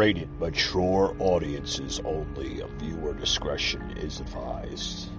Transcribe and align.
rated 0.00 0.30
mature 0.40 1.14
audiences 1.18 2.00
only. 2.06 2.62
Viewer 2.78 3.12
discretion 3.12 3.82
is 3.98 4.18
advised. 4.20 5.10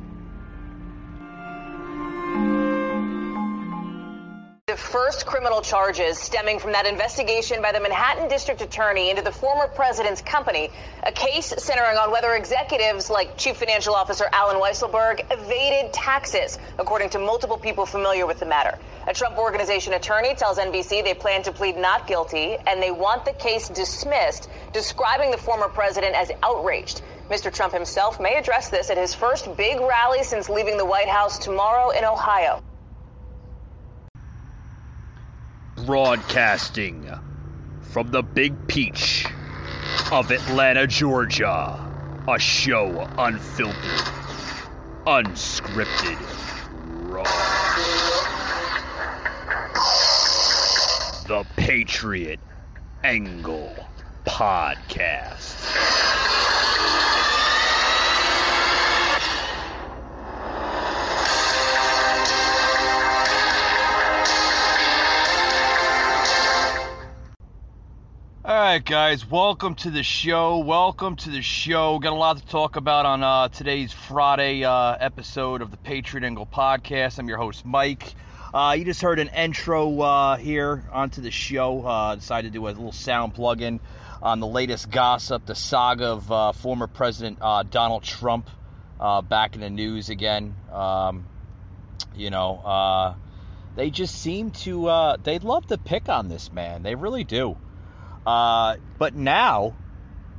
The 4.65 4.75
first 4.75 5.27
criminal 5.27 5.61
charges 5.61 6.17
stemming 6.17 6.57
from 6.57 6.71
that 6.71 6.87
investigation 6.87 7.61
by 7.61 7.73
the 7.73 7.79
Manhattan 7.79 8.27
District 8.27 8.59
Attorney 8.61 9.11
into 9.11 9.21
the 9.21 9.31
former 9.31 9.67
president's 9.67 10.23
company, 10.23 10.71
a 11.03 11.11
case 11.11 11.53
centering 11.59 11.97
on 11.97 12.09
whether 12.09 12.33
executives 12.33 13.11
like 13.11 13.37
Chief 13.37 13.57
Financial 13.57 13.93
Officer 13.93 14.25
Alan 14.33 14.55
Weisselberg 14.59 15.19
evaded 15.29 15.93
taxes, 15.93 16.57
according 16.79 17.11
to 17.11 17.19
multiple 17.19 17.59
people 17.59 17.85
familiar 17.85 18.25
with 18.25 18.39
the 18.39 18.47
matter. 18.47 18.79
A 19.11 19.13
Trump 19.13 19.37
Organization 19.37 19.91
attorney 19.91 20.35
tells 20.35 20.57
NBC 20.57 21.03
they 21.03 21.13
plan 21.13 21.43
to 21.43 21.51
plead 21.51 21.75
not 21.75 22.07
guilty 22.07 22.55
and 22.65 22.81
they 22.81 22.91
want 22.91 23.25
the 23.25 23.33
case 23.33 23.67
dismissed, 23.67 24.47
describing 24.71 25.31
the 25.31 25.37
former 25.37 25.67
president 25.67 26.15
as 26.15 26.31
outraged. 26.41 27.01
Mr. 27.29 27.53
Trump 27.53 27.73
himself 27.73 28.21
may 28.21 28.37
address 28.37 28.69
this 28.69 28.89
at 28.89 28.97
his 28.97 29.13
first 29.13 29.57
big 29.57 29.81
rally 29.81 30.23
since 30.23 30.47
leaving 30.47 30.77
the 30.77 30.85
White 30.85 31.09
House 31.09 31.39
tomorrow 31.39 31.89
in 31.89 32.05
Ohio. 32.05 32.61
Broadcasting 35.85 37.11
from 37.81 38.11
the 38.11 38.23
Big 38.23 38.65
Peach 38.65 39.25
of 40.09 40.31
Atlanta, 40.31 40.87
Georgia. 40.87 41.81
A 42.29 42.39
show 42.39 43.09
unfiltered, 43.17 44.07
unscripted, 45.05 46.17
raw. 47.09 48.10
The 51.27 51.45
Patriot 51.55 52.39
Angle 53.03 53.75
Podcast. 54.25 55.55
All 68.43 68.55
right, 68.55 68.83
guys, 68.83 69.29
welcome 69.29 69.75
to 69.75 69.91
the 69.91 70.03
show. 70.03 70.57
Welcome 70.57 71.15
to 71.17 71.29
the 71.29 71.41
show. 71.43 71.99
Got 71.99 72.13
a 72.13 72.15
lot 72.15 72.37
to 72.37 72.45
talk 72.45 72.75
about 72.75 73.05
on 73.05 73.23
uh, 73.23 73.49
today's 73.49 73.93
Friday 73.93 74.63
uh, 74.63 74.95
episode 74.99 75.61
of 75.61 75.69
the 75.69 75.77
Patriot 75.77 76.25
Angle 76.25 76.47
podcast. 76.47 77.19
I'm 77.19 77.27
your 77.27 77.37
host, 77.37 77.63
Mike. 77.63 78.15
Uh, 78.53 78.75
you 78.77 78.83
just 78.83 79.01
heard 79.01 79.19
an 79.19 79.29
intro 79.29 80.01
uh, 80.01 80.37
here 80.37 80.83
onto 80.91 81.21
the 81.21 81.31
show. 81.31 81.85
Uh, 81.85 82.15
decided 82.15 82.51
to 82.51 82.59
do 82.59 82.65
a 82.65 82.69
little 82.69 82.91
sound 82.91 83.33
plug-in 83.33 83.79
on 84.21 84.39
the 84.39 84.47
latest 84.47 84.91
gossip, 84.91 85.45
the 85.45 85.55
saga 85.55 86.07
of 86.07 86.31
uh, 86.31 86.51
former 86.51 86.87
President 86.87 87.39
Donald 87.69 88.03
Trump 88.03 88.49
back 88.99 89.55
in 89.55 89.61
the 89.61 89.69
news 89.69 90.09
again. 90.09 90.55
Um, 90.71 91.25
you 92.15 92.29
know, 92.29 93.15
they 93.75 93.89
just 93.89 94.15
seem 94.21 94.51
to 94.51 95.15
they 95.23 95.39
love 95.39 95.65
to 95.67 95.77
pick 95.77 96.09
on 96.09 96.27
this 96.27 96.51
man. 96.51 96.83
They 96.83 96.95
really 96.95 97.23
do. 97.23 97.57
Uh, 98.25 98.77
but 98.97 99.15
now, 99.15 99.75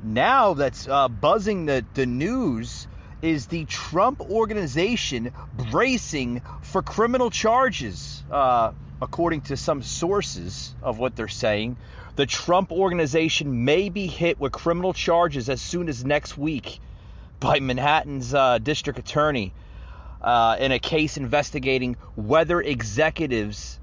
now 0.03 0.55
that's 0.55 0.87
uh, 0.87 1.09
buzzing 1.09 1.67
the, 1.67 1.85
the 1.95 2.07
news 2.07 2.87
is 3.23 3.47
the 3.47 3.65
Trump 3.65 4.21
organization 4.21 5.33
bracing 5.71 6.43
for 6.63 6.83
criminal 6.83 7.31
charges. 7.31 8.23
Uh, 8.31 8.73
according 9.01 9.41
to 9.41 9.57
some 9.57 9.83
sources 9.83 10.75
of 10.81 10.99
what 10.99 11.17
they're 11.17 11.27
saying, 11.27 11.77
the 12.15 12.27
Trump 12.27 12.71
organization 12.71 13.65
may 13.65 13.89
be 13.89 14.07
hit 14.07 14.39
with 14.39 14.53
criminal 14.53 14.93
charges 14.93 15.49
as 15.49 15.61
soon 15.61 15.89
as 15.89 16.05
next 16.05 16.39
week 16.39 16.79
by 17.41 17.59
Manhattan's 17.59 18.33
uh, 18.33 18.59
district 18.59 18.99
attorney 18.99 19.53
uh, 20.21 20.57
in 20.61 20.71
a 20.71 20.79
case 20.79 21.17
investigating 21.17 21.97
whether 22.15 22.61
executives 22.61 23.81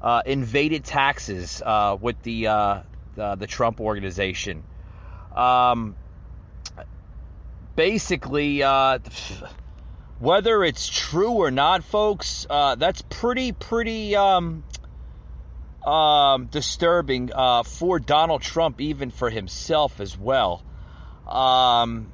uh, 0.00 0.22
invaded 0.24 0.84
taxes 0.84 1.60
uh, 1.64 1.96
with 2.00 2.22
the 2.22 2.46
uh, 2.46 2.82
the 3.16 3.46
Trump 3.46 3.80
organization. 3.80 4.62
Um, 5.34 5.94
basically, 7.80 8.62
uh, 8.62 8.98
whether 10.18 10.62
it's 10.64 10.86
true 10.86 11.30
or 11.30 11.50
not, 11.50 11.82
folks, 11.82 12.46
uh, 12.50 12.74
that's 12.74 13.00
pretty, 13.00 13.52
pretty 13.52 14.14
um, 14.16 14.64
um, 15.86 16.44
disturbing 16.48 17.32
uh, 17.32 17.62
for 17.62 17.98
Donald 17.98 18.42
Trump, 18.42 18.82
even 18.82 19.10
for 19.10 19.30
himself 19.30 19.98
as 19.98 20.18
well. 20.18 20.62
Um, 21.26 22.12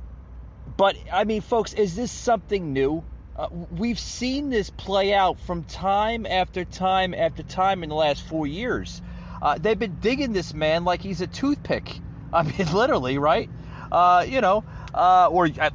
but, 0.77 0.97
I 1.13 1.25
mean, 1.25 1.41
folks, 1.41 1.73
is 1.73 1.97
this 1.97 2.13
something 2.13 2.73
new? 2.73 3.03
Uh, 3.35 3.49
we've 3.73 3.99
seen 3.99 4.51
this 4.51 4.71
play 4.71 5.13
out 5.13 5.41
from 5.41 5.65
time 5.65 6.27
after 6.27 6.65
time 6.65 7.13
after 7.13 7.43
time 7.43 7.83
in 7.83 7.89
the 7.89 7.97
last 7.97 8.23
four 8.23 8.47
years. 8.47 9.03
Uh, 9.43 9.59
they've 9.59 9.77
been 9.77 9.99
digging 10.01 10.33
this 10.33 10.55
man 10.55 10.85
like 10.85 11.03
he's 11.03 11.23
a 11.23 11.27
toothpick. 11.27 11.99
I 12.33 12.45
mean, 12.45 12.55
literally, 12.73 13.19
right? 13.19 13.51
Uh, 13.91 14.25
you 14.29 14.41
know, 14.41 14.65
uh, 14.97 15.29
or 15.31 15.49
uh, 15.61 15.71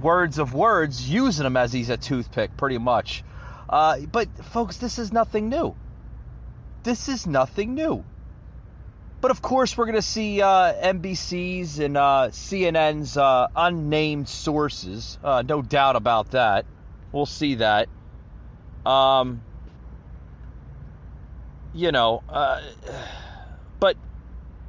words 0.00 0.38
of 0.38 0.54
words, 0.54 1.08
using 1.08 1.44
him 1.44 1.56
as 1.56 1.72
he's 1.72 1.90
a 1.90 1.96
toothpick, 1.96 2.56
pretty 2.56 2.78
much. 2.78 3.24
Uh, 3.68 4.00
but, 4.00 4.28
folks, 4.46 4.76
this 4.76 4.98
is 4.98 5.12
nothing 5.12 5.48
new. 5.48 5.74
This 6.84 7.08
is 7.08 7.26
nothing 7.26 7.74
new. 7.74 8.04
But 9.20 9.30
of 9.30 9.42
course, 9.42 9.76
we're 9.76 9.86
going 9.86 9.96
to 9.96 10.02
see 10.02 10.40
uh, 10.40 10.72
NBC's 10.74 11.80
and 11.80 11.96
CNN's 11.96 13.16
unnamed 13.56 14.28
sources. 14.28 15.18
no 15.24 15.62
doubt 15.62 15.96
about 15.96 16.30
that. 16.32 16.64
We'll 17.12 17.26
see 17.26 17.56
that. 17.56 17.88
Um, 18.84 19.40
you 21.74 21.92
know, 21.92 22.22
uh, 22.28 22.62
but, 23.80 23.96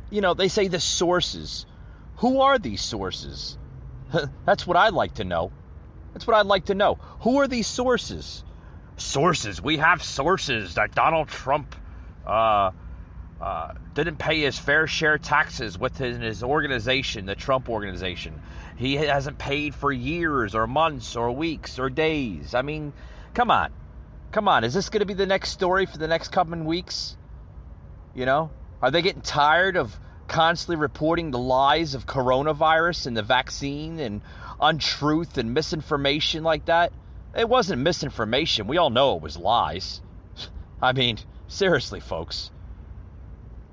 you 0.10 0.22
know, 0.22 0.34
they 0.34 0.48
say 0.48 0.68
the 0.68 0.80
sources. 0.80 1.66
Who 2.18 2.42
are 2.42 2.58
these 2.58 2.82
sources? 2.82 3.58
That's 4.46 4.66
what 4.66 4.78
I'd 4.78 4.94
like 4.94 5.16
to 5.16 5.24
know. 5.24 5.52
That's 6.14 6.26
what 6.26 6.36
I'd 6.36 6.46
like 6.46 6.66
to 6.66 6.76
know. 6.76 6.96
Who 7.22 7.40
are 7.40 7.48
these 7.48 7.68
sources? 7.68 8.44
Sources. 8.98 9.62
We 9.62 9.78
have 9.78 10.04
sources 10.04 10.76
that 10.76 10.96
Donald 10.96 11.28
Trump 11.28 11.76
uh, 12.26 12.72
uh, 13.40 13.74
didn't 13.94 14.18
pay 14.18 14.42
his 14.42 14.58
fair 14.58 14.88
share 14.88 15.18
taxes 15.18 15.78
within 15.78 16.22
his 16.22 16.44
organization, 16.44 17.26
the 17.26 17.36
Trump 17.36 17.70
organization. 17.70 18.42
He 18.78 18.96
hasn't 18.96 19.38
paid 19.38 19.76
for 19.76 19.92
years 19.92 20.56
or 20.56 20.66
months 20.66 21.16
or 21.16 21.32
weeks 21.32 21.78
or 21.78 21.90
days. 21.90 22.56
I 22.56 22.62
mean, 22.62 22.94
come 23.34 23.52
on. 23.52 23.72
Come 24.32 24.48
on, 24.48 24.64
is 24.64 24.74
this 24.74 24.90
going 24.90 25.00
to 25.00 25.06
be 25.06 25.14
the 25.14 25.26
next 25.26 25.52
story 25.52 25.86
for 25.86 25.98
the 25.98 26.08
next 26.08 26.30
coming 26.30 26.66
weeks? 26.66 27.16
You 28.14 28.26
know, 28.26 28.52
are 28.82 28.92
they 28.92 29.02
getting 29.02 29.22
tired 29.22 29.78
of 29.78 29.98
constantly 30.28 30.76
reporting 30.76 31.32
the 31.32 31.40
lies 31.40 31.96
of 31.96 32.06
coronavirus 32.06 33.08
and 33.08 33.18
the 33.18 33.24
vaccine 33.24 34.00
and 34.00 34.22
untruth 34.60 35.38
and 35.38 35.54
misinformation 35.54 36.44
like 36.44 36.66
that? 36.66 36.92
It 37.36 37.48
wasn't 37.48 37.82
misinformation. 37.82 38.68
We 38.68 38.78
all 38.78 38.90
know 38.90 39.16
it 39.16 39.22
was 39.22 39.38
lies. 39.38 40.02
I 40.82 40.94
mean, 40.94 41.18
seriously, 41.48 42.00
folks. 42.00 42.52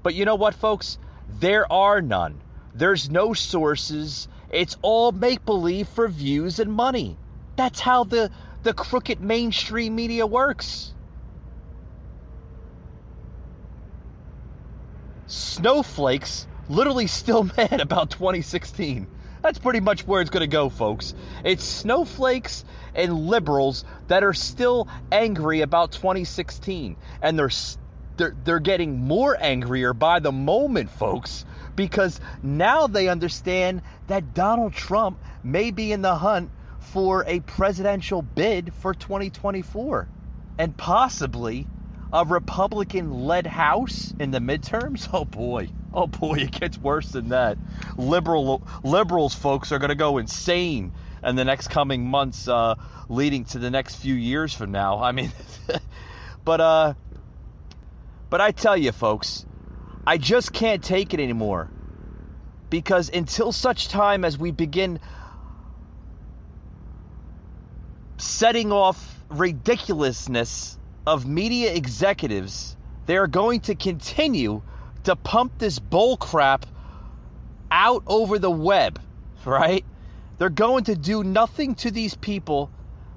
But 0.02 0.14
you 0.14 0.24
know 0.24 0.36
what, 0.36 0.54
folks? 0.54 0.98
There 1.28 1.70
are 1.72 2.00
none. 2.02 2.40
There's 2.74 3.10
no 3.10 3.34
sources. 3.34 4.28
It's 4.50 4.76
all 4.82 5.12
make 5.12 5.44
believe 5.44 5.88
for 5.88 6.08
views 6.08 6.58
and 6.58 6.72
money. 6.72 7.16
That's 7.56 7.80
how 7.80 8.04
the 8.04 8.30
the 8.62 8.72
crooked 8.72 9.20
mainstream 9.20 9.94
media 9.94 10.26
works. 10.26 10.93
Snowflakes 15.34 16.46
literally 16.68 17.06
still 17.06 17.44
mad 17.56 17.80
about 17.80 18.10
2016. 18.10 19.06
That's 19.42 19.58
pretty 19.58 19.80
much 19.80 20.06
where 20.06 20.20
it's 20.20 20.30
going 20.30 20.40
to 20.40 20.46
go, 20.46 20.70
folks. 20.70 21.12
It's 21.44 21.64
snowflakes 21.64 22.64
and 22.94 23.26
liberals 23.26 23.84
that 24.08 24.24
are 24.24 24.32
still 24.32 24.88
angry 25.12 25.60
about 25.60 25.92
2016 25.92 26.96
and 27.20 27.38
they're 27.38 27.50
they're, 28.16 28.36
they're 28.44 28.60
getting 28.60 29.00
more 29.00 29.36
angrier 29.38 29.92
by 29.92 30.20
the 30.20 30.30
moment, 30.30 30.88
folks, 30.88 31.44
because 31.74 32.20
now 32.44 32.86
they 32.86 33.08
understand 33.08 33.82
that 34.06 34.34
Donald 34.34 34.72
Trump 34.72 35.18
may 35.42 35.72
be 35.72 35.90
in 35.90 36.00
the 36.00 36.14
hunt 36.14 36.52
for 36.78 37.24
a 37.26 37.40
presidential 37.40 38.22
bid 38.22 38.72
for 38.74 38.94
2024 38.94 40.08
and 40.58 40.76
possibly 40.76 41.66
a 42.14 42.24
Republican 42.24 43.10
led 43.26 43.44
House 43.44 44.14
in 44.20 44.30
the 44.30 44.38
midterms? 44.38 45.08
Oh 45.12 45.24
boy. 45.24 45.68
Oh 45.92 46.06
boy, 46.06 46.38
it 46.38 46.52
gets 46.52 46.78
worse 46.78 47.10
than 47.10 47.28
that. 47.30 47.58
Liberal 47.96 48.62
liberals 48.82 49.34
folks 49.34 49.72
are 49.72 49.78
going 49.78 49.90
to 49.90 49.96
go 49.96 50.18
insane 50.18 50.92
in 51.22 51.36
the 51.36 51.44
next 51.44 51.68
coming 51.68 52.06
months 52.06 52.48
uh, 52.48 52.76
leading 53.08 53.44
to 53.46 53.58
the 53.58 53.70
next 53.70 53.96
few 53.96 54.14
years 54.14 54.54
from 54.54 54.70
now. 54.70 55.02
I 55.02 55.12
mean 55.12 55.32
but 56.44 56.60
uh 56.60 56.94
but 58.30 58.40
I 58.40 58.52
tell 58.52 58.76
you 58.76 58.92
folks, 58.92 59.44
I 60.06 60.18
just 60.18 60.52
can't 60.52 60.82
take 60.82 61.14
it 61.14 61.20
anymore. 61.20 61.70
Because 62.70 63.08
until 63.08 63.52
such 63.52 63.88
time 63.88 64.24
as 64.24 64.38
we 64.38 64.50
begin 64.50 65.00
setting 68.18 68.72
off 68.72 69.20
ridiculousness 69.30 70.78
of 71.06 71.26
media 71.26 71.74
executives, 71.74 72.76
they 73.06 73.16
are 73.16 73.26
going 73.26 73.60
to 73.60 73.74
continue 73.74 74.62
to 75.04 75.16
pump 75.16 75.58
this 75.58 75.78
bull 75.78 76.16
crap 76.16 76.66
out 77.70 78.02
over 78.06 78.38
the 78.38 78.50
web, 78.50 79.00
right? 79.44 79.84
They're 80.38 80.48
going 80.48 80.84
to 80.84 80.96
do 80.96 81.22
nothing 81.22 81.74
to 81.76 81.90
these 81.90 82.14
people. 82.14 82.70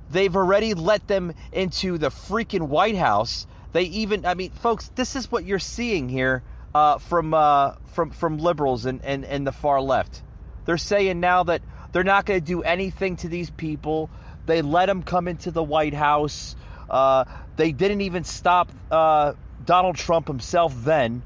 They've 0.10 0.36
already 0.36 0.74
let 0.74 1.08
them 1.08 1.34
into 1.52 1.98
the 1.98 2.10
freaking 2.10 2.68
White 2.68 2.96
House. 2.96 3.48
They 3.74 3.84
even, 3.84 4.26
I 4.26 4.34
mean, 4.34 4.52
folks, 4.52 4.90
this 4.96 5.16
is 5.16 5.32
what 5.32 5.46
you're 5.46 5.60
seeing 5.60 6.10
here 6.10 6.44
uh, 6.74 6.98
from 7.00 7.34
uh, 7.34 7.74
from 7.94 8.12
from 8.12 8.38
liberals 8.38 8.86
and, 8.86 9.02
and 9.04 9.26
and 9.26 9.48
the 9.48 9.52
far 9.52 9.82
left. 9.82 10.22
They're 10.66 10.78
saying 10.78 11.20
now 11.20 11.44
that 11.44 11.62
they're 11.92 12.04
not 12.04 12.26
going 12.26 12.40
to 12.40 12.46
do 12.46 12.62
anything 12.62 13.16
to 13.18 13.30
these 13.30 13.50
people. 13.50 14.10
They 14.46 14.62
let 14.62 14.86
them 14.86 15.04
come 15.04 15.28
into 15.28 15.52
the 15.52 15.64
White 15.64 15.94
House. 15.94 16.56
Uh, 16.90 17.26
they 17.56 17.72
didn't 17.72 18.02
even 18.02 18.24
stop 18.24 18.72
uh, 18.92 19.34
Donald 19.66 19.96
Trump 19.96 20.28
himself 20.28 20.74
then. 20.84 21.22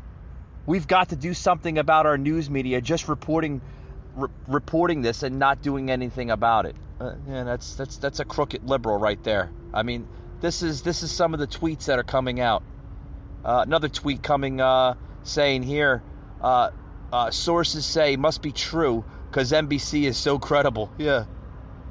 We've 0.66 0.88
got 0.88 1.10
to 1.10 1.16
do 1.16 1.34
something 1.34 1.78
about 1.78 2.06
our 2.06 2.18
news 2.18 2.50
media 2.50 2.82
just 2.82 3.08
reporting 3.08 3.62
re- 4.16 4.30
reporting 4.48 5.02
this 5.02 5.24
and 5.24 5.40
not 5.40 5.62
doing 5.62 5.90
anything 5.90 6.32
about 6.32 6.66
it. 6.66 6.76
Uh, 7.00 7.16
yeah, 7.28 7.44
that's 7.44 7.76
that's 7.76 7.98
that's 7.98 8.20
a 8.20 8.26
crooked 8.26 8.64
liberal 8.64 8.98
right 8.98 9.22
there. 9.24 9.52
I 9.74 9.84
mean, 9.84 10.08
this 10.42 10.62
is 10.62 10.82
this 10.82 11.04
is 11.04 11.12
some 11.12 11.34
of 11.34 11.40
the 11.40 11.48
tweets 11.48 11.86
that 11.86 12.00
are 12.00 12.04
coming 12.04 12.40
out. 12.40 12.64
Uh, 13.44 13.64
another 13.66 13.90
tweet 13.90 14.22
coming 14.22 14.62
uh, 14.62 14.96
saying 15.24 15.64
here, 15.64 16.04
uh, 16.42 16.70
uh, 17.12 17.32
sources 17.32 17.86
say 17.86 18.16
must 18.18 18.42
be 18.42 18.52
true 18.52 19.04
because 19.30 19.52
NBC 19.52 20.04
is 20.04 20.18
so 20.18 20.40
credible. 20.40 20.92
Yeah, 21.00 21.26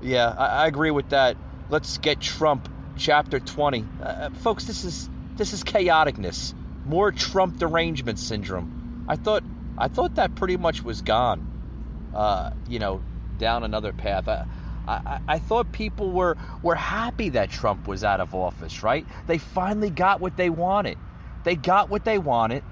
yeah, 0.03 0.33
I, 0.37 0.47
I, 0.47 0.67
agree 0.67 0.93
with 0.93 1.11
that. 1.11 1.37
Let's 1.69 1.99
get 1.99 2.21
Trump. 2.21 2.69
Chapter 3.01 3.41
20, 3.41 3.85
uh, 4.03 4.29
folks. 4.43 4.67
This 4.67 4.85
is 4.85 5.09
this 5.37 5.55
is 5.55 5.65
chaoticness. 5.65 6.53
More 6.85 7.11
Trump 7.11 7.57
derangement 7.57 8.19
syndrome. 8.19 9.07
I 9.09 9.17
thought 9.17 9.43
I 9.79 9.89
thought 9.89 10.17
that 10.17 10.35
pretty 10.35 10.59
much 10.59 10.85
was 10.85 11.01
gone. 11.01 12.11
Uh, 12.15 12.51
you 12.69 12.79
know, 12.79 13.01
down 13.39 13.65
another 13.65 13.95
path. 13.95 14.29
I, 14.29 14.45
I, 14.87 15.21
I 15.27 15.39
thought 15.39 15.73
people 15.73 16.11
were 16.11 16.37
were 16.63 16.75
happy 16.75 17.31
that 17.31 17.49
Trump 17.49 17.89
was 17.89 18.05
out 18.05 18.21
of 18.21 18.35
office, 18.35 18.83
right? 18.83 19.07
They 19.27 19.39
finally 19.39 19.89
got 19.89 20.21
what 20.21 20.37
they 20.37 20.51
wanted. 20.51 20.99
They 21.43 21.57
got 21.57 21.89
what 21.89 22.05
they 22.05 22.19
wanted. 22.19 22.63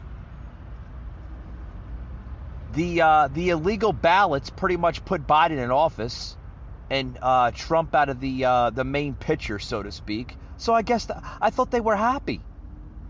The 2.74 3.00
uh, 3.00 3.28
the 3.28 3.48
illegal 3.48 3.94
ballots 3.94 4.50
pretty 4.50 4.76
much 4.76 5.06
put 5.06 5.26
Biden 5.26 5.56
in 5.56 5.70
office, 5.70 6.36
and 6.90 7.18
uh, 7.20 7.50
Trump 7.52 7.94
out 7.94 8.08
of 8.08 8.20
the 8.20 8.44
uh, 8.44 8.70
the 8.70 8.84
main 8.84 9.14
picture, 9.14 9.58
so 9.58 9.82
to 9.82 9.92
speak. 9.92 10.36
So 10.56 10.74
I 10.74 10.82
guess 10.82 11.08
I 11.40 11.50
thought 11.50 11.70
they 11.70 11.80
were 11.80 11.96
happy. 11.96 12.40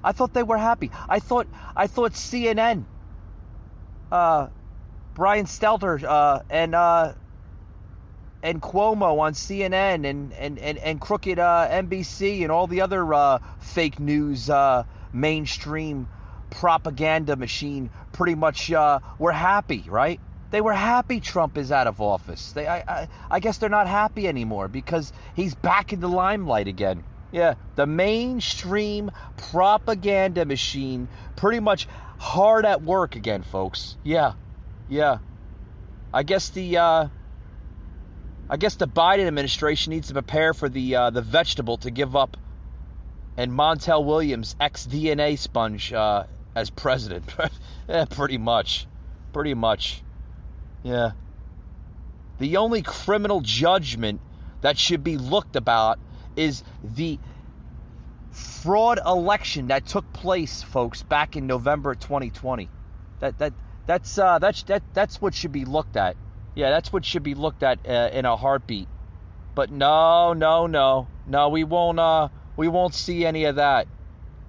I 0.02 0.12
thought 0.12 0.32
they 0.32 0.42
were 0.42 0.58
happy. 0.58 0.90
I 1.08 1.20
thought 1.20 1.46
I 1.76 1.86
thought 1.86 2.12
CNN, 2.12 2.84
uh, 4.12 4.48
Brian 5.14 5.46
Stelter, 5.46 6.02
uh, 6.02 6.40
and 6.50 6.74
uh, 6.74 7.14
and 8.42 8.60
Cuomo 8.60 9.20
on 9.20 9.32
CNN 9.32 10.08
and 10.08 10.32
and 10.32 10.58
and, 10.58 10.78
and 10.78 11.00
crooked 11.00 11.38
uh, 11.38 11.68
NBC 11.70 12.42
and 12.42 12.52
all 12.52 12.66
the 12.66 12.82
other 12.82 13.40
fake 13.60 13.98
news 14.00 14.50
mainstream 15.12 16.08
propaganda 16.50 17.36
machine 17.36 17.90
pretty 18.12 18.34
much 18.34 18.70
were 19.18 19.32
happy, 19.32 19.84
right? 19.88 20.20
They 20.50 20.60
were 20.60 20.72
happy 20.72 21.20
Trump 21.20 21.58
is 21.58 21.70
out 21.70 21.86
of 21.86 22.00
office. 22.00 22.52
They, 22.52 22.66
I, 22.66 22.78
I, 22.88 23.08
I 23.30 23.40
guess 23.40 23.58
they're 23.58 23.68
not 23.68 23.86
happy 23.86 24.26
anymore 24.26 24.68
because 24.68 25.12
he's 25.34 25.54
back 25.54 25.92
in 25.92 26.00
the 26.00 26.08
limelight 26.08 26.68
again. 26.68 27.04
Yeah, 27.30 27.54
the 27.76 27.86
mainstream 27.86 29.10
propaganda 29.36 30.46
machine 30.46 31.08
pretty 31.36 31.60
much 31.60 31.86
hard 32.18 32.64
at 32.64 32.82
work 32.82 33.16
again, 33.16 33.42
folks. 33.42 33.98
Yeah, 34.02 34.32
yeah. 34.88 35.18
I 36.12 36.22
guess 36.22 36.48
the 36.48 36.78
uh, 36.78 37.08
I 38.48 38.56
guess 38.56 38.76
the 38.76 38.88
Biden 38.88 39.26
administration 39.26 39.90
needs 39.90 40.08
to 40.08 40.14
prepare 40.14 40.54
for 40.54 40.70
the 40.70 40.96
uh, 40.96 41.10
the 41.10 41.20
vegetable 41.20 41.76
to 41.78 41.90
give 41.90 42.16
up, 42.16 42.38
and 43.36 43.52
Montel 43.52 44.06
Williams, 44.06 44.56
ex 44.58 44.86
DNA 44.86 45.38
sponge, 45.38 45.92
uh, 45.92 46.24
as 46.54 46.70
president. 46.70 47.26
yeah, 47.88 48.06
pretty 48.06 48.38
much, 48.38 48.86
pretty 49.34 49.52
much. 49.52 50.02
Yeah. 50.88 51.10
The 52.38 52.56
only 52.56 52.80
criminal 52.80 53.42
judgment 53.42 54.22
that 54.62 54.78
should 54.78 55.04
be 55.04 55.18
looked 55.18 55.54
about 55.54 55.98
is 56.34 56.62
the 56.82 57.18
fraud 58.30 58.98
election 59.04 59.66
that 59.66 59.86
took 59.86 60.10
place, 60.14 60.62
folks, 60.62 61.02
back 61.02 61.36
in 61.36 61.46
November 61.46 61.94
2020. 61.94 62.70
That 63.20 63.36
that 63.38 63.52
that's 63.86 64.16
uh, 64.16 64.38
that's 64.38 64.62
that 64.64 64.82
that's 64.94 65.20
what 65.20 65.34
should 65.34 65.52
be 65.52 65.66
looked 65.66 65.96
at. 65.96 66.16
Yeah, 66.54 66.70
that's 66.70 66.90
what 66.90 67.04
should 67.04 67.22
be 67.22 67.34
looked 67.34 67.62
at 67.62 67.86
uh, 67.86 68.08
in 68.12 68.24
a 68.24 68.36
heartbeat. 68.36 68.88
But 69.54 69.70
no, 69.70 70.32
no, 70.32 70.66
no, 70.66 71.08
no, 71.26 71.50
we 71.50 71.64
won't. 71.64 71.98
Uh, 71.98 72.28
we 72.56 72.68
won't 72.68 72.94
see 72.94 73.26
any 73.26 73.44
of 73.44 73.56
that. 73.56 73.88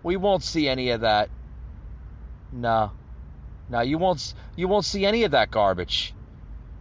We 0.04 0.16
won't 0.16 0.44
see 0.44 0.70
any 0.70 0.92
of 0.92 1.02
that. 1.02 1.30
No, 2.54 2.92
no, 3.70 3.82
you 3.82 3.98
won't. 3.98 4.34
You 4.56 4.70
won't 4.70 4.86
see 4.86 5.06
any 5.06 5.24
of 5.24 5.32
that 5.32 5.52
garbage. 5.52 6.14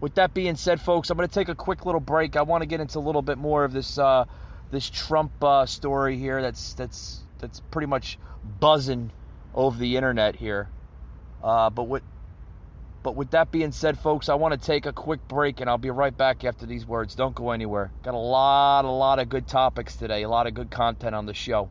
With 0.00 0.14
that 0.14 0.32
being 0.32 0.56
said, 0.56 0.80
folks, 0.80 1.10
I'm 1.10 1.16
going 1.16 1.28
to 1.28 1.34
take 1.34 1.48
a 1.48 1.54
quick 1.54 1.84
little 1.84 2.00
break. 2.00 2.36
I 2.36 2.42
want 2.42 2.62
to 2.62 2.66
get 2.66 2.80
into 2.80 2.98
a 2.98 3.00
little 3.00 3.22
bit 3.22 3.38
more 3.38 3.64
of 3.64 3.72
this 3.72 3.98
uh, 3.98 4.26
this 4.70 4.88
Trump 4.88 5.32
uh, 5.42 5.66
story 5.66 6.16
here. 6.16 6.40
That's 6.40 6.74
that's 6.74 7.20
that's 7.38 7.60
pretty 7.70 7.86
much 7.86 8.18
buzzing 8.60 9.10
over 9.54 9.76
the 9.76 9.96
internet 9.96 10.36
here. 10.36 10.68
Uh, 11.42 11.70
but 11.70 11.84
with 11.84 12.02
but 13.02 13.16
with 13.16 13.30
that 13.30 13.50
being 13.50 13.72
said, 13.72 13.98
folks, 13.98 14.28
I 14.28 14.34
want 14.34 14.60
to 14.60 14.66
take 14.66 14.86
a 14.86 14.92
quick 14.92 15.26
break, 15.28 15.60
and 15.60 15.70
I'll 15.70 15.78
be 15.78 15.90
right 15.90 16.16
back 16.16 16.44
after 16.44 16.66
these 16.66 16.86
words. 16.86 17.14
Don't 17.14 17.34
go 17.34 17.50
anywhere. 17.50 17.90
Got 18.02 18.14
a 18.14 18.18
lot, 18.18 18.84
a 18.84 18.90
lot 18.90 19.18
of 19.18 19.28
good 19.28 19.46
topics 19.46 19.96
today. 19.96 20.22
A 20.22 20.28
lot 20.28 20.46
of 20.46 20.54
good 20.54 20.70
content 20.70 21.14
on 21.14 21.26
the 21.26 21.34
show. 21.34 21.70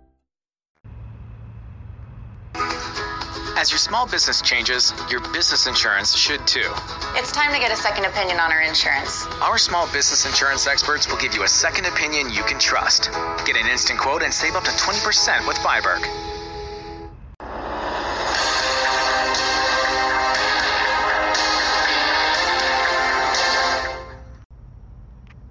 As 3.61 3.69
your 3.69 3.77
small 3.77 4.07
business 4.07 4.41
changes, 4.41 4.91
your 5.11 5.19
business 5.19 5.67
insurance 5.67 6.17
should 6.17 6.47
too. 6.47 6.67
It's 7.13 7.31
time 7.31 7.53
to 7.53 7.59
get 7.59 7.71
a 7.71 7.75
second 7.75 8.05
opinion 8.05 8.39
on 8.39 8.51
our 8.51 8.59
insurance. 8.59 9.27
Our 9.39 9.59
small 9.59 9.85
business 9.93 10.25
insurance 10.25 10.65
experts 10.65 11.07
will 11.07 11.19
give 11.19 11.35
you 11.35 11.43
a 11.43 11.47
second 11.47 11.85
opinion 11.85 12.31
you 12.31 12.41
can 12.41 12.57
trust. 12.57 13.11
Get 13.45 13.57
an 13.57 13.67
instant 13.67 13.99
quote 13.99 14.23
and 14.23 14.33
save 14.33 14.55
up 14.55 14.63
to 14.63 14.71
20% 14.71 15.47
with 15.47 15.57
biBERK. 15.57 16.31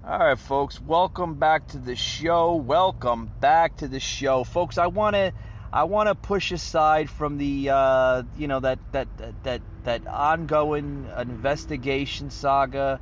All 0.03 0.19
right, 0.19 0.37
folks, 0.37 0.81
welcome 0.81 1.35
back 1.35 1.69
to 1.69 1.77
the 1.77 1.95
show. 1.95 2.55
Welcome 2.55 3.31
back 3.39 3.77
to 3.77 3.87
the 3.87 4.01
show, 4.01 4.43
folks. 4.43 4.77
I 4.77 4.87
want 4.87 5.15
to 5.15 5.31
I 5.73 5.85
want 5.85 6.09
to 6.09 6.15
push 6.15 6.51
aside 6.51 7.09
from 7.09 7.37
the 7.37 7.69
uh, 7.69 8.23
you 8.37 8.47
know 8.47 8.59
that 8.59 8.79
that 8.91 9.07
that 9.43 9.61
that 9.83 10.05
ongoing 10.07 11.07
investigation 11.17 12.29
saga. 12.29 12.99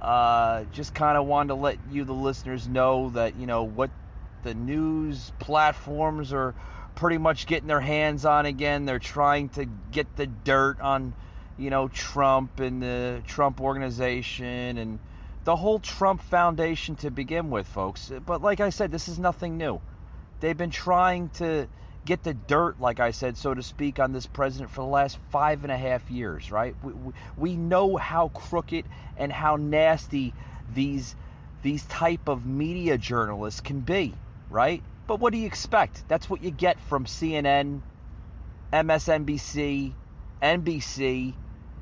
Uh, 0.00 0.64
just 0.72 0.94
kind 0.94 1.16
of 1.16 1.26
wanted 1.26 1.48
to 1.48 1.54
let 1.54 1.78
you, 1.92 2.02
the 2.04 2.12
listeners, 2.12 2.66
know 2.66 3.10
that 3.10 3.36
you 3.36 3.46
know 3.46 3.64
what 3.64 3.90
the 4.44 4.54
news 4.54 5.32
platforms 5.38 6.32
are 6.32 6.54
pretty 6.94 7.18
much 7.18 7.46
getting 7.46 7.68
their 7.68 7.80
hands 7.80 8.24
on 8.24 8.46
again. 8.46 8.84
They're 8.84 8.98
trying 8.98 9.48
to 9.50 9.64
get 9.90 10.14
the 10.16 10.26
dirt 10.26 10.80
on 10.80 11.14
you 11.58 11.70
know 11.70 11.88
Trump 11.88 12.60
and 12.60 12.80
the 12.80 13.22
Trump 13.26 13.60
organization 13.60 14.78
and 14.78 15.00
the 15.42 15.56
whole 15.56 15.80
Trump 15.80 16.22
Foundation 16.22 16.94
to 16.96 17.10
begin 17.10 17.50
with, 17.50 17.66
folks. 17.66 18.12
But 18.24 18.42
like 18.42 18.60
I 18.60 18.70
said, 18.70 18.92
this 18.92 19.08
is 19.08 19.18
nothing 19.18 19.56
new. 19.56 19.80
They've 20.38 20.56
been 20.56 20.70
trying 20.70 21.30
to 21.30 21.68
get 22.04 22.22
the 22.22 22.34
dirt, 22.34 22.80
like 22.80 23.00
I 23.00 23.10
said, 23.12 23.36
so 23.36 23.54
to 23.54 23.62
speak, 23.62 24.00
on 24.00 24.12
this 24.12 24.26
president 24.26 24.70
for 24.70 24.80
the 24.80 24.90
last 24.90 25.18
five 25.30 25.62
and 25.62 25.72
a 25.72 25.76
half 25.76 26.10
years, 26.10 26.50
right? 26.50 26.74
We, 26.82 26.92
we, 26.92 27.12
we 27.36 27.56
know 27.56 27.96
how 27.96 28.28
crooked 28.28 28.86
and 29.16 29.32
how 29.32 29.56
nasty 29.56 30.34
these 30.74 31.14
these 31.62 31.84
type 31.84 32.28
of 32.28 32.44
media 32.44 32.98
journalists 32.98 33.60
can 33.60 33.80
be, 33.80 34.14
right? 34.50 34.82
But 35.06 35.20
what 35.20 35.32
do 35.32 35.38
you 35.38 35.46
expect? 35.46 36.02
That's 36.08 36.28
what 36.28 36.42
you 36.42 36.50
get 36.50 36.80
from 36.80 37.04
CNN, 37.04 37.82
MSNBC, 38.72 39.92
NBC, 40.42 41.34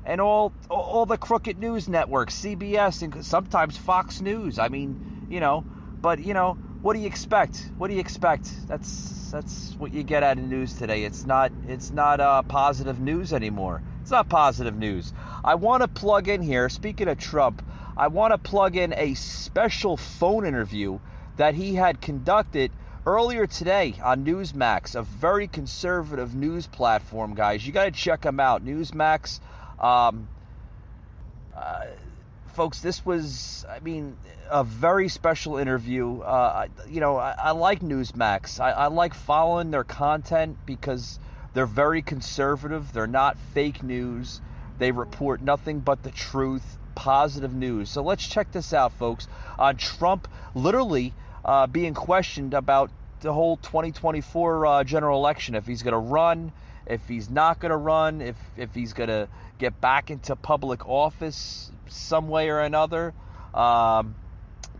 and 0.05 0.21
all 0.21 0.53
all 0.69 1.05
the 1.05 1.17
crooked 1.17 1.57
news 1.57 1.87
networks, 1.89 2.39
CBS 2.39 3.01
and 3.01 3.25
sometimes 3.25 3.77
Fox 3.77 4.21
News. 4.21 4.59
I 4.59 4.69
mean, 4.69 4.97
you 5.29 5.39
know, 5.39 5.65
but 6.01 6.19
you 6.19 6.33
know, 6.33 6.57
what 6.81 6.93
do 6.93 6.99
you 6.99 7.07
expect? 7.07 7.69
What 7.77 7.89
do 7.89 7.93
you 7.93 7.99
expect? 7.99 8.49
That's 8.67 9.29
that's 9.31 9.75
what 9.77 9.93
you 9.93 10.03
get 10.03 10.23
out 10.23 10.37
of 10.37 10.43
news 10.43 10.73
today. 10.73 11.03
It's 11.03 11.25
not 11.25 11.51
it's 11.67 11.91
not 11.91 12.19
uh, 12.19 12.41
positive 12.43 12.99
news 12.99 13.33
anymore. 13.33 13.81
It's 14.01 14.11
not 14.11 14.29
positive 14.29 14.75
news. 14.75 15.13
I 15.43 15.55
want 15.55 15.83
to 15.83 15.87
plug 15.87 16.27
in 16.27 16.41
here. 16.41 16.69
Speaking 16.69 17.07
of 17.07 17.19
Trump, 17.19 17.63
I 17.95 18.07
want 18.07 18.33
to 18.33 18.37
plug 18.37 18.75
in 18.75 18.93
a 18.93 19.13
special 19.13 19.95
phone 19.95 20.45
interview 20.45 20.99
that 21.37 21.53
he 21.53 21.75
had 21.75 22.01
conducted 22.01 22.71
earlier 23.05 23.47
today 23.47 23.95
on 24.03 24.25
Newsmax, 24.25 24.95
a 24.95 25.03
very 25.03 25.47
conservative 25.47 26.35
news 26.35 26.67
platform, 26.67 27.35
guys. 27.35 27.65
You 27.65 27.73
got 27.73 27.85
to 27.85 27.91
check 27.91 28.21
them 28.21 28.39
out. 28.39 28.65
Newsmax. 28.65 29.39
Um, 29.79 30.27
uh, 31.55 31.85
folks, 32.53 32.81
this 32.81 33.05
was, 33.05 33.65
I 33.69 33.79
mean, 33.79 34.17
a 34.49 34.63
very 34.63 35.07
special 35.07 35.57
interview. 35.57 36.19
Uh, 36.19 36.67
you 36.89 36.99
know, 36.99 37.17
I, 37.17 37.35
I 37.37 37.51
like 37.51 37.81
Newsmax. 37.81 38.59
I, 38.59 38.71
I, 38.71 38.87
like 38.87 39.13
following 39.13 39.71
their 39.71 39.83
content 39.83 40.57
because 40.65 41.19
they're 41.53 41.65
very 41.65 42.01
conservative. 42.01 42.93
They're 42.93 43.07
not 43.07 43.37
fake 43.53 43.83
news. 43.83 44.41
They 44.77 44.91
report 44.91 45.41
nothing 45.41 45.79
but 45.79 46.03
the 46.03 46.11
truth, 46.11 46.77
positive 46.95 47.53
news. 47.53 47.89
So 47.89 48.01
let's 48.03 48.27
check 48.27 48.51
this 48.51 48.73
out, 48.73 48.93
folks. 48.93 49.27
On 49.57 49.75
Trump 49.77 50.27
literally 50.53 51.13
uh, 51.45 51.67
being 51.67 51.93
questioned 51.93 52.53
about 52.53 52.91
the 53.21 53.31
whole 53.31 53.57
2024 53.57 54.65
uh, 54.65 54.83
general 54.83 55.19
election, 55.19 55.55
if 55.55 55.65
he's 55.65 55.83
going 55.83 55.93
to 55.93 55.97
run, 55.97 56.51
if 56.85 57.07
he's 57.07 57.29
not 57.29 57.59
going 57.59 57.69
to 57.69 57.77
run, 57.77 58.21
if 58.21 58.35
if 58.57 58.73
he's 58.73 58.93
going 58.93 59.09
to 59.09 59.27
get 59.59 59.79
back 59.79 60.09
into 60.09 60.35
public 60.35 60.87
office 60.87 61.70
some 61.91 62.27
way 62.27 62.49
or 62.49 62.59
another. 62.59 63.13
Um, 63.53 64.15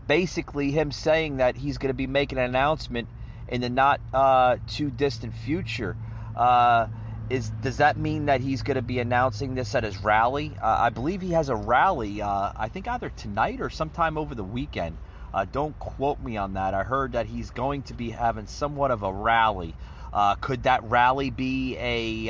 basically, 0.06 0.70
him 0.70 0.90
saying 0.92 1.38
that 1.38 1.56
he's 1.56 1.78
going 1.78 1.90
to 1.90 1.94
be 1.94 2.06
making 2.06 2.38
an 2.38 2.44
announcement 2.44 3.08
in 3.48 3.60
the 3.60 3.70
not 3.70 4.00
uh, 4.12 4.56
too 4.66 4.90
distant 4.90 5.34
future. 5.34 5.96
Uh, 6.36 6.88
is 7.30 7.50
does 7.62 7.78
that 7.78 7.96
mean 7.96 8.26
that 8.26 8.40
he's 8.40 8.62
going 8.62 8.74
to 8.76 8.82
be 8.82 8.98
announcing 8.98 9.54
this 9.54 9.74
at 9.74 9.84
his 9.84 10.02
rally? 10.02 10.52
Uh, 10.60 10.76
I 10.80 10.90
believe 10.90 11.20
he 11.20 11.32
has 11.32 11.48
a 11.48 11.56
rally. 11.56 12.20
Uh, 12.20 12.52
I 12.56 12.68
think 12.68 12.88
either 12.88 13.10
tonight 13.10 13.60
or 13.60 13.70
sometime 13.70 14.18
over 14.18 14.34
the 14.34 14.44
weekend. 14.44 14.96
Uh, 15.32 15.46
don't 15.50 15.78
quote 15.78 16.20
me 16.20 16.36
on 16.36 16.54
that. 16.54 16.74
I 16.74 16.82
heard 16.82 17.12
that 17.12 17.24
he's 17.24 17.50
going 17.50 17.84
to 17.84 17.94
be 17.94 18.10
having 18.10 18.46
somewhat 18.46 18.90
of 18.90 19.02
a 19.02 19.10
rally. 19.10 19.74
Uh, 20.12 20.34
could 20.34 20.64
that 20.64 20.84
rally 20.84 21.30
be 21.30 21.76
a 21.78 22.28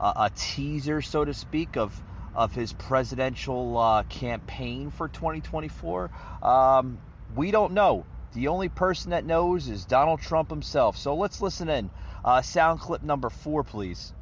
a 0.00 0.30
teaser, 0.34 1.02
so 1.02 1.24
to 1.24 1.34
speak, 1.34 1.76
of 1.76 1.94
of 2.34 2.54
his 2.54 2.72
presidential 2.72 3.76
uh, 3.76 4.02
campaign 4.04 4.90
for 4.90 5.08
2024? 5.08 6.10
Um, 6.42 6.98
we 7.34 7.50
don't 7.50 7.72
know. 7.72 8.04
The 8.34 8.48
only 8.48 8.68
person 8.68 9.10
that 9.10 9.24
knows 9.24 9.68
is 9.68 9.84
Donald 9.84 10.20
Trump 10.20 10.50
himself. 10.50 10.96
So 10.96 11.14
let's 11.14 11.40
listen 11.42 11.68
in. 11.68 11.90
Uh, 12.24 12.40
sound 12.40 12.80
clip 12.80 13.02
number 13.02 13.28
four, 13.28 13.62
please. 13.62 14.12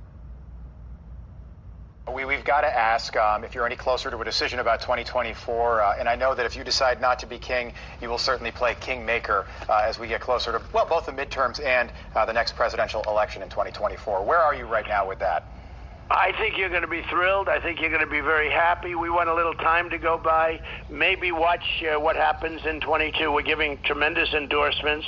We, 2.13 2.35
have 2.35 2.45
got 2.45 2.63
to 2.63 2.77
ask 2.77 3.15
um, 3.17 3.45
if 3.45 3.55
you're 3.55 3.67
any 3.67 3.77
closer 3.77 4.11
to 4.11 4.19
a 4.19 4.25
decision 4.25 4.59
about 4.59 4.81
2024. 4.81 5.81
Uh, 5.81 5.95
and 5.99 6.09
I 6.09 6.17
know 6.17 6.35
that 6.35 6.45
if 6.45 6.57
you 6.57 6.65
decide 6.65 7.01
not 7.01 7.21
to 7.21 7.27
be 7.27 7.39
king, 7.39 7.73
you 8.03 8.09
will 8.09 8.19
certainly 8.19 8.51
play 8.51 8.75
kingmaker 8.81 9.47
uh, 9.69 9.85
as 9.87 9.99
we 9.99 10.09
get 10.09 10.21
closer 10.21 10.51
to, 10.51 10.63
well, 10.73 10.87
both 10.87 11.07
the 11.07 11.13
midterms 11.13 11.65
and 11.65 11.93
uh, 12.17 12.25
the 12.25 12.33
next 12.33 12.57
presidential 12.57 13.03
election 13.07 13.43
in 13.43 13.49
2024. 13.49 14.25
Where 14.25 14.39
are 14.39 14.55
you 14.55 14.65
right 14.65 14.87
now 14.89 15.07
with 15.07 15.21
that? 15.21 15.45
I 16.11 16.33
think 16.39 16.59
you're 16.59 16.69
going 16.69 16.83
to 16.83 16.89
be 16.89 17.03
thrilled. 17.09 17.49
I 17.49 17.61
think 17.61 17.81
you're 17.81 17.91
going 17.91 18.05
to 18.05 18.11
be 18.11 18.21
very 18.21 18.51
happy. 18.51 18.97
We 18.97 19.11
want 19.11 19.29
a 19.29 19.35
little 19.35 19.55
time 19.55 19.91
to 19.91 19.99
go 19.99 20.19
by. 20.19 20.61
Maybe 20.91 21.31
watch 21.31 21.85
uh, 21.85 22.01
what 22.01 22.17
happens 22.17 22.63
in 22.67 22.81
22. 22.81 23.31
We're 23.31 23.43
giving 23.43 23.81
tremendous 23.85 24.35
endorsements. 24.35 25.07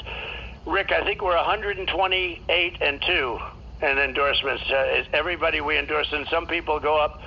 Rick, 0.64 0.92
I 0.92 1.02
think 1.04 1.21
we're 1.21 1.35
128 1.35 2.76
and 2.80 3.02
2 3.04 3.38
in 3.82 3.99
endorsements. 3.99 4.62
Uh, 4.71 5.02
everybody 5.12 5.61
we 5.61 5.76
endorse, 5.76 6.06
and 6.12 6.25
some 6.28 6.47
people 6.47 6.78
go 6.78 6.97
up 7.02 7.21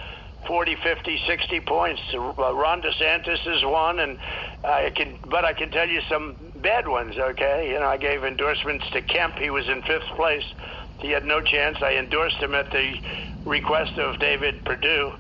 40, 0.48 0.77
50, 0.82 1.22
60 1.27 1.60
points. 1.62 2.01
Uh, 2.13 2.22
Ron 2.55 2.82
DeSantis 2.82 3.46
is 3.58 3.63
one, 3.65 4.00
and 4.00 4.17
I 4.63 4.89
can, 4.96 5.20
but 5.29 5.44
I 5.44 5.51
can 5.51 5.70
tell 5.72 5.89
you 5.89 6.00
some 6.08 6.38
bad 6.62 6.88
ones. 6.88 7.17
Okay, 7.17 7.72
you 7.72 7.79
know, 7.79 7.88
I 7.88 7.98
gave 7.98 8.24
endorsements 8.24 8.86
to 8.94 9.01
Kemp. 9.01 9.36
He 9.36 9.50
was 9.50 9.67
in 9.67 9.82
fifth 9.82 10.08
place. 10.15 10.46
He 11.00 11.12
had 11.12 11.25
no 11.25 11.42
chance. 11.42 11.78
I 11.82 11.96
endorsed 11.98 12.38
him 12.38 12.56
at 12.56 12.72
the 12.72 13.00
request 13.46 13.98
of 13.98 14.20
David 14.20 14.64
Perdue, 14.66 15.14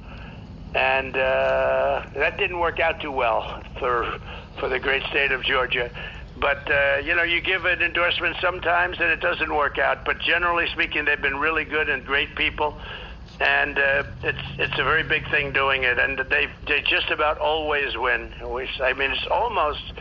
and 0.73 1.15
uh, 1.15 2.03
that 2.15 2.37
didn't 2.37 2.59
work 2.59 2.79
out 2.79 2.99
too 3.01 3.11
well 3.11 3.61
for 3.79 4.19
for 4.59 4.69
the 4.69 4.79
great 4.79 5.03
state 5.03 5.31
of 5.31 5.43
Georgia. 5.43 5.89
But 6.37 6.69
uh, 6.69 6.97
you 6.97 7.15
know, 7.15 7.23
you 7.23 7.41
give 7.41 7.65
an 7.65 7.81
endorsement 7.81 8.37
sometimes 8.41 8.97
and 8.99 9.09
it 9.09 9.21
doesn't 9.21 9.53
work 9.53 9.77
out. 9.77 10.05
But 10.05 10.19
generally 10.19 10.67
speaking, 10.67 11.05
they've 11.05 11.21
been 11.21 11.37
really 11.37 11.63
good 11.65 11.89
and 11.89 12.05
great 12.05 12.35
people, 12.35 12.77
and 13.39 13.77
uh, 13.77 14.03
it's 14.23 14.39
it's 14.57 14.79
a 14.79 14.83
very 14.83 15.03
big 15.03 15.29
thing 15.29 15.53
doing 15.53 15.83
it. 15.83 15.97
And 15.97 16.17
they 16.29 16.47
they 16.67 16.81
just 16.81 17.09
about 17.09 17.37
always 17.37 17.95
win. 17.97 18.33
I 18.41 18.93
mean, 18.93 19.11
it's 19.11 19.27
almost. 19.27 19.93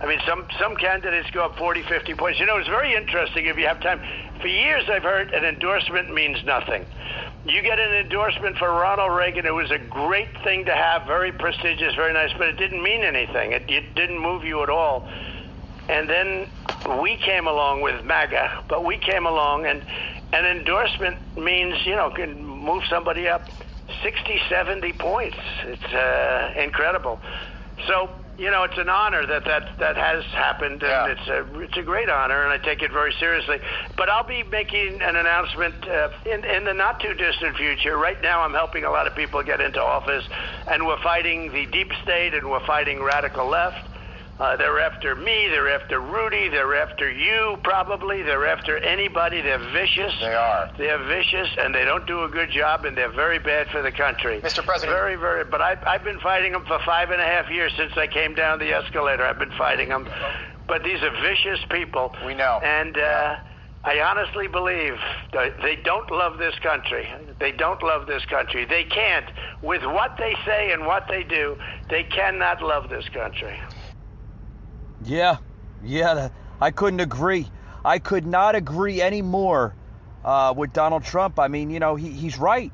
I 0.00 0.06
mean, 0.06 0.18
some 0.26 0.46
some 0.58 0.76
candidates 0.76 1.30
go 1.30 1.44
up 1.44 1.58
40, 1.58 1.82
50 1.82 2.14
points. 2.14 2.40
You 2.40 2.46
know, 2.46 2.56
it's 2.56 2.68
very 2.68 2.94
interesting 2.94 3.46
if 3.46 3.58
you 3.58 3.66
have 3.66 3.80
time. 3.82 4.00
For 4.40 4.46
years, 4.46 4.84
I've 4.88 5.02
heard 5.02 5.34
an 5.34 5.44
endorsement 5.44 6.12
means 6.14 6.42
nothing. 6.44 6.86
You 7.44 7.60
get 7.60 7.78
an 7.78 7.92
endorsement 7.92 8.56
for 8.56 8.70
Ronald 8.70 9.12
Reagan. 9.14 9.44
It 9.44 9.54
was 9.54 9.70
a 9.70 9.78
great 9.78 10.32
thing 10.42 10.64
to 10.64 10.74
have, 10.74 11.06
very 11.06 11.32
prestigious, 11.32 11.94
very 11.94 12.14
nice, 12.14 12.32
but 12.38 12.48
it 12.48 12.56
didn't 12.56 12.82
mean 12.82 13.02
anything. 13.02 13.52
It, 13.52 13.68
it 13.68 13.94
didn't 13.94 14.18
move 14.18 14.44
you 14.44 14.62
at 14.62 14.70
all. 14.70 15.06
And 15.88 16.08
then 16.08 16.48
we 17.02 17.16
came 17.16 17.46
along 17.46 17.82
with 17.82 18.02
MAGA, 18.04 18.64
but 18.68 18.84
we 18.84 18.96
came 18.96 19.26
along, 19.26 19.66
and 19.66 19.84
an 20.32 20.44
endorsement 20.44 21.18
means, 21.36 21.74
you 21.84 21.96
know, 21.96 22.10
can 22.10 22.42
move 22.42 22.84
somebody 22.88 23.28
up 23.28 23.42
60, 24.02 24.40
70 24.48 24.92
points. 24.94 25.36
It's 25.64 25.92
uh, 25.92 26.54
incredible. 26.56 27.20
So 27.86 28.08
you 28.40 28.50
know, 28.50 28.64
it's 28.64 28.78
an 28.78 28.88
honor 28.88 29.26
that 29.26 29.44
that 29.44 29.68
that 29.78 29.96
has 29.96 30.24
happened, 30.32 30.82
and 30.82 30.82
yeah. 30.82 31.12
it's 31.12 31.28
a 31.28 31.60
it's 31.60 31.76
a 31.76 31.82
great 31.82 32.08
honor, 32.08 32.42
and 32.42 32.50
I 32.50 32.56
take 32.64 32.80
it 32.80 32.90
very 32.90 33.12
seriously. 33.20 33.58
But 33.98 34.08
I'll 34.08 34.26
be 34.26 34.42
making 34.44 35.02
an 35.02 35.14
announcement 35.14 35.74
uh, 35.86 36.08
in 36.24 36.42
in 36.46 36.64
the 36.64 36.72
not 36.72 37.00
too 37.00 37.12
distant 37.12 37.58
future. 37.58 37.98
Right 37.98 38.20
now, 38.22 38.40
I'm 38.40 38.54
helping 38.54 38.84
a 38.84 38.90
lot 38.90 39.06
of 39.06 39.14
people 39.14 39.42
get 39.42 39.60
into 39.60 39.82
office, 39.82 40.24
and 40.66 40.86
we're 40.86 41.02
fighting 41.02 41.52
the 41.52 41.66
deep 41.66 41.92
state, 42.02 42.32
and 42.32 42.48
we're 42.48 42.64
fighting 42.66 43.02
radical 43.02 43.46
left. 43.46 43.89
Uh, 44.40 44.56
they're 44.56 44.80
after 44.80 45.14
me. 45.14 45.48
They're 45.50 45.68
after 45.68 46.00
Rudy. 46.00 46.48
They're 46.48 46.74
after 46.74 47.12
you, 47.12 47.58
probably. 47.62 48.22
They're 48.22 48.46
after 48.46 48.78
anybody. 48.78 49.42
They're 49.42 49.58
vicious. 49.58 50.14
They 50.18 50.32
are. 50.32 50.70
They're 50.78 51.04
vicious, 51.04 51.48
and 51.58 51.74
they 51.74 51.84
don't 51.84 52.06
do 52.06 52.24
a 52.24 52.28
good 52.28 52.50
job, 52.50 52.86
and 52.86 52.96
they're 52.96 53.12
very 53.12 53.38
bad 53.38 53.68
for 53.68 53.82
the 53.82 53.92
country. 53.92 54.40
Mr. 54.40 54.64
President. 54.64 54.96
Very, 54.96 55.16
very. 55.16 55.44
But 55.44 55.60
I, 55.60 55.76
I've 55.86 56.04
been 56.04 56.20
fighting 56.20 56.52
them 56.52 56.64
for 56.64 56.78
five 56.86 57.10
and 57.10 57.20
a 57.20 57.24
half 57.26 57.50
years 57.50 57.70
since 57.76 57.92
I 57.98 58.06
came 58.06 58.34
down 58.34 58.58
the 58.58 58.72
escalator. 58.72 59.24
I've 59.24 59.38
been 59.38 59.52
fighting 59.58 59.90
them. 59.90 60.08
But 60.66 60.84
these 60.84 61.02
are 61.02 61.10
vicious 61.20 61.60
people. 61.70 62.14
We 62.24 62.34
know. 62.34 62.60
And. 62.62 62.96
Uh, 62.96 63.36
I 63.82 64.00
honestly 64.02 64.46
believe 64.46 64.98
they 65.32 65.78
don't 65.84 66.10
love 66.10 66.36
this 66.36 66.54
country. 66.62 67.08
They 67.38 67.50
don't 67.50 67.82
love 67.82 68.06
this 68.06 68.22
country. 68.26 68.66
They 68.66 68.84
can't. 68.84 69.24
With 69.62 69.82
what 69.84 70.18
they 70.18 70.36
say 70.44 70.72
and 70.72 70.84
what 70.84 71.08
they 71.08 71.22
do, 71.22 71.56
they 71.88 72.02
cannot 72.02 72.60
love 72.60 72.90
this 72.90 73.08
country. 73.08 73.58
Yeah, 75.04 75.38
yeah, 75.82 76.28
I 76.60 76.70
couldn't 76.70 77.00
agree. 77.00 77.46
I 77.84 77.98
could 77.98 78.26
not 78.26 78.54
agree 78.54 79.00
any 79.00 79.22
more 79.22 79.74
uh, 80.24 80.52
with 80.54 80.72
Donald 80.74 81.04
Trump. 81.04 81.38
I 81.38 81.48
mean, 81.48 81.70
you 81.70 81.80
know, 81.80 81.96
he, 81.96 82.10
he's 82.10 82.38
right. 82.38 82.70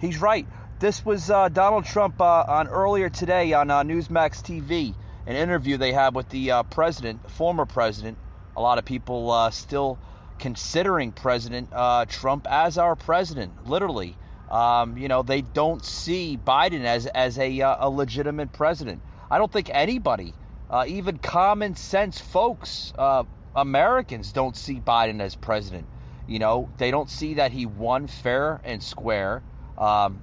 He's 0.00 0.20
right. 0.20 0.46
This 0.80 1.04
was 1.04 1.30
uh, 1.30 1.48
Donald 1.48 1.84
Trump 1.84 2.20
uh, 2.20 2.44
on 2.48 2.66
earlier 2.66 3.08
today 3.08 3.52
on 3.52 3.70
uh, 3.70 3.84
Newsmax 3.84 4.42
TV, 4.42 4.94
an 5.26 5.36
interview 5.36 5.76
they 5.76 5.92
had 5.92 6.14
with 6.14 6.28
the 6.30 6.50
uh, 6.50 6.62
president, 6.64 7.30
former 7.30 7.66
president. 7.66 8.18
A 8.56 8.60
lot 8.60 8.78
of 8.78 8.84
people 8.84 9.30
uh, 9.30 9.50
still 9.50 9.98
considering 10.40 11.12
President 11.12 11.70
Trump 12.08 12.46
as 12.50 12.78
our 12.78 12.96
president, 12.96 13.68
literally. 13.68 14.16
Um, 14.50 14.96
you 14.98 15.06
know, 15.06 15.22
they 15.22 15.42
don't 15.42 15.84
see 15.84 16.36
Biden 16.36 16.84
as 16.84 17.06
as 17.06 17.38
a, 17.38 17.60
a 17.60 17.88
legitimate 17.88 18.52
president. 18.52 19.02
I 19.30 19.38
don't 19.38 19.52
think 19.52 19.70
anybody 19.72 20.34
uh, 20.70 20.84
even 20.86 21.18
common 21.18 21.74
sense 21.74 22.20
folks, 22.20 22.92
uh, 22.96 23.24
Americans, 23.56 24.32
don't 24.32 24.56
see 24.56 24.76
Biden 24.76 25.20
as 25.20 25.34
president. 25.34 25.86
You 26.28 26.38
know, 26.38 26.70
they 26.78 26.92
don't 26.92 27.10
see 27.10 27.34
that 27.34 27.50
he 27.50 27.66
won 27.66 28.06
fair 28.06 28.60
and 28.62 28.80
square. 28.80 29.42
Um, 29.76 30.20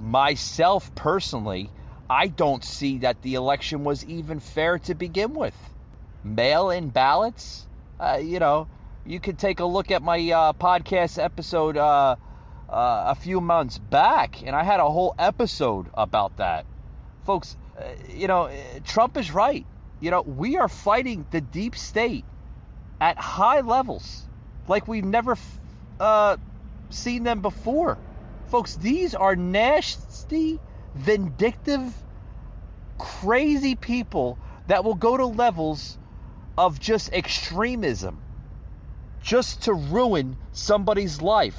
myself 0.00 0.92
personally, 0.96 1.70
I 2.10 2.26
don't 2.26 2.64
see 2.64 2.98
that 2.98 3.22
the 3.22 3.34
election 3.34 3.84
was 3.84 4.04
even 4.04 4.40
fair 4.40 4.80
to 4.80 4.94
begin 4.96 5.34
with. 5.34 5.54
Mail 6.24 6.70
in 6.70 6.88
ballots, 6.88 7.64
uh, 8.00 8.18
you 8.20 8.40
know, 8.40 8.66
you 9.06 9.20
could 9.20 9.38
take 9.38 9.60
a 9.60 9.64
look 9.64 9.92
at 9.92 10.02
my 10.02 10.18
uh, 10.30 10.52
podcast 10.54 11.22
episode 11.22 11.76
uh, 11.76 12.16
uh 12.68 13.04
a 13.08 13.14
few 13.14 13.40
months 13.40 13.78
back, 13.78 14.42
and 14.42 14.56
I 14.56 14.64
had 14.64 14.80
a 14.80 14.90
whole 14.90 15.14
episode 15.16 15.86
about 15.94 16.38
that. 16.38 16.66
Folks, 17.24 17.56
uh, 17.78 17.84
you 18.08 18.28
know, 18.28 18.50
Trump 18.84 19.16
is 19.16 19.30
right. 19.30 19.66
You 20.00 20.10
know, 20.10 20.22
we 20.22 20.56
are 20.56 20.68
fighting 20.68 21.26
the 21.30 21.40
deep 21.40 21.76
state 21.76 22.24
at 23.00 23.18
high 23.18 23.60
levels 23.60 24.24
like 24.68 24.88
we've 24.88 25.04
never 25.04 25.36
uh, 26.00 26.36
seen 26.90 27.22
them 27.24 27.40
before. 27.40 27.98
Folks, 28.48 28.76
these 28.76 29.14
are 29.14 29.36
nasty, 29.36 30.60
vindictive, 30.94 31.94
crazy 32.98 33.74
people 33.74 34.38
that 34.68 34.84
will 34.84 34.94
go 34.94 35.16
to 35.16 35.26
levels 35.26 35.98
of 36.56 36.78
just 36.78 37.12
extremism 37.12 38.20
just 39.22 39.62
to 39.62 39.72
ruin 39.72 40.36
somebody's 40.52 41.20
life, 41.20 41.58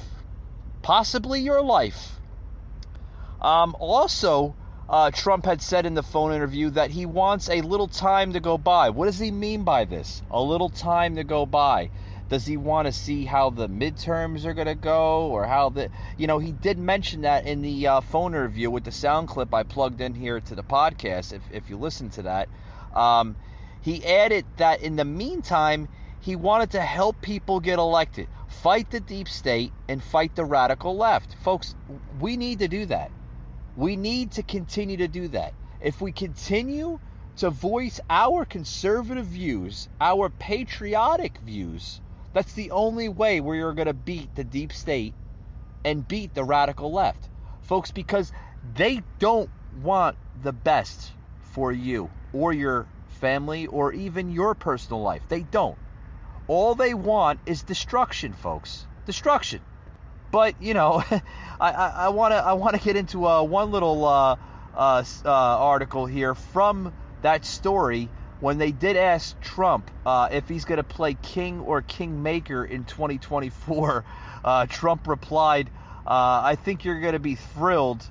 possibly 0.82 1.40
your 1.40 1.62
life. 1.62 2.18
Um, 3.40 3.76
also, 3.78 4.54
uh, 4.88 5.10
Trump 5.10 5.44
had 5.44 5.60
said 5.60 5.84
in 5.84 5.94
the 5.94 6.02
phone 6.02 6.32
interview 6.32 6.70
that 6.70 6.90
he 6.90 7.06
wants 7.06 7.48
a 7.48 7.60
little 7.60 7.88
time 7.88 8.32
to 8.34 8.40
go 8.40 8.56
by. 8.56 8.90
What 8.90 9.06
does 9.06 9.18
he 9.18 9.30
mean 9.30 9.64
by 9.64 9.84
this? 9.84 10.22
A 10.30 10.40
little 10.40 10.68
time 10.68 11.16
to 11.16 11.24
go 11.24 11.44
by. 11.44 11.90
Does 12.28 12.46
he 12.46 12.56
want 12.56 12.86
to 12.86 12.92
see 12.92 13.24
how 13.24 13.50
the 13.50 13.68
midterms 13.68 14.44
are 14.44 14.54
going 14.54 14.66
to 14.66 14.74
go 14.74 15.26
or 15.26 15.44
how 15.44 15.70
the, 15.70 15.90
you 16.16 16.26
know, 16.26 16.38
he 16.38 16.52
did 16.52 16.78
mention 16.78 17.22
that 17.22 17.46
in 17.46 17.62
the 17.62 17.86
uh, 17.86 18.00
phone 18.00 18.32
interview 18.32 18.70
with 18.70 18.84
the 18.84 18.92
sound 18.92 19.28
clip 19.28 19.54
I 19.54 19.62
plugged 19.62 20.00
in 20.00 20.14
here 20.14 20.40
to 20.40 20.54
the 20.54 20.64
podcast, 20.64 21.32
if, 21.32 21.42
if 21.52 21.70
you 21.70 21.76
listen 21.76 22.10
to 22.10 22.22
that. 22.22 22.48
Um, 22.94 23.36
he 23.80 24.04
added 24.04 24.44
that 24.56 24.82
in 24.82 24.96
the 24.96 25.04
meantime, 25.04 25.88
he 26.20 26.34
wanted 26.34 26.72
to 26.72 26.80
help 26.80 27.20
people 27.22 27.60
get 27.60 27.78
elected, 27.78 28.26
fight 28.48 28.90
the 28.90 28.98
deep 28.98 29.28
state, 29.28 29.72
and 29.88 30.02
fight 30.02 30.34
the 30.34 30.44
radical 30.44 30.96
left. 30.96 31.36
Folks, 31.44 31.76
we 32.20 32.36
need 32.36 32.58
to 32.58 32.68
do 32.68 32.86
that. 32.86 33.12
We 33.76 33.96
need 33.96 34.32
to 34.32 34.42
continue 34.42 34.96
to 34.96 35.08
do 35.08 35.28
that. 35.28 35.52
If 35.80 36.00
we 36.00 36.10
continue 36.10 36.98
to 37.36 37.50
voice 37.50 38.00
our 38.08 38.46
conservative 38.46 39.26
views, 39.26 39.88
our 40.00 40.30
patriotic 40.30 41.38
views, 41.44 42.00
that's 42.32 42.54
the 42.54 42.70
only 42.70 43.10
way 43.10 43.40
we 43.40 43.60
are 43.60 43.74
going 43.74 43.86
to 43.86 43.94
beat 43.94 44.34
the 44.34 44.44
deep 44.44 44.72
state 44.72 45.14
and 45.84 46.08
beat 46.08 46.34
the 46.34 46.44
radical 46.44 46.90
left. 46.90 47.28
Folks, 47.62 47.90
because 47.90 48.32
they 48.74 49.02
don't 49.18 49.50
want 49.82 50.16
the 50.42 50.52
best 50.52 51.12
for 51.52 51.70
you 51.70 52.10
or 52.32 52.52
your 52.52 52.86
family 53.20 53.66
or 53.66 53.92
even 53.92 54.30
your 54.30 54.54
personal 54.54 55.02
life. 55.02 55.22
They 55.28 55.40
don't. 55.40 55.78
All 56.48 56.74
they 56.74 56.94
want 56.94 57.40
is 57.46 57.62
destruction, 57.62 58.32
folks. 58.32 58.86
Destruction. 59.04 59.60
But 60.36 60.60
you 60.60 60.74
know, 60.74 61.02
I 61.60 62.10
want 62.10 62.32
to 62.32 62.36
I 62.36 62.52
want 62.52 62.76
to 62.76 62.82
get 62.82 62.94
into 62.94 63.26
uh, 63.26 63.42
one 63.42 63.70
little 63.70 64.04
uh, 64.04 64.36
uh, 64.74 65.02
uh, 65.24 65.30
article 65.30 66.04
here 66.04 66.34
from 66.34 66.92
that 67.22 67.46
story 67.46 68.10
when 68.40 68.58
they 68.58 68.70
did 68.70 68.98
ask 68.98 69.40
Trump 69.40 69.90
uh, 70.04 70.28
if 70.30 70.46
he's 70.46 70.66
going 70.66 70.76
to 70.76 70.84
play 70.84 71.14
king 71.14 71.60
or 71.60 71.80
kingmaker 71.80 72.66
in 72.66 72.84
2024, 72.84 74.04
uh, 74.44 74.66
Trump 74.66 75.08
replied, 75.08 75.70
uh, 76.06 76.42
I 76.44 76.56
think 76.62 76.84
you're 76.84 77.00
going 77.00 77.14
to 77.14 77.18
be 77.18 77.36
thrilled. 77.36 78.04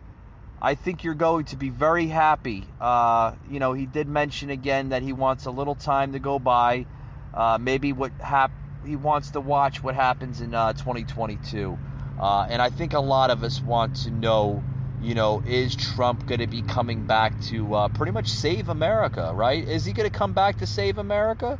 I 0.59 0.73
think 0.73 1.03
you're 1.03 1.13
going 1.13 1.45
to 1.45 1.57
be 1.57 1.69
very 1.69 2.07
happy. 2.07 2.63
Uh, 2.81 3.33
you 3.51 3.59
know, 3.59 3.73
he 3.73 3.85
did 3.85 4.07
mention 4.07 4.49
again 4.49 4.89
that 4.89 5.03
he 5.03 5.13
wants 5.13 5.45
a 5.45 5.51
little 5.51 5.75
time 5.75 6.13
to 6.13 6.19
go 6.19 6.39
by. 6.39 6.87
Uh, 7.35 7.59
maybe 7.61 7.93
what 7.93 8.13
hap- 8.19 8.51
he 8.83 8.95
wants 8.95 9.29
to 9.29 9.41
watch 9.41 9.83
what 9.83 9.93
happens 9.93 10.41
in 10.41 10.49
2022. 10.49 11.77
And 12.19 12.61
I 12.61 12.69
think 12.69 12.93
a 12.93 12.99
lot 12.99 13.29
of 13.29 13.43
us 13.43 13.61
want 13.61 13.95
to 13.97 14.11
know 14.11 14.63
you 15.01 15.13
know, 15.13 15.41
is 15.45 15.75
Trump 15.75 16.25
going 16.25 16.39
to 16.39 16.47
be 16.47 16.61
coming 16.61 17.05
back 17.05 17.39
to 17.41 17.73
uh, 17.75 17.89
pretty 17.89 18.11
much 18.11 18.29
save 18.29 18.69
America, 18.69 19.31
right? 19.35 19.67
Is 19.67 19.85
he 19.85 19.93
going 19.93 20.09
to 20.09 20.17
come 20.17 20.33
back 20.33 20.57
to 20.57 20.67
save 20.67 20.97
America? 20.97 21.59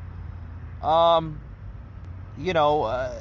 Um, 0.81 1.39
you 2.37 2.53
know, 2.53 2.83
uh, 2.83 3.19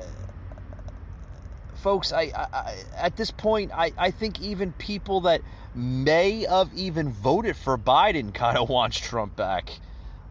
folks, 1.77 2.13
I, 2.13 2.33
I, 2.35 2.75
at 2.97 3.17
this 3.17 3.31
point, 3.31 3.73
I, 3.75 3.93
I 3.99 4.11
think 4.11 4.41
even 4.41 4.73
people 4.73 5.23
that 5.23 5.43
may 5.75 6.47
have 6.49 6.73
even 6.75 7.11
voted 7.11 7.57
for 7.57 7.77
Biden 7.77 8.33
kind 8.43 8.57
of 8.57 8.69
wants 8.69 8.99
Trump 8.99 9.37
back. 9.37 9.71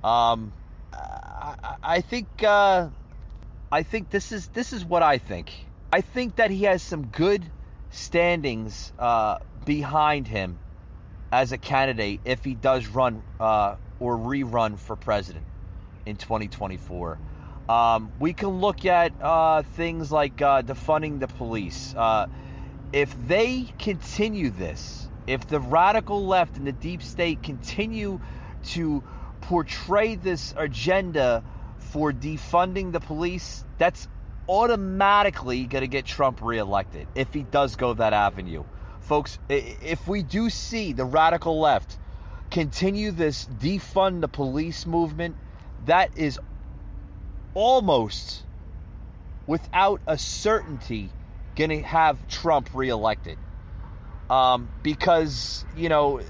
Um, 0.03 0.51
I, 0.93 1.75
I 1.83 2.01
think 2.01 2.27
uh, 2.43 2.89
I 3.71 3.83
think 3.83 4.09
this 4.09 4.31
is 4.31 4.47
this 4.47 4.73
is 4.73 4.83
what 4.85 5.03
I 5.03 5.17
think. 5.17 5.51
I 5.93 6.01
think 6.01 6.37
that 6.37 6.49
he 6.49 6.63
has 6.63 6.81
some 6.81 7.05
good 7.05 7.43
standings 7.91 8.91
uh, 8.97 9.37
behind 9.63 10.27
him 10.27 10.57
as 11.31 11.51
a 11.51 11.59
candidate 11.59 12.19
if 12.25 12.43
he 12.43 12.55
does 12.55 12.87
run 12.87 13.21
uh, 13.39 13.75
or 13.99 14.17
rerun 14.17 14.79
for 14.79 14.95
president 14.95 15.45
in 16.07 16.15
2024. 16.15 17.19
Um, 17.69 18.11
we 18.19 18.33
can 18.33 18.59
look 18.59 18.87
at 18.87 19.11
uh, 19.21 19.61
things 19.61 20.11
like 20.11 20.41
uh, 20.41 20.63
defunding 20.63 21.19
the 21.19 21.27
police. 21.27 21.93
Uh, 21.95 22.25
if 22.91 23.15
they 23.27 23.71
continue 23.77 24.49
this, 24.49 25.07
if 25.27 25.47
the 25.47 25.59
radical 25.59 26.25
left 26.25 26.57
and 26.57 26.65
the 26.65 26.71
deep 26.71 27.03
state 27.03 27.43
continue 27.43 28.19
to 28.69 29.03
portray 29.41 30.15
this 30.15 30.55
agenda 30.57 31.43
for 31.77 32.11
defunding 32.11 32.91
the 32.91 32.99
police, 32.99 33.63
that's 33.77 34.07
automatically 34.47 35.65
going 35.65 35.83
to 35.83 35.87
get 35.87 36.05
Trump 36.05 36.41
reelected 36.41 37.07
if 37.15 37.33
he 37.33 37.43
does 37.43 37.75
go 37.75 37.93
that 37.93 38.13
avenue. 38.13 38.63
Folks, 39.01 39.37
if 39.49 40.07
we 40.07 40.23
do 40.23 40.49
see 40.49 40.93
the 40.93 41.05
radical 41.05 41.59
left 41.59 41.97
continue 42.51 43.11
this 43.11 43.45
defund 43.45 44.21
the 44.21 44.27
police 44.27 44.85
movement, 44.85 45.35
that 45.85 46.17
is 46.17 46.39
almost 47.53 48.43
without 49.45 50.01
a 50.07 50.17
certainty 50.17 51.09
going 51.55 51.69
to 51.69 51.81
have 51.81 52.27
Trump 52.27 52.69
reelected. 52.73 53.37
Um, 54.29 54.69
because, 54.81 55.65
you 55.75 55.89
know, 55.89 56.21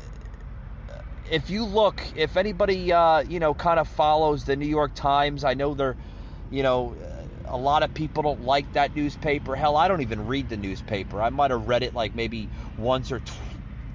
if 1.32 1.50
you 1.50 1.66
look, 1.66 2.02
if 2.16 2.38
anybody, 2.38 2.92
uh, 2.92 3.20
you 3.22 3.40
know, 3.40 3.54
kind 3.54 3.80
of 3.80 3.88
follows 3.88 4.46
the 4.46 4.56
New 4.56 4.68
York 4.68 4.94
Times, 4.96 5.44
I 5.44 5.54
know 5.54 5.74
they're, 5.74 5.96
you 6.52 6.64
know, 6.64 6.96
a 7.46 7.58
lot 7.58 7.84
of 7.84 7.94
people 7.94 8.24
don't 8.24 8.42
like 8.42 8.72
that 8.74 8.96
newspaper. 8.96 9.56
Hell, 9.56 9.76
I 9.78 9.88
don't 9.88 10.02
even 10.02 10.28
read 10.28 10.50
the 10.50 10.58
newspaper. 10.58 11.22
I 11.22 11.30
might 11.30 11.52
have 11.52 11.68
read 11.68 11.84
it 11.84 11.94
like 11.94 12.16
maybe 12.16 12.50
once 12.78 13.12
or 13.12 13.22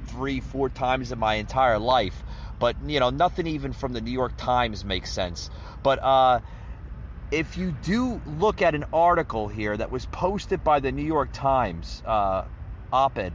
three, 0.07 0.41
four 0.41 0.69
times 0.69 1.13
in 1.13 1.19
my 1.19 1.35
entire 1.35 1.79
life. 1.79 2.23
But, 2.59 2.77
you 2.85 3.01
know, 3.01 3.11
nothing 3.11 3.47
even 3.47 3.73
from 3.73 3.93
the 3.93 4.01
New 4.01 4.11
York 4.11 4.37
Times 4.37 4.85
makes 4.85 5.13
sense. 5.13 5.51
But 5.83 6.03
uh, 6.03 6.41
if 7.31 7.57
you 7.57 7.73
do 7.73 8.21
look 8.27 8.63
at 8.63 8.75
an 8.75 8.85
article 8.93 9.49
here 9.49 9.77
that 9.77 9.91
was 9.91 10.07
posted 10.07 10.65
by 10.65 10.81
the 10.81 10.93
New 10.93 11.05
York 11.05 11.31
Times 11.33 12.03
uh, 12.05 12.45
op 12.93 13.19
ed, 13.19 13.33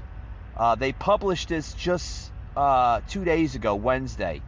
uh, 0.56 0.76
they 0.76 0.94
published 0.94 1.50
this 1.50 1.74
just 1.74 2.32
uh, 2.56 3.02
two 3.08 3.24
days 3.24 3.56
ago, 3.56 3.76
Wednesday. 3.76 4.42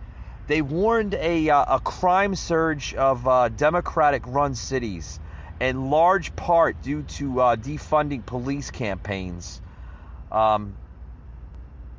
They 0.47 0.61
warned 0.61 1.15
a, 1.15 1.49
uh, 1.49 1.75
a 1.75 1.79
crime 1.79 2.35
surge 2.35 2.93
of 2.93 3.27
uh, 3.27 3.49
Democratic 3.49 4.27
run 4.27 4.53
cities 4.53 5.19
in 5.59 5.89
large 5.89 6.35
part 6.35 6.81
due 6.81 7.03
to 7.03 7.39
uh, 7.39 7.55
defunding 7.55 8.25
police 8.25 8.71
campaigns. 8.71 9.61
Um, 10.31 10.75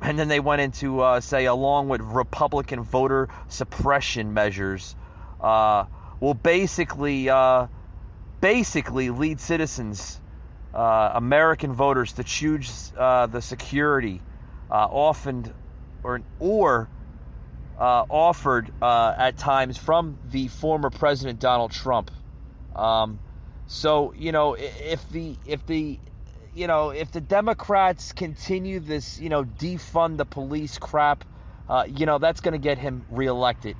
and 0.01 0.17
then 0.17 0.27
they 0.27 0.39
went 0.39 0.61
into, 0.61 1.01
uh, 1.01 1.19
say, 1.21 1.45
along 1.45 1.89
with 1.89 2.01
Republican 2.01 2.83
voter 2.83 3.29
suppression 3.47 4.33
measures, 4.33 4.95
uh, 5.41 5.85
will 6.19 6.35
basically, 6.35 7.29
uh, 7.29 7.67
basically 8.39 9.09
lead 9.09 9.39
citizens, 9.39 10.19
uh, 10.73 11.11
American 11.15 11.73
voters, 11.73 12.13
to 12.13 12.23
choose 12.23 12.93
uh, 12.95 13.25
the 13.25 13.41
security 13.41 14.21
often 14.69 15.51
or 16.03 16.21
or 16.39 16.89
offered 17.79 18.71
at 18.81 19.37
times 19.37 19.77
from 19.77 20.17
the 20.29 20.47
former 20.47 20.89
President 20.91 21.39
Donald 21.39 21.71
Trump. 21.71 22.11
Um, 22.75 23.19
so 23.67 24.13
you 24.17 24.31
know, 24.31 24.55
if 24.57 25.07
the 25.09 25.35
if 25.45 25.65
the 25.65 25.99
you 26.53 26.67
know 26.67 26.89
if 26.89 27.11
the 27.11 27.21
Democrats 27.21 28.13
continue 28.13 28.79
this 28.79 29.19
you 29.19 29.29
know 29.29 29.43
defund 29.43 30.17
the 30.17 30.25
police 30.25 30.77
crap, 30.77 31.23
uh, 31.67 31.83
you 31.87 32.05
know 32.05 32.17
that's 32.17 32.39
going 32.39 32.53
to 32.53 32.57
get 32.59 32.77
him 32.77 33.05
reelected 33.09 33.75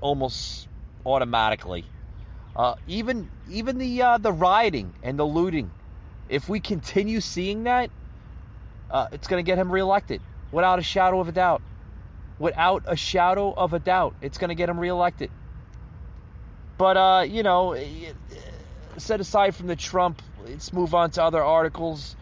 almost 0.00 0.68
automatically. 1.04 1.84
Uh, 2.54 2.74
even 2.86 3.30
even 3.48 3.78
the 3.78 4.02
uh, 4.02 4.18
the 4.18 4.32
rioting 4.32 4.94
and 5.02 5.18
the 5.18 5.26
looting. 5.26 5.70
If 6.28 6.48
we 6.48 6.58
continue 6.60 7.20
seeing 7.20 7.64
that, 7.64 7.90
uh, 8.90 9.06
it's 9.12 9.28
going 9.28 9.42
to 9.42 9.46
get 9.48 9.58
him 9.58 9.70
reelected 9.70 10.20
without 10.50 10.78
a 10.78 10.82
shadow 10.82 11.20
of 11.20 11.28
a 11.28 11.32
doubt. 11.32 11.62
Without 12.38 12.82
a 12.86 12.96
shadow 12.96 13.52
of 13.52 13.72
a 13.72 13.78
doubt, 13.78 14.14
it's 14.20 14.36
going 14.36 14.48
to 14.48 14.54
get 14.54 14.68
him 14.68 14.78
reelected. 14.78 15.30
But 16.78 16.96
uh, 16.96 17.24
you 17.26 17.42
know, 17.42 17.74
set 18.98 19.20
aside 19.20 19.54
from 19.54 19.66
the 19.66 19.76
Trump, 19.76 20.22
let's 20.44 20.72
move 20.72 20.94
on 20.94 21.10
to 21.12 21.22
other 21.22 21.42
articles. 21.42 22.16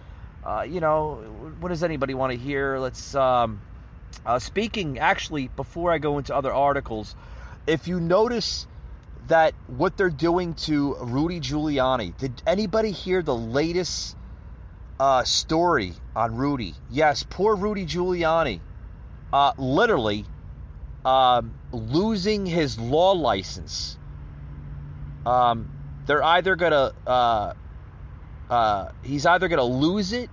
Uh, 0.44 0.66
you 0.68 0.80
know, 0.80 1.16
what 1.60 1.70
does 1.70 1.82
anybody 1.82 2.14
want 2.14 2.32
to 2.32 2.38
hear? 2.38 2.78
Let's. 2.78 3.14
Um, 3.14 3.60
uh, 4.24 4.38
speaking, 4.38 4.98
actually, 4.98 5.48
before 5.48 5.92
I 5.92 5.98
go 5.98 6.18
into 6.18 6.34
other 6.34 6.52
articles, 6.52 7.14
if 7.66 7.88
you 7.88 8.00
notice 8.00 8.66
that 9.28 9.54
what 9.66 9.96
they're 9.96 10.10
doing 10.10 10.54
to 10.54 10.96
Rudy 11.00 11.40
Giuliani, 11.40 12.16
did 12.18 12.42
anybody 12.46 12.90
hear 12.90 13.22
the 13.22 13.34
latest 13.34 14.16
uh, 15.00 15.24
story 15.24 15.94
on 16.14 16.36
Rudy? 16.36 16.74
Yes, 16.90 17.24
poor 17.28 17.56
Rudy 17.56 17.86
Giuliani, 17.86 18.60
uh, 19.32 19.52
literally 19.58 20.24
um, 21.04 21.54
losing 21.72 22.46
his 22.46 22.78
law 22.78 23.12
license. 23.12 23.98
Um, 25.26 25.68
they're 26.06 26.22
either 26.22 26.56
gonna 26.56 26.92
uh, 27.06 27.52
uh, 28.50 28.88
he's 29.02 29.26
either 29.26 29.48
gonna 29.48 29.64
lose 29.64 30.12
it 30.12 30.30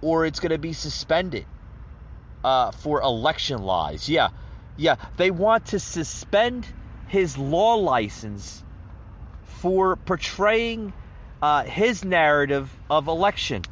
or 0.00 0.26
it's 0.26 0.40
gonna 0.40 0.58
be 0.58 0.72
suspended 0.72 1.46
uh, 2.44 2.70
for 2.72 3.00
election 3.02 3.62
lies. 3.62 4.08
Yeah, 4.08 4.30
yeah, 4.76 4.96
they 5.16 5.30
want 5.30 5.66
to 5.66 5.78
suspend 5.78 6.66
his 7.08 7.36
law 7.38 7.74
license 7.74 8.62
for 9.44 9.96
portraying 9.96 10.92
uh, 11.40 11.64
his 11.64 12.04
narrative 12.04 12.72
of 12.90 13.08
election 13.08 13.62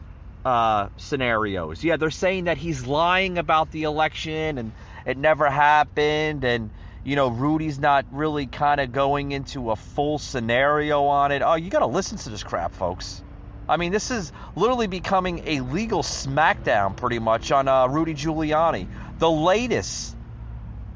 uh, 0.44 0.88
scenarios. 0.96 1.82
Yeah, 1.82 1.96
they're 1.96 2.10
saying 2.10 2.44
that 2.44 2.58
he's 2.58 2.86
lying 2.86 3.38
about 3.38 3.70
the 3.70 3.84
election 3.84 4.58
and 4.58 4.72
it 5.06 5.16
never 5.16 5.48
happened 5.50 6.44
and 6.44 6.70
you 7.04 7.16
know, 7.16 7.28
Rudy's 7.28 7.78
not 7.78 8.06
really 8.12 8.46
kind 8.46 8.80
of 8.80 8.92
going 8.92 9.32
into 9.32 9.70
a 9.70 9.76
full 9.76 10.18
scenario 10.18 11.04
on 11.04 11.32
it. 11.32 11.42
Oh, 11.42 11.54
you 11.54 11.70
got 11.70 11.80
to 11.80 11.86
listen 11.86 12.18
to 12.18 12.30
this 12.30 12.42
crap, 12.42 12.74
folks. 12.74 13.22
I 13.68 13.76
mean, 13.76 13.92
this 13.92 14.10
is 14.10 14.32
literally 14.56 14.88
becoming 14.88 15.42
a 15.46 15.60
legal 15.60 16.02
smackdown 16.02 16.96
pretty 16.96 17.20
much 17.20 17.52
on 17.52 17.68
uh, 17.68 17.86
Rudy 17.86 18.14
Giuliani, 18.14 18.88
the 19.18 19.30
latest 19.30 20.16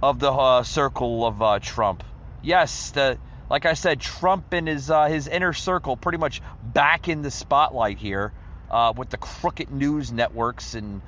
of 0.02 0.18
the 0.18 0.30
uh, 0.30 0.62
circle 0.64 1.24
of 1.24 1.40
uh, 1.40 1.58
Trump. 1.60 2.04
Yes, 2.42 2.90
the, 2.90 3.18
like 3.48 3.64
I 3.64 3.74
said, 3.74 4.00
Trump 4.00 4.52
and 4.52 4.68
his 4.68 4.90
uh, 4.90 5.06
his 5.06 5.28
inner 5.28 5.52
circle 5.52 5.96
pretty 5.96 6.18
much 6.18 6.42
back 6.62 7.08
in 7.08 7.22
the 7.22 7.30
spotlight 7.30 7.98
here 7.98 8.32
uh, 8.70 8.92
with 8.94 9.08
the 9.08 9.16
crooked 9.16 9.70
news 9.70 10.12
networks 10.12 10.74
and 10.74 11.00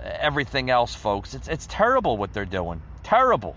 everything 0.00 0.70
else, 0.70 0.94
folks. 0.94 1.34
It's 1.34 1.48
it's 1.48 1.66
terrible 1.68 2.16
what 2.16 2.32
they're 2.32 2.44
doing. 2.44 2.82
Terrible. 3.02 3.56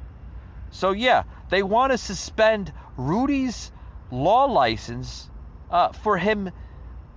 So, 0.74 0.92
yeah, 0.92 1.24
they 1.50 1.62
want 1.62 1.92
to 1.92 1.98
suspend 1.98 2.74
Rudy's 2.98 3.72
law 4.12 4.46
license 4.46 5.30
uh, 5.70 5.92
for 5.92 6.18
him 6.18 6.52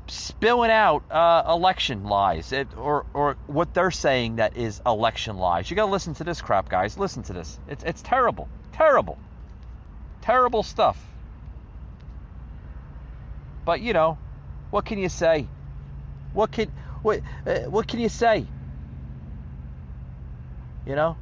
spilling 0.09 0.71
out 0.71 1.03
uh, 1.11 1.43
election 1.49 2.05
lies, 2.05 2.53
it, 2.53 2.69
or 2.77 3.07
or 3.15 3.37
what 3.47 3.73
they're 3.75 3.91
saying 3.91 4.37
that 4.37 4.57
is 4.57 4.81
election 4.85 5.39
lies. 5.39 5.71
You 5.71 5.77
got 5.77 5.87
to 5.87 5.91
listen 5.91 6.15
to 6.15 6.25
this 6.25 6.41
crap, 6.41 6.69
guys. 6.69 6.99
Listen 6.99 7.23
to 7.25 7.33
this. 7.33 7.59
It's 7.69 7.83
it's 7.83 8.03
terrible, 8.03 8.47
terrible, 8.73 9.19
terrible 10.21 10.63
stuff. 10.63 11.03
But 13.65 13.81
you 13.81 13.95
know, 13.95 14.19
what 14.71 14.85
can 14.85 14.99
you 14.99 15.09
say? 15.09 15.49
What 16.35 16.53
can 16.53 16.71
what 17.03 17.23
uh, 17.47 17.61
what 17.71 17.89
can 17.89 18.01
you 18.01 18.11
say? 18.11 18.47
You 20.87 20.95
know, 20.95 21.17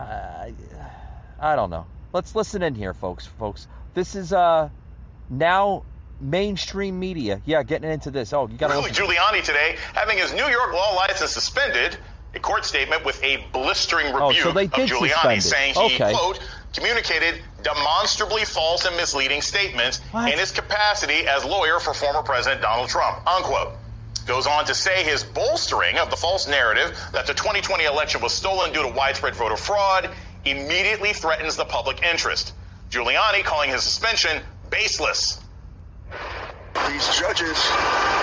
I 0.00 0.54
I 1.38 1.56
don't 1.56 1.70
know. 1.70 1.86
Let's 2.12 2.34
listen 2.34 2.62
in 2.62 2.74
here, 2.74 2.94
folks. 2.94 3.26
Folks, 3.26 3.66
this 3.94 4.14
is 4.14 4.32
uh 4.32 4.68
now 5.28 5.84
mainstream 6.20 6.98
media. 6.98 7.40
Yeah, 7.44 7.62
getting 7.62 7.90
into 7.90 8.10
this. 8.10 8.32
Oh, 8.32 8.48
you 8.48 8.56
got 8.56 8.70
Rudy 8.70 8.90
Giuliani 8.90 9.42
today 9.42 9.76
having 9.94 10.18
his 10.18 10.32
New 10.32 10.46
York 10.46 10.72
law 10.72 10.94
license 10.94 11.30
suspended. 11.30 11.96
A 12.32 12.38
court 12.38 12.64
statement 12.64 13.04
with 13.04 13.20
a 13.24 13.44
blistering 13.52 14.06
rebuke 14.06 14.22
oh, 14.22 14.32
so 14.32 14.52
they 14.52 14.68
did 14.68 14.88
of 14.88 14.98
Giuliani 14.98 15.42
saying 15.42 15.74
he 15.74 15.96
okay. 15.96 16.12
quote 16.12 16.38
communicated 16.72 17.42
demonstrably 17.62 18.44
false 18.44 18.84
and 18.84 18.96
misleading 18.96 19.42
statements 19.42 19.98
what? 20.12 20.32
in 20.32 20.38
his 20.38 20.52
capacity 20.52 21.26
as 21.26 21.44
lawyer 21.44 21.80
for 21.80 21.92
former 21.92 22.22
President 22.22 22.62
Donald 22.62 22.88
Trump. 22.88 23.26
Unquote. 23.26 23.72
Goes 24.26 24.46
on 24.46 24.64
to 24.66 24.74
say 24.74 25.02
his 25.02 25.24
bolstering 25.24 25.98
of 25.98 26.10
the 26.10 26.16
false 26.16 26.46
narrative 26.46 26.96
that 27.12 27.26
the 27.26 27.34
2020 27.34 27.84
election 27.84 28.20
was 28.20 28.32
stolen 28.32 28.72
due 28.72 28.82
to 28.82 28.88
widespread 28.88 29.34
voter 29.34 29.56
fraud 29.56 30.10
immediately 30.44 31.12
threatens 31.12 31.56
the 31.56 31.64
public 31.64 32.02
interest. 32.02 32.52
Giuliani 32.90 33.44
calling 33.44 33.70
his 33.70 33.82
suspension 33.82 34.42
baseless. 34.70 35.40
These 36.88 37.06
judges 37.18 37.58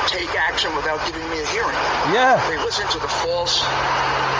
take 0.07 0.33
action 0.35 0.75
without 0.75 0.99
giving 1.05 1.23
me 1.29 1.41
a 1.41 1.47
hearing. 1.47 1.77
Yeah. 2.11 2.41
They 2.49 2.57
listen 2.57 2.87
to 2.89 2.99
the 2.99 3.07
false 3.07 3.63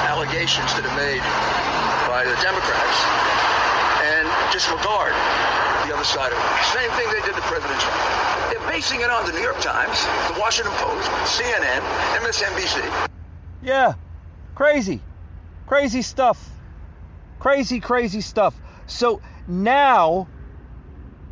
allegations 0.08 0.74
that 0.76 0.84
are 0.84 0.98
made 0.98 1.24
by 2.08 2.24
the 2.24 2.36
Democrats 2.42 3.00
and 4.04 4.28
disregard 4.52 5.14
the 5.14 5.57
other 5.98 6.06
side 6.06 6.32
of 6.32 6.38
it. 6.38 6.64
Same 6.64 6.92
thing 6.92 7.08
they 7.10 7.26
did 7.26 7.34
to 7.34 7.42
President 7.42 7.80
Trump. 7.80 8.52
They're 8.52 8.70
basing 8.70 9.02
it 9.02 9.10
on 9.10 9.26
the 9.26 9.32
New 9.32 9.42
York 9.42 9.60
Times, 9.60 10.06
the 10.32 10.40
Washington 10.40 10.72
Post, 10.76 11.10
CNN, 11.40 11.82
MSNBC. 12.22 13.10
Yeah. 13.64 13.96
Crazy. 14.54 15.02
Crazy 15.66 16.04
stuff. 16.04 16.50
Crazy, 17.40 17.80
crazy 17.80 18.22
stuff. 18.22 18.56
So 18.86 19.22
now, 19.48 20.28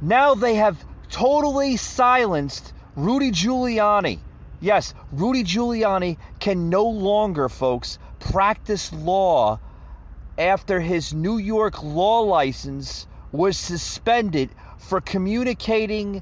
now 0.01 0.34
they 0.34 0.56
have 0.56 0.84
totally 1.12 1.78
silenced 1.78 2.73
Rudy 2.95 3.30
Giuliani. 3.30 4.17
Yes, 4.62 4.95
Rudy 5.12 5.43
Giuliani 5.43 6.17
can 6.39 6.69
no 6.71 6.86
longer, 6.86 7.49
folks, 7.49 7.99
practice 8.19 8.91
law 8.91 9.60
after 10.39 10.80
his 10.80 11.13
New 11.13 11.38
York 11.38 11.84
law 11.84 12.21
license 12.21 13.06
was 13.38 13.58
suspended 13.58 14.50
for 14.78 15.02
communicating 15.02 16.21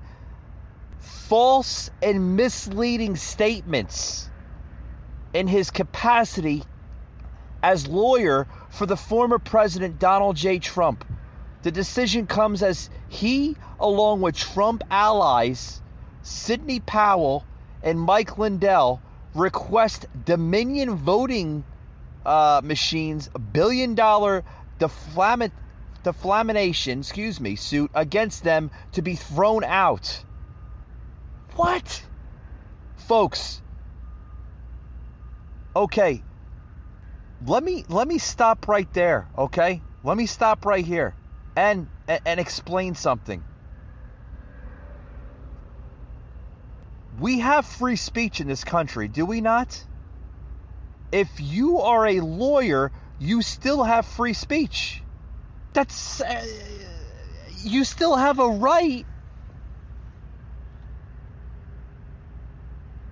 false 0.99 1.89
and 2.01 2.35
misleading 2.35 3.15
statements 3.15 4.29
in 5.33 5.47
his 5.47 5.71
capacity 5.71 6.63
as 7.61 7.87
lawyer 7.87 8.47
for 8.69 8.85
the 8.85 8.97
former 8.97 9.39
president 9.39 9.99
Donald 9.99 10.35
J. 10.35 10.59
Trump. 10.59 11.05
The 11.63 11.71
decision 11.71 12.27
comes 12.27 12.61
as 12.61 12.89
he, 13.07 13.55
along 13.79 14.21
with 14.21 14.35
Trump 14.35 14.83
allies 14.91 15.81
Sidney 16.21 16.79
Powell 16.81 17.45
and 17.81 17.99
Mike 17.99 18.37
Lindell, 18.37 19.01
request 19.33 20.05
Dominion 20.25 20.95
voting 20.95 21.63
uh, 22.25 22.61
machines 22.63 23.29
billion 23.51 23.95
dollar 23.95 24.43
deflam- 26.03 26.47
deflamination, 26.47 26.99
excuse 26.99 27.39
me, 27.39 27.55
suit 27.55 27.91
against 27.93 28.43
them 28.43 28.71
to 28.93 29.01
be 29.01 29.15
thrown 29.15 29.63
out. 29.63 30.23
What? 31.55 32.03
Folks. 32.97 33.61
Okay, 35.75 36.23
let 37.45 37.63
me 37.63 37.83
let 37.89 38.07
me 38.07 38.19
stop 38.19 38.67
right 38.67 38.91
there, 38.93 39.27
okay? 39.37 39.81
Let 40.03 40.17
me 40.17 40.27
stop 40.27 40.65
right 40.65 40.85
here 40.85 41.15
and 41.55 41.87
and 42.25 42.39
explain 42.39 42.95
something. 42.95 43.43
We 47.19 47.39
have 47.39 47.65
free 47.65 47.95
speech 47.95 48.39
in 48.41 48.47
this 48.47 48.63
country, 48.63 49.07
do 49.07 49.25
we 49.25 49.41
not? 49.41 49.83
If 51.11 51.29
you 51.39 51.79
are 51.81 52.07
a 52.07 52.21
lawyer, 52.21 52.91
you 53.19 53.41
still 53.41 53.83
have 53.83 54.05
free 54.05 54.33
speech. 54.33 55.02
That's 55.73 56.21
uh, 56.21 56.45
you 57.63 57.83
still 57.83 58.15
have 58.15 58.39
a 58.39 58.47
right 58.47 59.05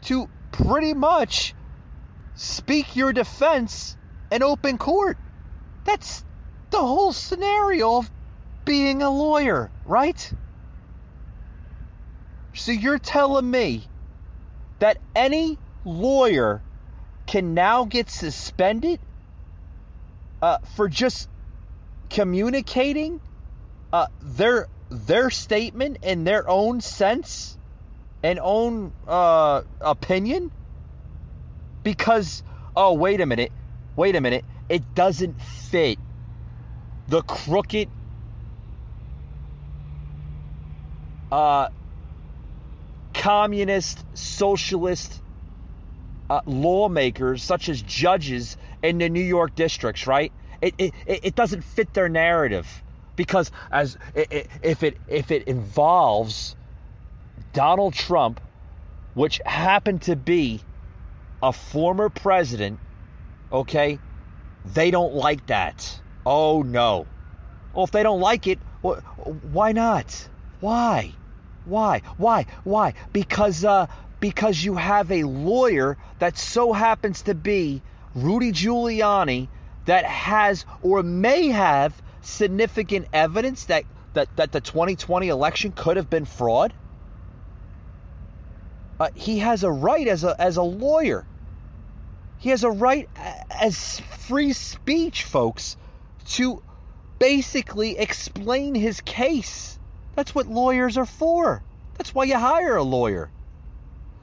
to 0.04 0.28
pretty 0.52 0.94
much 0.94 1.54
speak 2.36 2.96
your 2.96 3.14
defense 3.14 3.96
in 4.32 4.44
open 4.44 4.78
court. 4.78 5.18
That's 5.86 6.24
the 6.70 6.80
whole 6.80 7.14
scenario 7.14 7.98
of 7.98 8.12
being 8.66 9.02
a 9.02 9.10
lawyer, 9.10 9.70
right? 9.86 10.34
So 12.54 12.72
you're 12.72 13.00
telling 13.00 13.50
me 13.50 13.84
that 14.80 14.98
any 15.16 15.58
lawyer 15.86 16.62
can 17.28 17.54
now 17.54 17.86
get 17.86 18.10
suspended 18.10 19.00
uh, 20.42 20.58
for 20.76 20.90
just 20.90 21.28
communicating 22.12 23.20
uh, 23.94 24.06
their 24.22 24.68
their 24.90 25.30
statement 25.30 25.98
in 26.04 26.26
their 26.26 26.48
own 26.50 26.82
sense 26.82 27.58
and 28.24 28.40
own 28.42 28.94
uh, 29.08 29.62
opinion? 29.82 30.52
Because 31.84 32.44
oh 32.76 32.94
wait 32.94 33.22
a 33.22 33.26
minute 33.26 33.52
wait 33.96 34.16
a 34.16 34.22
minute 34.22 34.46
it 34.70 34.84
doesn't 34.96 35.42
fit 35.42 36.00
the 37.08 37.22
crooked 37.24 37.90
uh, 41.32 41.68
communist 43.14 44.06
socialist 44.16 45.22
uh, 46.30 46.40
lawmakers 46.46 47.44
such 47.44 47.68
as 47.68 47.82
judges 47.82 48.56
in 48.82 48.98
the 49.00 49.10
New 49.10 49.24
York 49.24 49.54
districts 49.56 50.08
right 50.08 50.32
it, 50.62 50.76
it, 50.78 50.94
it 51.08 51.36
doesn't 51.36 51.64
fit 51.64 51.94
their 51.94 52.10
narrative 52.10 52.84
because 53.16 53.52
as 53.72 53.98
if 54.16 54.84
it 54.84 54.98
if 55.08 55.32
it 55.32 55.44
involves 55.44 56.56
Donald 57.54 57.94
Trump, 57.94 58.40
which 59.14 59.42
happened 59.46 60.04
to 60.04 60.16
be 60.16 60.62
a 61.42 61.52
former 61.52 62.10
president, 62.10 62.80
okay, 63.52 64.00
they 64.74 64.92
don't 64.92 65.14
like 65.14 65.46
that. 65.48 66.02
Oh 66.26 66.62
no. 66.62 67.08
Well, 67.74 67.86
if 67.86 67.92
they 67.92 68.04
don't 68.04 68.20
like 68.20 68.48
it, 68.48 68.60
why 68.82 69.72
not? 69.72 70.30
Why? 70.60 71.14
Why? 71.66 72.02
Why? 72.18 72.46
Why? 72.64 72.94
Because 73.14 73.66
uh, 73.66 73.88
because 74.20 74.64
you 74.64 74.76
have 74.76 75.12
a 75.12 75.24
lawyer 75.24 75.98
that 76.20 76.38
so 76.38 76.74
happens 76.74 77.24
to 77.24 77.34
be 77.34 77.82
Rudy 78.14 78.52
Giuliani 78.52 79.48
that 79.86 80.06
has 80.06 80.66
or 80.82 81.04
may 81.04 81.48
have 81.48 82.00
significant 82.22 83.08
evidence 83.14 83.66
that, 83.66 83.86
that, 84.14 84.36
that 84.36 84.52
the 84.52 84.62
2020 84.62 85.28
election 85.28 85.72
could 85.72 85.98
have 85.98 86.10
been 86.10 86.26
fraud? 86.26 86.74
Uh, 89.00 89.10
he 89.16 89.40
has 89.40 89.64
a 89.64 89.72
right 89.72 90.08
as 90.08 90.24
a, 90.24 90.40
as 90.40 90.58
a 90.58 90.64
lawyer. 90.64 91.26
He 92.38 92.50
has 92.50 92.64
a 92.64 92.70
right 92.70 93.10
as 93.50 94.00
free 94.00 94.54
speech, 94.54 95.24
folks, 95.24 95.78
to 96.30 96.62
basically 97.20 97.98
explain 97.98 98.76
his 98.76 99.02
case. 99.02 99.80
That's 100.16 100.34
what 100.34 100.48
lawyers 100.48 100.98
are 100.98 101.06
for. 101.06 101.64
That's 101.98 102.14
why 102.14 102.26
you 102.26 102.38
hire 102.38 102.76
a 102.76 102.84
lawyer. 102.84 103.32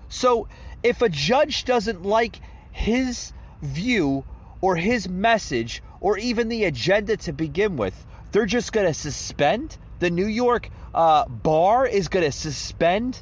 So 0.08 0.48
if 0.82 1.02
a 1.02 1.08
judge 1.08 1.64
doesn't 1.64 2.04
like 2.04 2.40
his 2.72 3.32
view 3.62 4.24
or 4.60 4.76
his 4.76 5.08
message 5.08 5.82
or 6.00 6.18
even 6.18 6.48
the 6.48 6.64
agenda 6.64 7.16
to 7.16 7.32
begin 7.32 7.76
with. 7.76 7.94
They're 8.32 8.46
just 8.46 8.72
going 8.72 8.86
to 8.86 8.94
suspend. 8.94 9.76
The 10.00 10.10
New 10.10 10.26
York 10.26 10.70
uh, 10.94 11.26
bar 11.26 11.86
is 11.86 12.08
going 12.08 12.24
to 12.24 12.32
suspend 12.32 13.20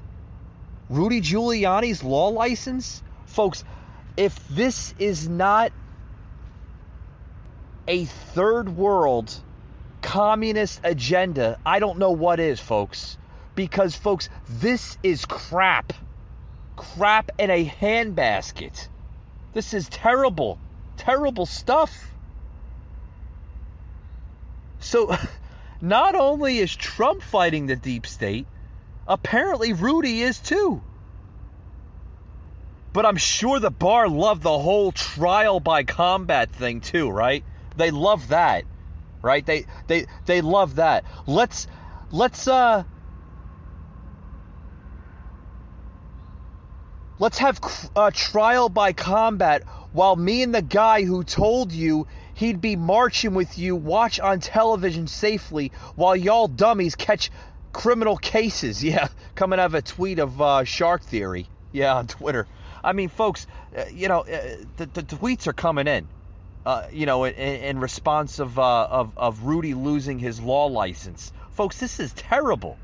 Rudy 0.88 1.20
Giuliani's 1.20 2.02
law 2.02 2.28
license. 2.28 3.02
Folks, 3.26 3.64
if 4.16 4.46
this 4.48 4.94
is 4.98 5.28
not 5.28 5.72
a 7.88 8.04
third 8.04 8.68
world 8.76 9.34
communist 10.02 10.80
agenda, 10.84 11.58
I 11.64 11.78
don't 11.78 11.98
know 11.98 12.12
what 12.12 12.40
is, 12.40 12.60
folks. 12.60 13.18
Because, 13.54 13.94
folks, 13.94 14.28
this 14.48 14.98
is 15.02 15.24
crap. 15.24 15.92
Crap 16.76 17.30
in 17.38 17.50
a 17.50 17.64
handbasket. 17.64 18.88
This 19.54 19.72
is 19.72 19.88
terrible 19.88 20.58
terrible 20.96 21.46
stuff. 21.46 22.10
So, 24.80 25.14
not 25.80 26.14
only 26.14 26.58
is 26.58 26.74
Trump 26.74 27.22
fighting 27.22 27.66
the 27.66 27.76
deep 27.76 28.06
state, 28.06 28.46
apparently 29.06 29.72
Rudy 29.72 30.22
is 30.22 30.38
too. 30.38 30.82
But 32.92 33.04
I'm 33.04 33.16
sure 33.16 33.60
the 33.60 33.70
bar 33.70 34.08
loved 34.08 34.42
the 34.42 34.58
whole 34.58 34.90
trial 34.90 35.60
by 35.60 35.84
combat 35.84 36.50
thing 36.50 36.80
too, 36.80 37.10
right? 37.10 37.44
They 37.76 37.90
love 37.90 38.28
that. 38.28 38.64
Right? 39.20 39.44
They 39.44 39.66
they 39.86 40.06
they 40.24 40.40
love 40.40 40.76
that. 40.76 41.04
Let's 41.26 41.66
let's 42.10 42.48
uh 42.48 42.84
let's 47.18 47.38
have 47.38 47.60
a 47.96 47.98
uh, 47.98 48.10
trial 48.12 48.68
by 48.68 48.92
combat 48.92 49.62
while 49.92 50.16
me 50.16 50.42
and 50.42 50.54
the 50.54 50.62
guy 50.62 51.02
who 51.04 51.24
told 51.24 51.72
you 51.72 52.06
he'd 52.34 52.60
be 52.60 52.76
marching 52.76 53.34
with 53.34 53.58
you 53.58 53.74
watch 53.74 54.20
on 54.20 54.40
television 54.40 55.06
safely 55.06 55.72
while 55.94 56.14
y'all 56.14 56.48
dummies 56.48 56.94
catch 56.94 57.30
criminal 57.72 58.16
cases. 58.16 58.84
Yeah, 58.84 59.08
coming 59.34 59.58
out 59.58 59.66
of 59.66 59.74
a 59.74 59.82
tweet 59.82 60.18
of 60.18 60.40
uh, 60.40 60.64
Shark 60.64 61.02
Theory. 61.02 61.48
Yeah, 61.72 61.96
on 61.96 62.06
Twitter. 62.06 62.46
I 62.84 62.92
mean, 62.92 63.08
folks, 63.08 63.46
uh, 63.76 63.84
you 63.92 64.08
know, 64.08 64.20
uh, 64.20 64.56
the, 64.76 64.86
the, 64.86 65.02
tweets 65.02 65.46
are 65.46 65.52
coming 65.52 65.88
in. 65.88 66.06
Uh, 66.64 66.86
you 66.92 67.06
know, 67.06 67.24
in, 67.24 67.34
in 67.34 67.80
response 67.80 68.38
of, 68.38 68.58
uh, 68.58 68.84
of 68.84 69.16
of 69.16 69.42
Rudy 69.44 69.74
losing 69.74 70.18
his 70.18 70.40
law 70.40 70.66
license, 70.66 71.32
folks, 71.52 71.78
this 71.78 72.00
is 72.00 72.12
terrible, 72.12 72.76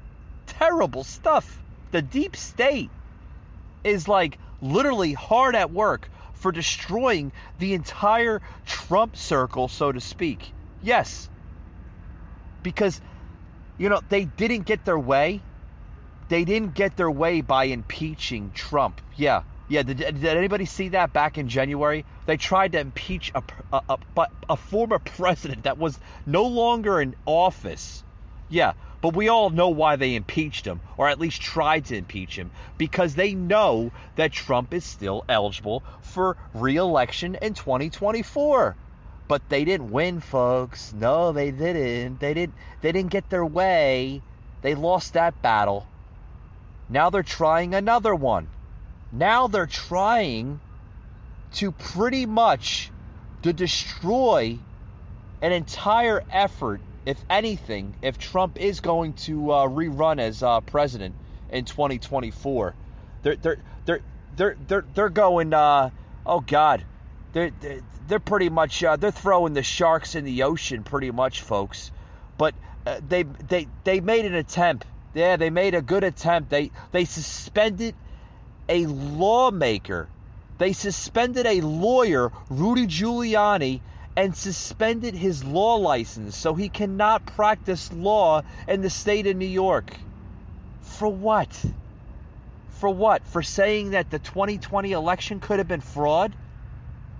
terrible 0.46 1.04
stuff. 1.04 1.60
The 1.90 2.00
deep 2.00 2.36
state 2.36 2.90
is 3.84 4.08
like 4.08 4.38
literally 4.60 5.12
hard 5.12 5.56
at 5.56 5.70
work 5.70 6.08
for 6.34 6.52
destroying 6.52 7.32
the 7.58 7.74
entire 7.74 8.40
Trump 8.66 9.16
circle, 9.16 9.68
so 9.68 9.92
to 9.92 10.00
speak. 10.00 10.52
Yes. 10.82 11.28
Because, 12.62 13.00
you 13.78 13.88
know, 13.88 14.00
they 14.08 14.24
didn't 14.24 14.64
get 14.66 14.84
their 14.84 14.98
way. 14.98 15.40
They 16.28 16.44
didn't 16.44 16.74
get 16.74 16.96
their 16.96 17.10
way 17.10 17.40
by 17.42 17.64
impeaching 17.64 18.52
Trump. 18.54 19.00
Yeah. 19.16 19.42
Yeah. 19.68 19.82
Did, 19.82 19.98
did 19.98 20.24
anybody 20.24 20.64
see 20.64 20.88
that 20.90 21.12
back 21.12 21.38
in 21.38 21.48
January? 21.48 22.04
They 22.26 22.36
tried 22.36 22.72
to 22.72 22.80
impeach 22.80 23.30
a, 23.34 23.42
a, 23.72 23.98
a, 24.16 24.26
a 24.50 24.56
former 24.56 24.98
president 24.98 25.64
that 25.64 25.78
was 25.78 25.98
no 26.26 26.44
longer 26.44 27.00
in 27.00 27.14
office. 27.26 28.02
Yeah. 28.48 28.72
But 29.02 29.16
we 29.16 29.28
all 29.28 29.50
know 29.50 29.68
why 29.68 29.96
they 29.96 30.14
impeached 30.14 30.64
him, 30.64 30.80
or 30.96 31.08
at 31.08 31.18
least 31.18 31.42
tried 31.42 31.86
to 31.86 31.96
impeach 31.96 32.38
him, 32.38 32.52
because 32.78 33.16
they 33.16 33.34
know 33.34 33.90
that 34.14 34.30
Trump 34.30 34.72
is 34.72 34.84
still 34.84 35.24
eligible 35.28 35.82
for 36.02 36.36
re 36.54 36.76
election 36.76 37.36
in 37.42 37.54
2024. 37.54 38.76
But 39.26 39.42
they 39.48 39.64
didn't 39.64 39.90
win, 39.90 40.20
folks. 40.20 40.92
No, 40.92 41.32
they 41.32 41.50
didn't. 41.50 42.20
They 42.20 42.32
didn't 42.32 42.54
they 42.80 42.92
didn't 42.92 43.10
get 43.10 43.28
their 43.28 43.44
way. 43.44 44.22
They 44.62 44.76
lost 44.76 45.14
that 45.14 45.42
battle. 45.42 45.84
Now 46.88 47.10
they're 47.10 47.24
trying 47.24 47.74
another 47.74 48.14
one. 48.14 48.46
Now 49.10 49.48
they're 49.48 49.66
trying 49.66 50.60
to 51.54 51.72
pretty 51.72 52.24
much 52.24 52.92
to 53.42 53.52
destroy 53.52 54.58
an 55.40 55.50
entire 55.50 56.22
effort 56.30 56.80
if 57.04 57.22
anything, 57.28 57.94
if 58.02 58.18
Trump 58.18 58.58
is 58.58 58.80
going 58.80 59.14
to 59.14 59.50
uh, 59.50 59.68
rerun 59.68 60.20
as 60.20 60.42
uh, 60.42 60.60
president 60.60 61.14
in 61.50 61.64
2024, 61.64 62.74
they're 63.22 63.36
they're 63.36 63.58
they're 63.84 64.00
they're 64.36 64.56
they're, 64.66 64.84
they're 64.94 65.08
going. 65.08 65.52
Uh, 65.52 65.90
oh 66.24 66.40
God, 66.40 66.84
they're 67.32 67.50
they're 68.06 68.20
pretty 68.20 68.48
much 68.48 68.82
uh, 68.84 68.96
they're 68.96 69.10
throwing 69.10 69.52
the 69.52 69.62
sharks 69.62 70.14
in 70.14 70.24
the 70.24 70.44
ocean, 70.44 70.84
pretty 70.84 71.10
much, 71.10 71.40
folks. 71.40 71.90
But 72.38 72.54
uh, 72.86 73.00
they 73.06 73.24
they 73.24 73.66
they 73.84 74.00
made 74.00 74.24
an 74.24 74.34
attempt. 74.34 74.86
Yeah, 75.14 75.36
they 75.36 75.50
made 75.50 75.74
a 75.74 75.82
good 75.82 76.04
attempt. 76.04 76.50
They 76.50 76.70
they 76.92 77.04
suspended 77.04 77.94
a 78.68 78.86
lawmaker. 78.86 80.08
They 80.58 80.72
suspended 80.72 81.46
a 81.46 81.60
lawyer, 81.60 82.30
Rudy 82.48 82.86
Giuliani, 82.86 83.80
and 84.16 84.36
suspended 84.36 85.14
his 85.14 85.42
law 85.42 85.76
license 85.76 86.36
so 86.36 86.54
he 86.54 86.68
cannot 86.68 87.24
practice 87.24 87.92
law 87.92 88.42
in 88.68 88.82
the 88.82 88.90
state 88.90 89.26
of 89.26 89.36
New 89.36 89.46
York. 89.46 89.96
For 90.82 91.08
what? 91.08 91.64
For 92.68 92.90
what? 92.90 93.26
For 93.26 93.42
saying 93.42 93.90
that 93.90 94.10
the 94.10 94.18
2020 94.18 94.92
election 94.92 95.40
could 95.40 95.58
have 95.58 95.68
been 95.68 95.80
fraud? 95.80 96.34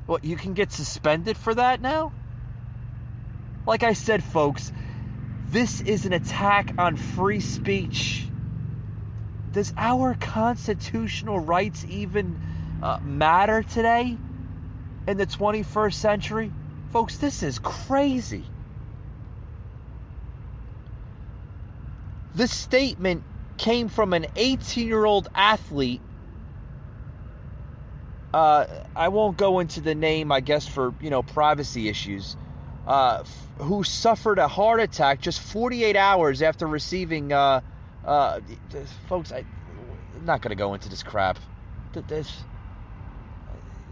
What, 0.06 0.24
you 0.24 0.36
can 0.36 0.52
get 0.54 0.72
suspended 0.72 1.36
for 1.36 1.54
that 1.54 1.80
now? 1.80 2.12
Like 3.66 3.84
I 3.84 3.92
said, 3.92 4.22
folks, 4.22 4.72
this 5.48 5.80
is 5.80 6.04
an 6.04 6.12
attack 6.12 6.74
on 6.78 6.96
free 6.96 7.40
speech. 7.40 8.26
Does 9.52 9.72
our 9.76 10.14
constitutional 10.14 11.38
rights 11.38 11.84
even 11.88 12.40
uh, 12.82 12.98
matter 13.02 13.62
today 13.62 14.16
in 15.06 15.16
the 15.16 15.26
21st 15.26 15.94
century? 15.94 16.50
Folks, 16.92 17.16
this 17.16 17.42
is 17.42 17.58
crazy. 17.58 18.44
This 22.34 22.52
statement 22.52 23.24
came 23.56 23.88
from 23.88 24.12
an 24.12 24.26
18 24.36 24.86
year 24.86 25.04
old 25.04 25.28
athlete. 25.34 26.02
Uh, 28.34 28.66
I 28.94 29.08
won't 29.08 29.38
go 29.38 29.60
into 29.60 29.80
the 29.80 29.94
name, 29.94 30.30
I 30.32 30.40
guess, 30.40 30.68
for 30.68 30.94
you 31.00 31.08
know 31.08 31.22
privacy 31.22 31.88
issues, 31.88 32.36
uh, 32.86 33.18
f- 33.20 33.48
who 33.58 33.84
suffered 33.84 34.38
a 34.38 34.48
heart 34.48 34.80
attack 34.80 35.20
just 35.20 35.40
48 35.40 35.96
hours 35.96 36.42
after 36.42 36.66
receiving. 36.66 37.32
Uh, 37.32 37.60
uh, 38.04 38.40
folks, 39.08 39.32
I, 39.32 39.38
am 39.38 40.24
not 40.24 40.42
going 40.42 40.50
to 40.50 40.56
go 40.56 40.74
into 40.74 40.88
this 40.90 41.02
crap. 41.02 41.38
This, 42.08 42.32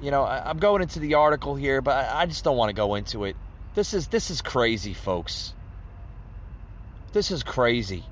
you 0.01 0.11
know, 0.11 0.23
I, 0.23 0.51
am 0.51 0.59
going 0.59 0.83
into 0.83 0.99
the 0.99 1.15
article 1.15 1.55
here, 1.55 1.81
but 1.81 1.93
I, 1.93 2.23
I 2.23 2.27
just 2.27 2.45
don't 2.45 2.57
want 2.57 2.71
to 2.71 2.75
go 2.75 2.95
into 2.95 3.25
it. 3.25 3.37
This 3.75 3.95
is 3.95 4.09
this 4.09 4.31
is 4.31 4.41
crazy, 4.41 4.95
folks. 4.95 5.55
This 7.13 7.31
is 7.31 7.43
crazy. 7.43 8.05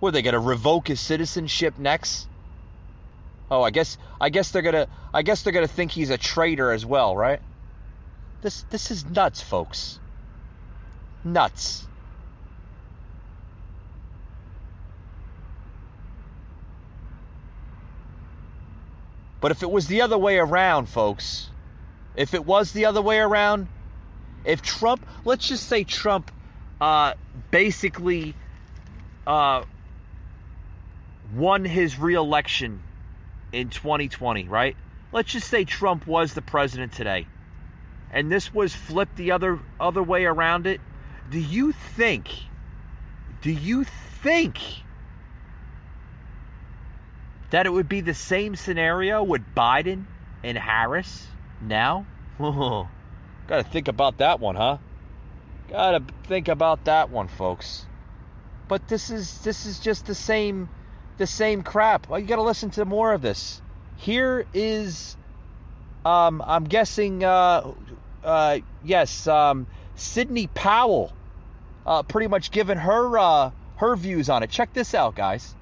What 0.00 0.08
are 0.08 0.12
they 0.12 0.22
to 0.32 0.40
revoke 0.40 0.88
his 0.88 1.00
citizenship 1.00 1.78
next? 1.78 2.26
Oh, 3.50 3.62
I 3.62 3.70
guess 3.70 3.98
I 4.20 4.30
guess 4.30 4.50
they're 4.50 4.62
gonna 4.62 4.88
I 5.14 5.22
guess 5.22 5.42
they're 5.42 5.52
gonna 5.52 5.68
think 5.68 5.92
he's 5.92 6.10
a 6.10 6.18
traitor 6.18 6.72
as 6.72 6.84
well, 6.84 7.16
right? 7.16 7.40
This 8.40 8.64
this 8.70 8.90
is 8.90 9.04
nuts, 9.04 9.40
folks. 9.40 10.00
Nuts. 11.22 11.86
But 19.42 19.50
if 19.50 19.64
it 19.64 19.70
was 19.70 19.88
the 19.88 20.02
other 20.02 20.16
way 20.16 20.38
around, 20.38 20.88
folks, 20.88 21.50
if 22.14 22.32
it 22.32 22.46
was 22.46 22.72
the 22.72 22.86
other 22.86 23.02
way 23.02 23.18
around, 23.18 23.66
if 24.44 24.62
Trump, 24.62 25.04
let's 25.24 25.48
just 25.48 25.66
say 25.66 25.82
Trump, 25.82 26.30
uh, 26.80 27.14
basically, 27.50 28.36
uh, 29.26 29.64
won 31.34 31.64
his 31.64 31.98
reelection 31.98 32.80
in 33.52 33.68
2020, 33.68 34.46
right? 34.46 34.76
Let's 35.10 35.32
just 35.32 35.48
say 35.48 35.64
Trump 35.64 36.06
was 36.06 36.34
the 36.34 36.42
president 36.42 36.92
today. 36.92 37.26
And 38.12 38.30
this 38.30 38.54
was 38.54 38.72
flipped 38.72 39.16
the 39.16 39.32
other 39.32 39.58
other 39.80 40.04
way 40.04 40.24
around 40.24 40.68
it. 40.68 40.80
Do 41.30 41.40
you 41.40 41.72
think 41.72 42.28
do 43.40 43.50
you 43.50 43.84
think 44.22 44.60
that 47.52 47.66
it 47.66 47.70
would 47.70 47.88
be 47.88 48.00
the 48.00 48.14
same 48.14 48.56
scenario 48.56 49.22
with 49.22 49.42
Biden 49.54 50.04
and 50.42 50.58
Harris 50.58 51.26
now? 51.60 52.04
Gotta 52.38 53.62
think 53.62 53.88
about 53.88 54.18
that 54.18 54.40
one, 54.40 54.56
huh? 54.56 54.78
Gotta 55.70 56.02
think 56.24 56.48
about 56.48 56.86
that 56.86 57.10
one, 57.10 57.28
folks. 57.28 57.86
But 58.68 58.88
this 58.88 59.10
is 59.10 59.38
this 59.40 59.66
is 59.66 59.78
just 59.78 60.06
the 60.06 60.14
same 60.14 60.68
the 61.18 61.26
same 61.26 61.62
crap. 61.62 62.08
Well, 62.08 62.18
you 62.18 62.26
got 62.26 62.36
to 62.36 62.42
listen 62.42 62.70
to 62.70 62.84
more 62.84 63.12
of 63.12 63.22
this. 63.22 63.60
Here 63.96 64.46
is, 64.54 65.16
um, 66.04 66.42
I'm 66.44 66.64
guessing, 66.64 67.22
uh, 67.22 67.72
uh, 68.24 68.58
yes, 68.82 69.26
um, 69.28 69.66
Sidney 69.94 70.46
Powell, 70.48 71.12
uh, 71.86 72.02
pretty 72.02 72.28
much 72.28 72.50
giving 72.50 72.78
her 72.78 73.18
uh, 73.18 73.50
her 73.76 73.94
views 73.96 74.28
on 74.28 74.42
it. 74.42 74.50
Check 74.50 74.72
this 74.72 74.94
out, 74.94 75.14
guys. 75.14 75.54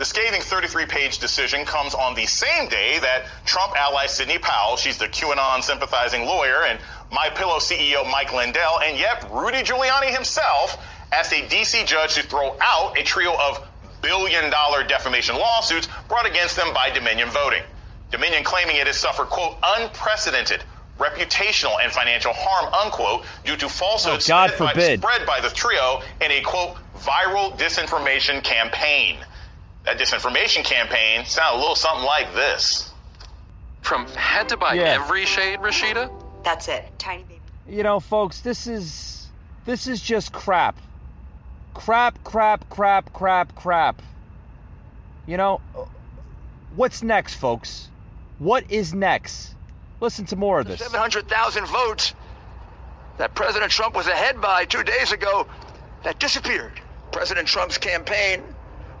The 0.00 0.06
scathing 0.06 0.40
33 0.40 0.86
page 0.86 1.18
decision 1.18 1.66
comes 1.66 1.94
on 1.94 2.14
the 2.14 2.24
same 2.24 2.70
day 2.70 2.98
that 3.00 3.26
Trump 3.44 3.78
ally 3.78 4.06
Sidney 4.06 4.38
Powell, 4.38 4.78
she's 4.78 4.96
the 4.96 5.08
QAnon 5.08 5.62
sympathizing 5.62 6.24
lawyer, 6.24 6.64
and 6.64 6.80
My 7.12 7.28
Pillow 7.28 7.58
CEO 7.58 8.10
Mike 8.10 8.32
Lindell, 8.32 8.80
and 8.82 8.98
yep, 8.98 9.28
Rudy 9.30 9.58
Giuliani 9.58 10.06
himself 10.06 10.82
asked 11.12 11.34
a 11.34 11.42
DC 11.42 11.84
judge 11.84 12.14
to 12.14 12.22
throw 12.22 12.56
out 12.62 12.98
a 12.98 13.02
trio 13.02 13.34
of 13.38 13.68
billion 14.00 14.50
dollar 14.50 14.84
defamation 14.84 15.36
lawsuits 15.36 15.86
brought 16.08 16.24
against 16.24 16.56
them 16.56 16.72
by 16.72 16.88
Dominion 16.88 17.28
Voting. 17.28 17.62
Dominion 18.10 18.42
claiming 18.42 18.76
it 18.76 18.86
has 18.86 18.96
suffered, 18.96 19.26
quote, 19.26 19.58
unprecedented 19.62 20.64
reputational 20.98 21.76
and 21.78 21.92
financial 21.92 22.32
harm, 22.34 22.72
unquote, 22.72 23.26
due 23.44 23.56
to 23.56 23.68
falsehoods 23.68 24.30
oh, 24.30 24.46
spread, 24.46 24.74
by, 24.74 24.96
spread 24.96 25.26
by 25.26 25.40
the 25.42 25.50
trio 25.50 26.00
in 26.22 26.30
a, 26.30 26.40
quote, 26.40 26.78
viral 27.00 27.54
disinformation 27.58 28.42
campaign. 28.42 29.18
That 29.84 29.98
disinformation 29.98 30.64
campaign 30.64 31.24
sounded 31.24 31.58
a 31.58 31.60
little 31.60 31.74
something 31.74 32.04
like 32.04 32.34
this. 32.34 32.92
From 33.82 34.06
head 34.08 34.50
to 34.50 34.56
bite, 34.56 34.76
yeah. 34.76 34.98
every 35.02 35.24
shade, 35.24 35.60
Rashida? 35.60 36.12
That's 36.44 36.68
it. 36.68 36.84
Tiny 36.98 37.22
baby. 37.24 37.40
You 37.68 37.82
know, 37.82 38.00
folks, 38.00 38.40
this 38.40 38.66
is 38.66 39.26
this 39.64 39.86
is 39.86 40.00
just 40.00 40.32
crap. 40.32 40.76
Crap, 41.72 42.22
crap, 42.24 42.68
crap, 42.68 43.12
crap, 43.12 43.54
crap. 43.54 44.02
You 45.26 45.36
know, 45.36 45.60
what's 46.74 47.02
next, 47.02 47.34
folks? 47.34 47.88
What 48.38 48.70
is 48.70 48.92
next? 48.92 49.54
Listen 50.00 50.24
to 50.26 50.36
more 50.36 50.60
of 50.60 50.66
this. 50.66 50.80
700,000 50.80 51.66
votes 51.66 52.14
that 53.18 53.34
President 53.34 53.70
Trump 53.70 53.94
was 53.94 54.06
ahead 54.08 54.40
by 54.40 54.64
two 54.64 54.82
days 54.82 55.12
ago 55.12 55.46
that 56.04 56.18
disappeared. 56.18 56.72
President 57.12 57.46
Trump's 57.46 57.78
campaign 57.78 58.42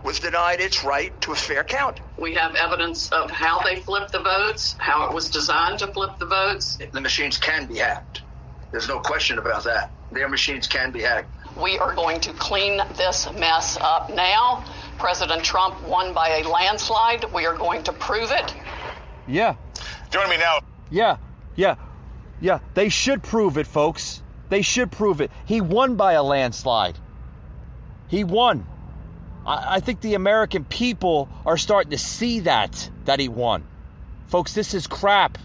was 0.02 0.20
denied 0.20 0.60
its 0.60 0.84
right 0.84 1.18
to 1.22 1.32
a 1.32 1.36
fair 1.36 1.64
count. 1.64 2.00
We 2.16 2.34
have 2.34 2.54
evidence 2.54 3.10
of 3.12 3.30
how 3.30 3.60
they 3.60 3.76
flipped 3.76 4.12
the 4.12 4.20
votes, 4.20 4.76
how 4.78 5.06
it 5.08 5.14
was 5.14 5.30
designed 5.30 5.80
to 5.80 5.88
flip 5.88 6.18
the 6.18 6.26
votes. 6.26 6.78
The 6.92 7.00
machines 7.00 7.38
can 7.38 7.66
be 7.66 7.78
hacked. 7.78 8.22
There's 8.70 8.88
no 8.88 9.00
question 9.00 9.38
about 9.38 9.64
that. 9.64 9.90
Their 10.12 10.28
machines 10.28 10.66
can 10.66 10.90
be 10.90 11.02
hacked. 11.02 11.28
We 11.56 11.78
are 11.78 11.94
going 11.94 12.20
to 12.20 12.32
clean 12.32 12.80
this 12.96 13.30
mess 13.32 13.76
up 13.80 14.10
now. 14.14 14.64
President 14.98 15.42
Trump 15.42 15.82
won 15.86 16.14
by 16.14 16.38
a 16.38 16.48
landslide. 16.48 17.32
We 17.32 17.46
are 17.46 17.56
going 17.56 17.82
to 17.84 17.92
prove 17.92 18.30
it. 18.30 18.54
Yeah. 19.26 19.56
Join 20.10 20.28
me 20.28 20.36
now. 20.36 20.60
Yeah, 20.90 21.18
yeah, 21.54 21.76
yeah. 22.40 22.58
They 22.74 22.88
should 22.88 23.22
prove 23.22 23.58
it, 23.58 23.66
folks. 23.66 24.22
They 24.48 24.62
should 24.62 24.90
prove 24.90 25.20
it. 25.20 25.30
He 25.46 25.60
won 25.60 25.96
by 25.96 26.14
a 26.14 26.22
landslide. 26.22 26.98
He 28.08 28.24
won. 28.24 28.66
I, 29.50 29.80
think 29.80 30.00
the 30.00 30.14
American 30.14 30.64
people 30.64 31.28
are 31.44 31.56
starting 31.56 31.90
to 31.90 31.98
see 31.98 32.40
that, 32.40 32.88
that 33.06 33.18
he 33.18 33.28
won. 33.28 33.64
Folks, 34.28 34.54
this 34.54 34.74
is 34.74 34.86
crap. 34.86 35.38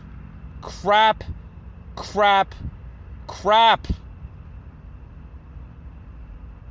Crap, 0.61 1.23
crap, 1.95 2.53
crap. 3.25 3.87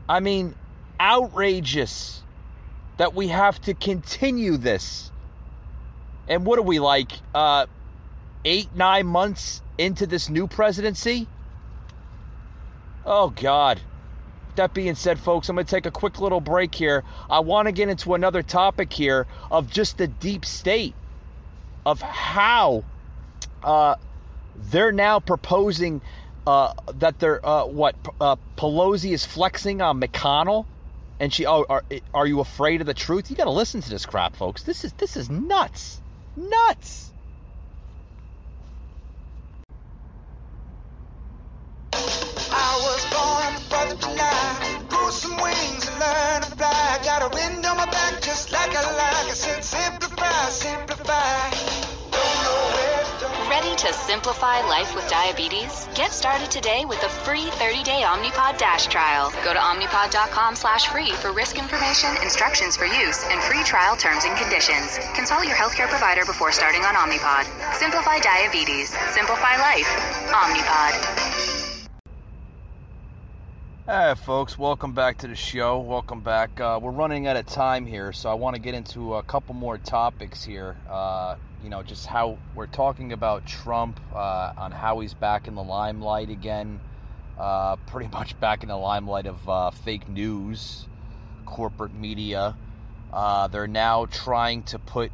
I 0.09 0.21
mean, 0.21 0.55
outrageous 1.01 2.23
that 2.99 3.15
we 3.15 3.29
have 3.29 3.61
to 3.63 3.75
continue 3.75 4.57
this. 4.57 5.11
And 6.29 6.47
what 6.47 6.61
are 6.61 6.63
we 6.63 6.79
like, 6.79 7.11
uh, 7.35 7.67
eight, 8.45 8.69
nine 8.77 9.07
months 9.07 9.61
into 9.77 10.07
this 10.07 10.29
new 10.29 10.47
presidency? 10.47 11.27
Oh, 13.05 13.31
God. 13.31 13.81
That 14.57 14.73
being 14.73 14.95
said, 14.95 15.19
folks, 15.19 15.49
I'm 15.49 15.57
going 15.57 15.67
to 15.67 15.71
take 15.71 15.87
a 15.87 15.91
quick 15.91 16.21
little 16.21 16.41
break 16.41 16.75
here. 16.75 17.03
I 17.29 17.41
want 17.41 17.67
to 17.67 17.73
get 17.73 17.89
into 17.89 18.15
another 18.15 18.43
topic 18.43 18.93
here 18.93 19.27
of 19.51 19.71
just 19.71 19.99
the 19.99 20.07
deep 20.07 20.45
state 20.45 20.95
of 21.85 22.01
how 22.01 22.85
uh, 23.63 23.97
they're 24.71 24.93
now 24.93 25.21
proposing 25.21 26.01
uh, 26.47 26.75
that 26.95 27.19
they're 27.19 27.45
uh, 27.45 27.67
what 27.67 27.97
uh, 28.21 28.37
Pelosi 28.57 29.13
is 29.13 29.25
flexing 29.25 29.81
on 29.81 30.01
McConnell, 30.01 30.67
and 31.19 31.33
she 31.33 31.47
oh 31.47 31.65
are 31.69 31.83
are 32.13 32.27
you 32.27 32.41
afraid 32.41 32.81
of 32.81 32.87
the 32.87 32.95
truth? 32.95 33.31
You 33.31 33.37
got 33.37 33.45
to 33.45 33.51
listen 33.51 33.81
to 33.81 33.91
this 33.91 34.07
crap, 34.07 34.37
folks. 34.37 34.63
This 34.63 34.85
is 34.85 34.93
this 34.95 35.17
is 35.17 35.31
nuts, 35.31 36.01
nuts. 36.37 37.14
A 47.25 47.29
wind 47.31 47.65
on 47.65 47.79
my 47.79 47.87
back 47.87 48.21
just 48.21 48.53
like 48.53 48.77
I 48.77 48.83
like. 48.85 49.31
I 49.31 49.33
said 49.33 49.65
simplify, 49.65 50.49
simplify. 50.51 51.49
Ready 53.49 53.75
to 53.77 53.93
simplify 53.95 54.61
life 54.69 54.95
with 54.95 55.09
diabetes? 55.09 55.89
Get 55.95 56.13
started 56.13 56.51
today 56.51 56.85
with 56.85 57.03
a 57.03 57.09
free 57.09 57.47
30-day 57.57 58.03
Omnipod 58.05 58.59
Dash 58.59 58.89
trial. 58.89 59.33
Go 59.43 59.55
to 59.55 59.59
omnipod.com 59.59 60.55
slash 60.55 60.89
free 60.89 61.13
for 61.13 61.33
risk 61.33 61.59
information, 61.59 62.11
instructions 62.23 62.77
for 62.77 62.85
use, 62.85 63.25
and 63.31 63.41
free 63.41 63.65
trial 63.65 63.97
terms 63.97 64.27
and 64.27 64.37
conditions. 64.37 64.99
Consult 65.17 65.47
your 65.47 65.57
healthcare 65.57 65.89
provider 65.89 66.27
before 66.27 66.53
starting 66.53 66.83
on 66.83 66.95
Omnipod. 66.95 67.49
Simplify 67.73 68.19
diabetes. 68.19 68.91
Simplify 69.15 69.57
life. 69.57 69.89
Omnipod. 70.29 71.74
Hey, 73.87 74.15
folks, 74.17 74.57
welcome 74.57 74.95
back 74.95 75.19
to 75.19 75.29
the 75.29 75.35
show. 75.35 75.79
Welcome 75.79 76.23
back. 76.23 76.59
Uh, 76.59 76.81
we're 76.81 76.91
running 76.91 77.27
out 77.27 77.37
of 77.37 77.45
time 77.45 77.85
here, 77.85 78.15
so 78.15 78.31
I 78.31 78.33
want 78.33 78.57
to 78.57 78.63
get 78.63 78.73
into 78.73 79.17
a 79.17 79.23
couple 79.23 79.55
more 79.55 79.77
topics 79.77 80.43
here. 80.43 80.75
Uh, 80.89 81.37
you 81.63 81.69
know, 81.69 81.83
just 81.83 82.07
how 82.07 82.39
we're 82.55 82.67
talking 82.67 83.13
about 83.13 83.45
Trump 83.45 84.01
uh, 84.15 84.55
on 84.57 84.73
how 84.73 85.01
he's 85.01 85.13
back 85.13 85.49
in 85.49 85.55
the 85.55 85.63
limelight 85.63 86.31
again, 86.31 86.81
uh, 87.39 87.77
pretty 87.77 88.09
much 88.13 88.41
back 88.41 88.63
in 88.63 88.71
the 88.71 88.77
limelight 88.77 89.27
of 89.27 89.47
uh, 89.51 89.71
fake 89.71 90.09
news, 90.09 90.89
corporate 91.45 91.93
media. 91.93 92.57
Uh, 93.13 93.49
they're 93.49 93.67
now 93.67 94.07
trying 94.07 94.63
to 94.63 94.79
put 94.79 95.13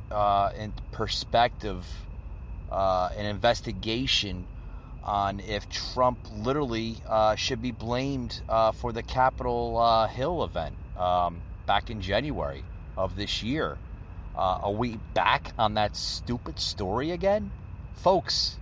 in 0.57 0.73
perspective 0.93 1.85
an 2.71 3.27
investigation 3.27 4.47
on 5.11 5.41
if 5.41 5.69
Trump 5.69 6.19
literally 6.31 6.97
uh, 7.09 7.35
should 7.35 7.61
be 7.61 7.73
blamed 7.73 8.41
uh, 8.49 8.71
for 8.71 8.93
the 8.93 9.03
Capitol 9.03 9.77
uh, 9.77 10.07
Hill 10.07 10.45
event 10.45 10.77
um, 10.97 11.43
back 11.67 11.91
in 11.91 12.01
January 12.01 12.63
of 12.97 13.17
this 13.17 13.43
year. 13.43 13.77
Uh, 14.37 14.59
are 14.63 14.73
we 14.73 14.97
back 15.15 15.53
on 15.59 15.75
that 15.75 15.97
stupid 15.97 16.61
story 16.61 17.11
again? 17.11 17.51
Folks, 17.95 18.57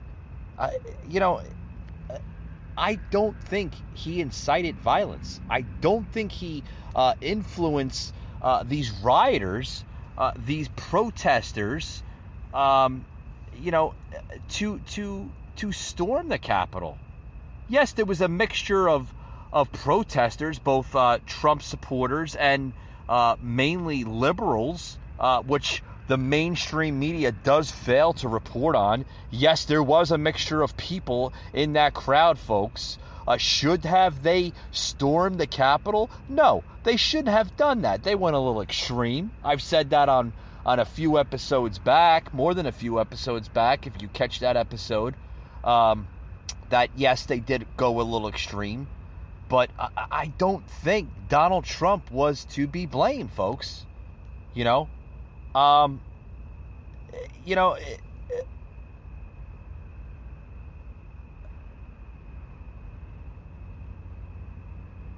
you 1.06 1.20
know, 1.20 1.42
I 2.78 2.98
don't 3.10 3.38
think 3.40 3.74
he 3.92 4.20
incited 4.22 4.80
violence. 4.80 5.40
I 5.50 5.62
don't 5.82 6.08
think 6.08 6.32
he 6.32 6.64
uh, 6.94 7.12
influenced 7.20 8.14
these 8.64 8.90
rioters, 9.02 9.84
these 10.38 10.68
protesters, 10.68 12.02
um, 12.54 13.04
you 13.52 13.70
know, 13.70 13.92
to 14.48 14.78
to 14.78 15.30
to 15.58 15.72
storm 15.72 16.28
the 16.28 16.38
Capitol. 16.38 16.96
Yes, 17.68 17.92
there 17.92 18.04
was 18.04 18.20
a 18.20 18.28
mixture 18.28 18.88
of 18.88 19.12
of 19.52 19.72
protesters, 19.72 20.58
both 20.58 20.94
uh, 20.94 21.18
Trump 21.26 21.62
supporters 21.62 22.34
and 22.34 22.72
uh, 23.08 23.34
mainly 23.42 24.04
liberals, 24.04 24.98
uh, 25.18 25.42
which 25.42 25.82
the 26.06 26.16
mainstream 26.16 26.98
media 26.98 27.32
does 27.32 27.70
fail 27.70 28.12
to 28.12 28.28
report 28.28 28.76
on. 28.76 29.04
Yes, 29.30 29.64
there 29.64 29.82
was 29.82 30.10
a 30.10 30.18
mixture 30.18 30.62
of 30.62 30.76
people 30.76 31.32
in 31.52 31.72
that 31.72 31.94
crowd, 31.94 32.38
folks. 32.38 32.98
Uh, 33.26 33.36
should 33.36 33.84
have 33.84 34.22
they 34.22 34.52
stormed 34.70 35.38
the 35.38 35.46
Capitol? 35.46 36.10
No, 36.28 36.62
they 36.84 36.96
shouldn't 36.96 37.28
have 37.28 37.56
done 37.56 37.82
that. 37.82 38.02
They 38.02 38.14
went 38.14 38.36
a 38.36 38.38
little 38.38 38.62
extreme. 38.62 39.30
I've 39.44 39.62
said 39.62 39.90
that 39.90 40.08
on 40.08 40.32
on 40.64 40.78
a 40.78 40.84
few 40.84 41.18
episodes 41.18 41.78
back, 41.78 42.32
more 42.34 42.54
than 42.54 42.66
a 42.66 42.72
few 42.72 43.00
episodes 43.00 43.48
back. 43.48 43.86
If 43.86 44.00
you 44.02 44.08
catch 44.08 44.40
that 44.40 44.56
episode, 44.56 45.14
um, 45.68 46.08
that 46.70 46.90
yes, 46.94 47.26
they 47.26 47.40
did 47.40 47.68
go 47.76 48.00
a 48.00 48.02
little 48.02 48.28
extreme, 48.28 48.88
but 49.48 49.72
I, 49.78 49.88
I 50.10 50.26
don't 50.28 50.68
think 50.68 51.12
Donald 51.28 51.64
Trump 51.64 52.10
was 52.10 52.44
to 52.46 52.66
be 52.68 52.86
blamed, 52.86 53.32
folks. 53.32 53.86
You 54.54 54.64
know, 54.64 54.90
um, 55.54 56.02
you 57.34 57.54
know, 57.56 57.76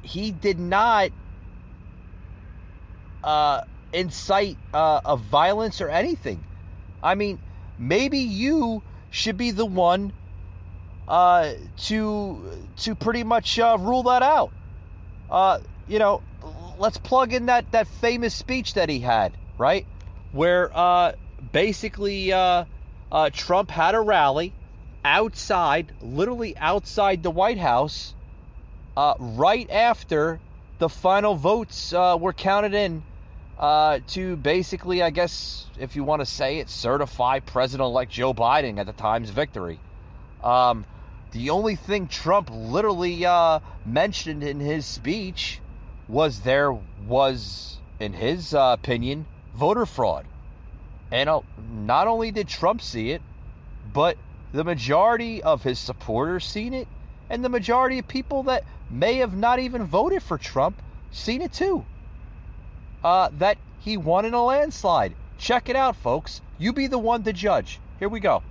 he 0.02 0.30
did 0.32 0.58
not 0.60 1.10
uh, 3.22 3.60
incite 3.92 4.58
uh, 4.72 5.00
a 5.04 5.16
violence 5.16 5.80
or 5.80 5.88
anything. 5.88 6.46
I 7.02 7.14
mean, 7.16 7.40
maybe 7.78 8.18
you 8.20 8.84
should 9.10 9.36
be 9.38 9.52
the 9.52 9.66
one 9.66 10.14
uh, 11.08 11.52
to 11.76 12.68
to 12.78 12.94
pretty 12.94 13.24
much 13.24 13.58
uh, 13.58 13.76
rule 13.80 14.04
that 14.04 14.22
out. 14.22 14.52
Uh, 15.28 15.58
you 15.86 15.98
know, 15.98 16.22
let's 16.78 16.98
plug 16.98 17.32
in 17.32 17.46
that 17.46 17.70
that 17.72 17.86
famous 17.86 18.34
speech 18.34 18.74
that 18.74 18.88
he 18.88 19.00
had, 19.00 19.36
right? 19.58 19.86
where 20.32 20.70
uh, 20.76 21.12
basically 21.52 22.32
uh, 22.32 22.64
uh, 23.10 23.30
Trump 23.32 23.70
had 23.70 23.94
a 23.94 24.00
rally 24.00 24.52
outside, 25.04 25.92
literally 26.00 26.56
outside 26.56 27.22
the 27.22 27.30
White 27.30 27.58
House, 27.58 28.14
right 29.18 29.70
after 29.70 30.38
the 30.78 30.88
final 30.88 31.34
votes 31.34 31.92
were 31.92 32.32
counted 32.32 32.74
in 32.74 33.02
uh, 33.58 34.00
to 34.08 34.36
basically, 34.36 35.02
I 35.02 35.10
guess, 35.10 35.66
if 35.78 35.96
you 35.96 36.04
want 36.04 36.20
to 36.20 36.26
say 36.26 36.58
it, 36.58 36.70
certify 36.70 37.40
President 37.40 37.86
elect 37.86 38.12
Joe 38.12 38.32
Biden 38.32 38.78
at 38.78 38.86
the 38.86 38.92
time's 38.92 39.30
victory. 39.30 39.78
Um, 40.42 40.84
the 41.32 41.50
only 41.50 41.76
thing 41.76 42.08
Trump 42.08 42.50
literally 42.52 43.24
mentioned 43.86 44.42
in 44.42 44.60
his 44.60 44.86
speech 44.86 45.60
was 46.08 46.40
there 46.40 46.76
was, 47.06 47.78
in 48.00 48.12
his 48.12 48.54
opinion, 48.56 49.26
voter 49.54 49.86
fraud. 49.86 50.26
And 51.12 51.28
uh, 51.28 51.40
not 51.72 52.08
only 52.08 52.30
did 52.30 52.48
Trump 52.48 52.82
see 52.82 53.10
it, 53.10 53.22
but 53.92 54.16
the 54.52 54.64
majority 54.64 55.42
of 55.42 55.62
his 55.62 55.78
supporters 55.78 56.44
seen 56.44 56.74
it, 56.74 56.88
and 57.28 57.44
the 57.44 57.48
majority 57.48 57.98
of 57.98 58.08
people 58.08 58.44
that 58.44 58.64
may 58.90 59.16
have 59.16 59.36
not 59.36 59.58
even 59.60 59.84
voted 59.84 60.22
for 60.22 60.38
Trump 60.38 60.80
seen 61.12 61.42
it 61.42 61.52
too. 61.52 61.84
Uh, 63.02 63.30
that 63.38 63.56
he 63.80 63.96
won 63.96 64.24
in 64.24 64.34
a 64.34 64.42
landslide. 64.42 65.14
Check 65.38 65.68
it 65.68 65.76
out, 65.76 65.96
folks. 65.96 66.40
You 66.58 66.72
be 66.72 66.86
the 66.86 66.98
one 66.98 67.22
to 67.22 67.32
judge. 67.32 67.80
Here 67.98 68.08
we 68.08 68.20
go. 68.20 68.42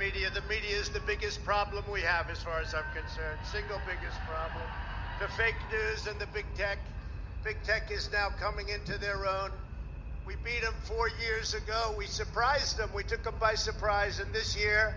Media, 0.00 0.30
the 0.32 0.42
media 0.48 0.76
is 0.80 0.88
the 0.88 1.04
biggest 1.06 1.44
problem 1.44 1.84
we 1.92 2.00
have 2.00 2.30
as 2.30 2.42
far 2.42 2.58
as 2.60 2.74
I'm 2.74 2.88
concerned. 2.96 3.38
Single 3.44 3.78
biggest 3.86 4.16
problem. 4.26 4.64
The 5.20 5.28
fake 5.28 5.60
news 5.70 6.06
and 6.08 6.18
the 6.18 6.26
big 6.32 6.46
tech 6.56 6.78
Big 7.42 7.56
Tech 7.64 7.90
is 7.90 8.10
now 8.12 8.28
coming 8.38 8.68
into 8.68 8.98
their 8.98 9.26
own. 9.26 9.50
We 10.26 10.34
beat 10.44 10.60
them 10.62 10.74
four 10.82 11.08
years 11.22 11.54
ago. 11.54 11.94
We 11.96 12.06
surprised 12.06 12.76
them. 12.76 12.90
We 12.94 13.02
took 13.02 13.24
them 13.24 13.34
by 13.40 13.54
surprise. 13.54 14.20
And 14.20 14.30
this 14.34 14.54
year, 14.56 14.94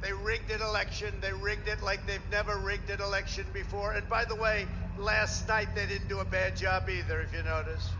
they 0.00 0.12
rigged 0.12 0.52
an 0.52 0.62
election. 0.62 1.12
They 1.20 1.32
rigged 1.32 1.66
it 1.66 1.82
like 1.82 2.06
they've 2.06 2.20
never 2.30 2.58
rigged 2.58 2.90
an 2.90 3.00
election 3.00 3.44
before. 3.52 3.92
And 3.92 4.08
by 4.08 4.24
the 4.24 4.36
way, 4.36 4.66
last 4.98 5.48
night 5.48 5.68
they 5.74 5.86
didn't 5.86 6.08
do 6.08 6.20
a 6.20 6.24
bad 6.24 6.56
job 6.56 6.84
either, 6.88 7.20
if 7.20 7.34
you 7.34 7.42
notice. 7.42 7.90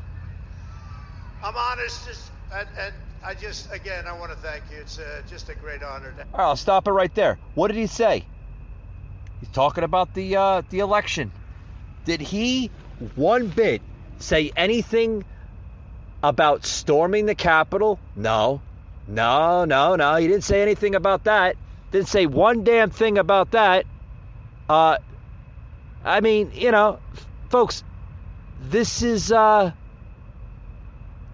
I'm 1.42 1.56
honest, 1.56 2.06
and, 2.06 2.30
and 2.52 2.94
I 3.26 3.34
just, 3.34 3.72
again, 3.72 4.04
I 4.06 4.18
want 4.18 4.32
to 4.32 4.38
thank 4.38 4.64
you. 4.70 4.78
It's 4.80 4.98
uh, 4.98 5.22
just 5.28 5.48
a 5.48 5.54
great 5.54 5.82
honor. 5.82 6.12
To- 6.12 6.22
All 6.34 6.38
right, 6.38 6.44
I'll 6.46 6.56
stop 6.56 6.88
it 6.88 6.92
right 6.92 7.14
there. 7.14 7.38
What 7.54 7.68
did 7.68 7.76
he 7.76 7.86
say? 7.86 8.24
He's 9.40 9.48
talking 9.50 9.84
about 9.84 10.12
the 10.14 10.36
uh, 10.36 10.62
the 10.68 10.80
election. 10.80 11.32
Did 12.04 12.20
he 12.20 12.70
one 13.14 13.48
bit 13.48 13.82
say 14.18 14.50
anything 14.56 15.24
about 16.22 16.66
storming 16.66 17.26
the 17.26 17.34
Capitol? 17.34 17.98
No. 18.14 18.60
No, 19.06 19.64
no, 19.64 19.96
no. 19.96 20.16
He 20.16 20.28
didn't 20.28 20.44
say 20.44 20.62
anything 20.62 20.94
about 20.94 21.24
that. 21.24 21.56
Didn't 21.90 22.08
say 22.08 22.26
one 22.26 22.64
damn 22.64 22.90
thing 22.90 23.18
about 23.18 23.50
that. 23.52 23.86
Uh, 24.68 24.98
I 26.04 26.20
mean, 26.20 26.52
you 26.54 26.70
know, 26.70 27.00
folks, 27.48 27.82
this 28.60 29.02
is 29.02 29.32
uh, 29.32 29.72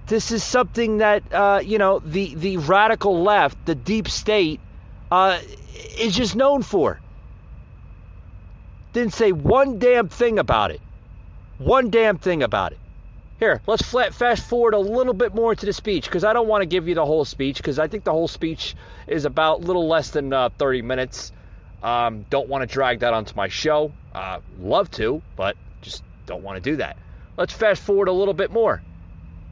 this 0.06 0.30
is 0.30 0.44
something 0.44 0.98
that 0.98 1.22
uh, 1.32 1.60
you 1.64 1.78
know 1.78 1.98
the 1.98 2.34
the 2.34 2.56
radical 2.58 3.22
left, 3.22 3.64
the 3.66 3.74
deep 3.74 4.08
state, 4.08 4.60
uh, 5.10 5.38
is 5.98 6.14
just 6.14 6.36
known 6.36 6.62
for. 6.62 7.00
Didn't 8.92 9.12
say 9.12 9.32
one 9.32 9.78
damn 9.78 10.08
thing 10.08 10.38
about 10.38 10.70
it. 10.70 10.80
One 11.58 11.90
damn 11.90 12.18
thing 12.18 12.42
about 12.42 12.72
it. 12.72 12.78
Here, 13.38 13.60
let's 13.66 13.82
flat 13.82 14.14
fast 14.14 14.48
forward 14.48 14.72
a 14.72 14.78
little 14.78 15.12
bit 15.12 15.34
more 15.34 15.54
to 15.54 15.66
the 15.66 15.72
speech 15.72 16.06
because 16.06 16.24
I 16.24 16.32
don't 16.32 16.48
want 16.48 16.62
to 16.62 16.66
give 16.66 16.88
you 16.88 16.94
the 16.94 17.04
whole 17.04 17.26
speech 17.26 17.58
because 17.58 17.78
I 17.78 17.88
think 17.88 18.04
the 18.04 18.12
whole 18.12 18.28
speech 18.28 18.74
is 19.06 19.26
about 19.26 19.58
a 19.58 19.66
little 19.66 19.86
less 19.86 20.10
than 20.10 20.32
uh, 20.32 20.48
30 20.56 20.82
minutes. 20.82 21.32
Um, 21.82 22.24
don't 22.30 22.48
want 22.48 22.62
to 22.62 22.72
drag 22.72 23.00
that 23.00 23.12
onto 23.12 23.34
my 23.34 23.48
show. 23.48 23.92
Uh, 24.14 24.40
love 24.58 24.90
to, 24.92 25.20
but 25.36 25.56
just 25.82 26.02
don't 26.24 26.42
want 26.42 26.56
to 26.56 26.70
do 26.70 26.76
that. 26.76 26.96
Let's 27.36 27.52
fast 27.52 27.82
forward 27.82 28.08
a 28.08 28.12
little 28.12 28.32
bit 28.32 28.50
more. 28.50 28.82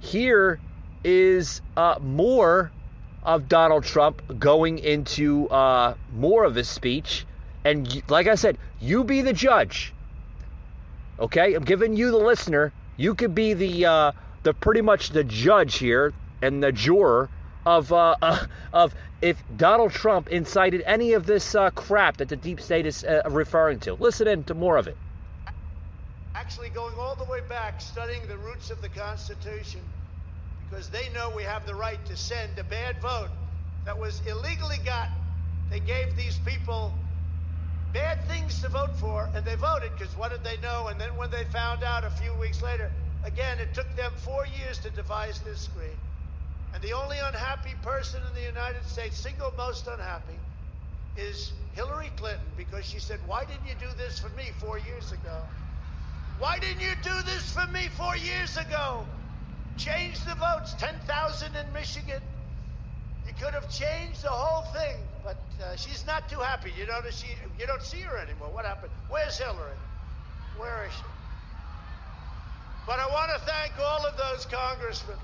Here 0.05 0.61
is 1.03 1.63
uh, 1.79 1.97
more 1.99 2.71
of 3.23 3.49
Donald 3.49 3.85
Trump 3.85 4.39
going 4.39 4.79
into 4.79 5.49
uh, 5.49 5.95
more 6.15 6.45
of 6.45 6.55
his 6.55 6.69
speech. 6.69 7.27
And 7.65 8.03
like 8.11 8.27
I 8.27 8.35
said, 8.35 8.59
you 8.81 9.05
be 9.05 9.23
the 9.23 9.33
judge. 9.33 9.95
Okay, 11.19 11.55
I'm 11.55 11.65
giving 11.65 11.97
you 11.97 12.11
the 12.11 12.19
listener. 12.19 12.71
You 12.99 13.15
could 13.15 13.35
be 13.35 13.55
the 13.55 13.87
uh, 13.87 14.13
the 14.43 14.53
pretty 14.53 14.83
much 14.83 15.09
the 15.09 15.25
judge 15.25 15.79
here 15.79 16.13
and 16.43 16.63
the 16.63 16.71
juror 16.71 17.31
of 17.65 17.91
uh, 17.91 18.17
uh, 18.23 18.47
of 18.75 18.95
if 19.23 19.43
Donald 19.57 19.93
Trump 19.93 20.29
incited 20.29 20.83
any 20.85 21.15
of 21.15 21.25
this 21.25 21.55
uh, 21.55 21.71
crap 21.71 22.19
that 22.19 22.29
the 22.29 22.37
deep 22.37 22.61
state 22.61 22.85
is 22.85 23.05
uh, 23.05 23.23
referring 23.31 23.81
to. 23.81 23.95
Listen 23.95 24.29
in 24.29 24.45
to 24.45 24.55
more 24.55 24.77
of 24.77 24.87
it. 24.87 24.99
Actually, 26.35 26.69
going 26.71 26.95
all 26.99 27.15
the 27.15 27.31
way 27.31 27.41
back, 27.49 27.81
studying 27.81 28.27
the 28.27 28.37
roots 28.37 28.71
of 28.71 28.81
the 28.83 28.89
Constitution, 28.89 29.81
because 30.69 30.89
they 30.89 31.09
know 31.15 31.31
we 31.37 31.45
have 31.45 31.65
the 31.67 31.75
right 31.75 32.05
to 32.07 32.17
send 32.17 32.59
a 32.59 32.65
bad 32.65 32.97
vote 33.01 33.31
that 33.85 33.99
was 33.99 34.21
illegally 34.27 34.79
gotten. 34.85 35.15
They 35.71 35.79
gave 35.81 36.17
these 36.17 36.37
people 36.39 36.93
bad 37.93 38.19
things 38.27 38.61
to 38.63 38.69
vote 38.69 38.99
for, 38.99 39.29
and 39.37 39.45
they 39.45 39.55
voted 39.55 39.91
because 39.97 40.17
what 40.19 40.33
did 40.33 40.43
they 40.43 40.61
know? 40.61 40.89
And 40.89 41.01
then 41.01 41.11
when 41.17 41.31
they 41.31 41.45
found 41.45 41.85
out 41.85 42.05
a 42.05 42.11
few 42.11 42.35
weeks 42.41 42.63
later, 42.63 42.91
again, 43.25 43.59
it 43.61 43.73
took 43.73 43.95
them 43.97 44.11
four 44.17 44.45
years 44.59 44.79
to 44.81 44.91
devise 44.91 45.39
this 45.47 45.61
screen. 45.61 45.99
And 46.75 46.83
the 46.83 46.93
only 46.93 47.19
unhappy 47.23 47.75
person 47.83 48.21
in 48.27 48.35
the 48.35 48.47
United 48.47 48.85
States, 48.85 49.17
single 49.17 49.53
most 49.57 49.87
unhappy, 49.87 50.39
is 51.17 51.53
Hillary 51.75 52.11
Clinton 52.17 52.51
because 52.57 52.85
she 52.85 52.99
said, 52.99 53.21
Why 53.27 53.45
didn't 53.45 53.69
you 53.69 53.79
do 53.79 53.95
this 53.97 54.19
for 54.19 54.35
me 54.37 54.51
four 54.59 54.79
years 54.79 55.13
ago? 55.13 55.39
Why 56.39 56.59
didn't 56.59 56.83
you 56.83 56.95
do 57.03 57.23
this 57.23 57.53
for 57.53 57.67
me 57.73 57.89
four 57.97 58.17
years 58.17 58.57
ago? 58.57 59.07
Change 59.77 60.25
the 60.25 60.35
votes, 60.35 60.75
10,000 60.79 61.57
in 61.57 61.73
Michigan, 61.73 62.23
You 63.27 63.33
could 63.35 63.55
have 63.55 63.69
changed 63.71 64.23
the 64.23 64.31
whole 64.31 64.63
thing, 64.73 64.97
but 65.25 65.39
uh, 65.63 65.77
she's 65.77 66.05
not 66.07 66.29
too 66.29 66.39
happy. 66.41 66.71
You 66.77 66.87
you 67.59 67.67
don't 67.67 67.83
see 67.83 68.01
her 68.03 68.19
anymore. 68.19 68.51
What 68.53 68.67
happened? 68.67 68.93
Where's 69.09 69.39
Hillary? 69.39 69.79
Where 70.57 70.87
is 70.87 70.93
she? 70.93 71.03
But 72.87 73.01
I 73.01 73.07
want 73.07 73.31
to 73.35 73.41
thank 73.47 73.73
all 73.81 74.07
of 74.07 74.17
those 74.17 74.47
congressmen 74.47 75.17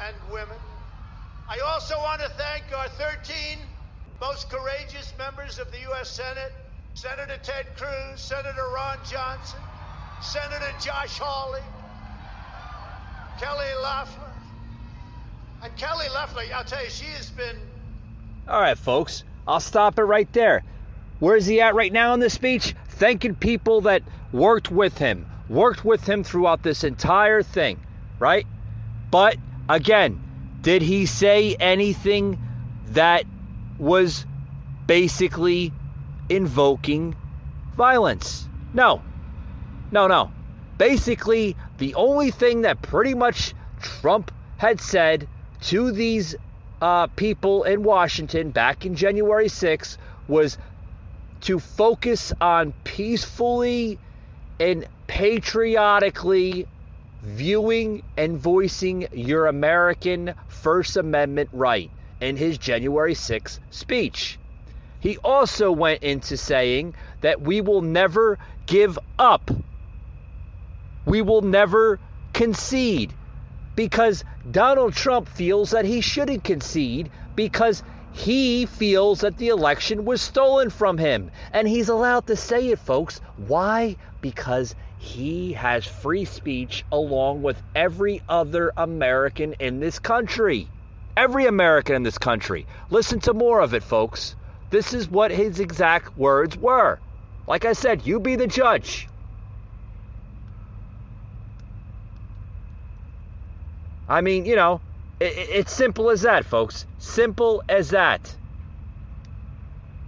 and 0.00 0.16
women. 0.32 0.58
I 1.48 1.60
also 1.60 1.96
want 1.98 2.20
to 2.22 2.28
thank 2.30 2.64
our 2.76 2.88
13 2.88 3.58
most 4.20 4.50
courageous 4.50 5.12
members 5.18 5.58
of 5.58 5.70
the 5.70 5.78
U.S. 5.80 6.10
Senate 6.10 6.52
Senator 6.94 7.38
Ted 7.42 7.66
Cruz, 7.76 8.20
Senator 8.20 8.66
Ron 8.74 8.98
Johnson, 9.04 9.60
Senator 10.22 10.72
Josh 10.80 11.18
Hawley, 11.18 11.60
Kelly 13.38 13.66
Loeffler. 13.82 14.32
And 15.62 15.76
Kelly 15.76 16.06
Loeffler, 16.12 16.42
I'll 16.54 16.64
tell 16.64 16.82
you, 16.82 16.90
she 16.90 17.06
has 17.06 17.30
been. 17.30 17.56
All 18.48 18.60
right, 18.60 18.76
folks, 18.76 19.24
I'll 19.46 19.60
stop 19.60 19.98
it 19.98 20.02
right 20.02 20.30
there. 20.32 20.62
Where's 21.20 21.46
he 21.46 21.60
at 21.60 21.74
right 21.74 21.92
now 21.92 22.14
in 22.14 22.20
this 22.20 22.34
speech? 22.34 22.74
Thanking 22.88 23.34
people 23.34 23.82
that 23.82 24.02
worked 24.32 24.70
with 24.70 24.98
him, 24.98 25.26
worked 25.48 25.84
with 25.84 26.06
him 26.06 26.24
throughout 26.24 26.62
this 26.62 26.84
entire 26.84 27.42
thing, 27.42 27.80
right? 28.18 28.46
But 29.10 29.36
again, 29.68 30.20
did 30.60 30.82
he 30.82 31.06
say 31.06 31.54
anything 31.58 32.38
that 32.88 33.24
was 33.78 34.26
basically 34.86 35.72
invoking 36.28 37.14
violence? 37.76 38.48
No. 38.72 39.02
No, 39.94 40.08
no. 40.08 40.32
Basically, 40.76 41.54
the 41.78 41.94
only 41.94 42.32
thing 42.32 42.62
that 42.62 42.82
pretty 42.82 43.14
much 43.14 43.54
Trump 43.80 44.32
had 44.56 44.80
said 44.80 45.28
to 45.60 45.92
these 45.92 46.34
uh, 46.82 47.06
people 47.06 47.62
in 47.62 47.84
Washington 47.84 48.50
back 48.50 48.84
in 48.84 48.96
January 48.96 49.46
6th 49.46 49.96
was 50.26 50.58
to 51.42 51.60
focus 51.60 52.32
on 52.40 52.74
peacefully 52.82 54.00
and 54.58 54.84
patriotically 55.06 56.66
viewing 57.22 58.02
and 58.16 58.36
voicing 58.36 59.06
your 59.12 59.46
American 59.46 60.34
First 60.48 60.96
Amendment 60.96 61.50
right 61.52 61.88
in 62.20 62.36
his 62.36 62.58
January 62.58 63.14
6th 63.14 63.60
speech. 63.70 64.40
He 64.98 65.18
also 65.18 65.70
went 65.70 66.02
into 66.02 66.36
saying 66.36 66.96
that 67.20 67.40
we 67.40 67.60
will 67.60 67.82
never 67.82 68.40
give 68.66 68.98
up. 69.20 69.52
We 71.06 71.22
will 71.22 71.42
never 71.42 71.98
concede 72.32 73.12
because 73.76 74.24
Donald 74.50 74.94
Trump 74.94 75.28
feels 75.28 75.70
that 75.70 75.84
he 75.84 76.00
shouldn't 76.00 76.44
concede 76.44 77.10
because 77.34 77.82
he 78.12 78.66
feels 78.66 79.20
that 79.20 79.36
the 79.38 79.48
election 79.48 80.04
was 80.04 80.22
stolen 80.22 80.70
from 80.70 80.98
him. 80.98 81.30
And 81.52 81.66
he's 81.66 81.88
allowed 81.88 82.26
to 82.28 82.36
say 82.36 82.68
it, 82.68 82.78
folks. 82.78 83.20
Why? 83.36 83.96
Because 84.20 84.74
he 84.98 85.52
has 85.54 85.84
free 85.84 86.24
speech 86.24 86.84
along 86.92 87.42
with 87.42 87.60
every 87.74 88.22
other 88.28 88.72
American 88.76 89.54
in 89.54 89.80
this 89.80 89.98
country. 89.98 90.68
Every 91.16 91.46
American 91.46 91.96
in 91.96 92.02
this 92.04 92.18
country. 92.18 92.66
Listen 92.90 93.20
to 93.20 93.34
more 93.34 93.60
of 93.60 93.74
it, 93.74 93.82
folks. 93.82 94.36
This 94.70 94.94
is 94.94 95.10
what 95.10 95.30
his 95.30 95.60
exact 95.60 96.16
words 96.16 96.56
were. 96.56 96.98
Like 97.46 97.64
I 97.64 97.72
said, 97.74 98.06
you 98.06 98.20
be 98.20 98.36
the 98.36 98.46
judge. 98.46 99.08
I 104.08 104.20
mean, 104.20 104.44
you 104.44 104.56
know, 104.56 104.80
it, 105.20 105.32
it's 105.36 105.72
simple 105.72 106.10
as 106.10 106.22
that, 106.22 106.44
folks. 106.44 106.86
Simple 106.98 107.62
as 107.68 107.90
that. 107.90 108.34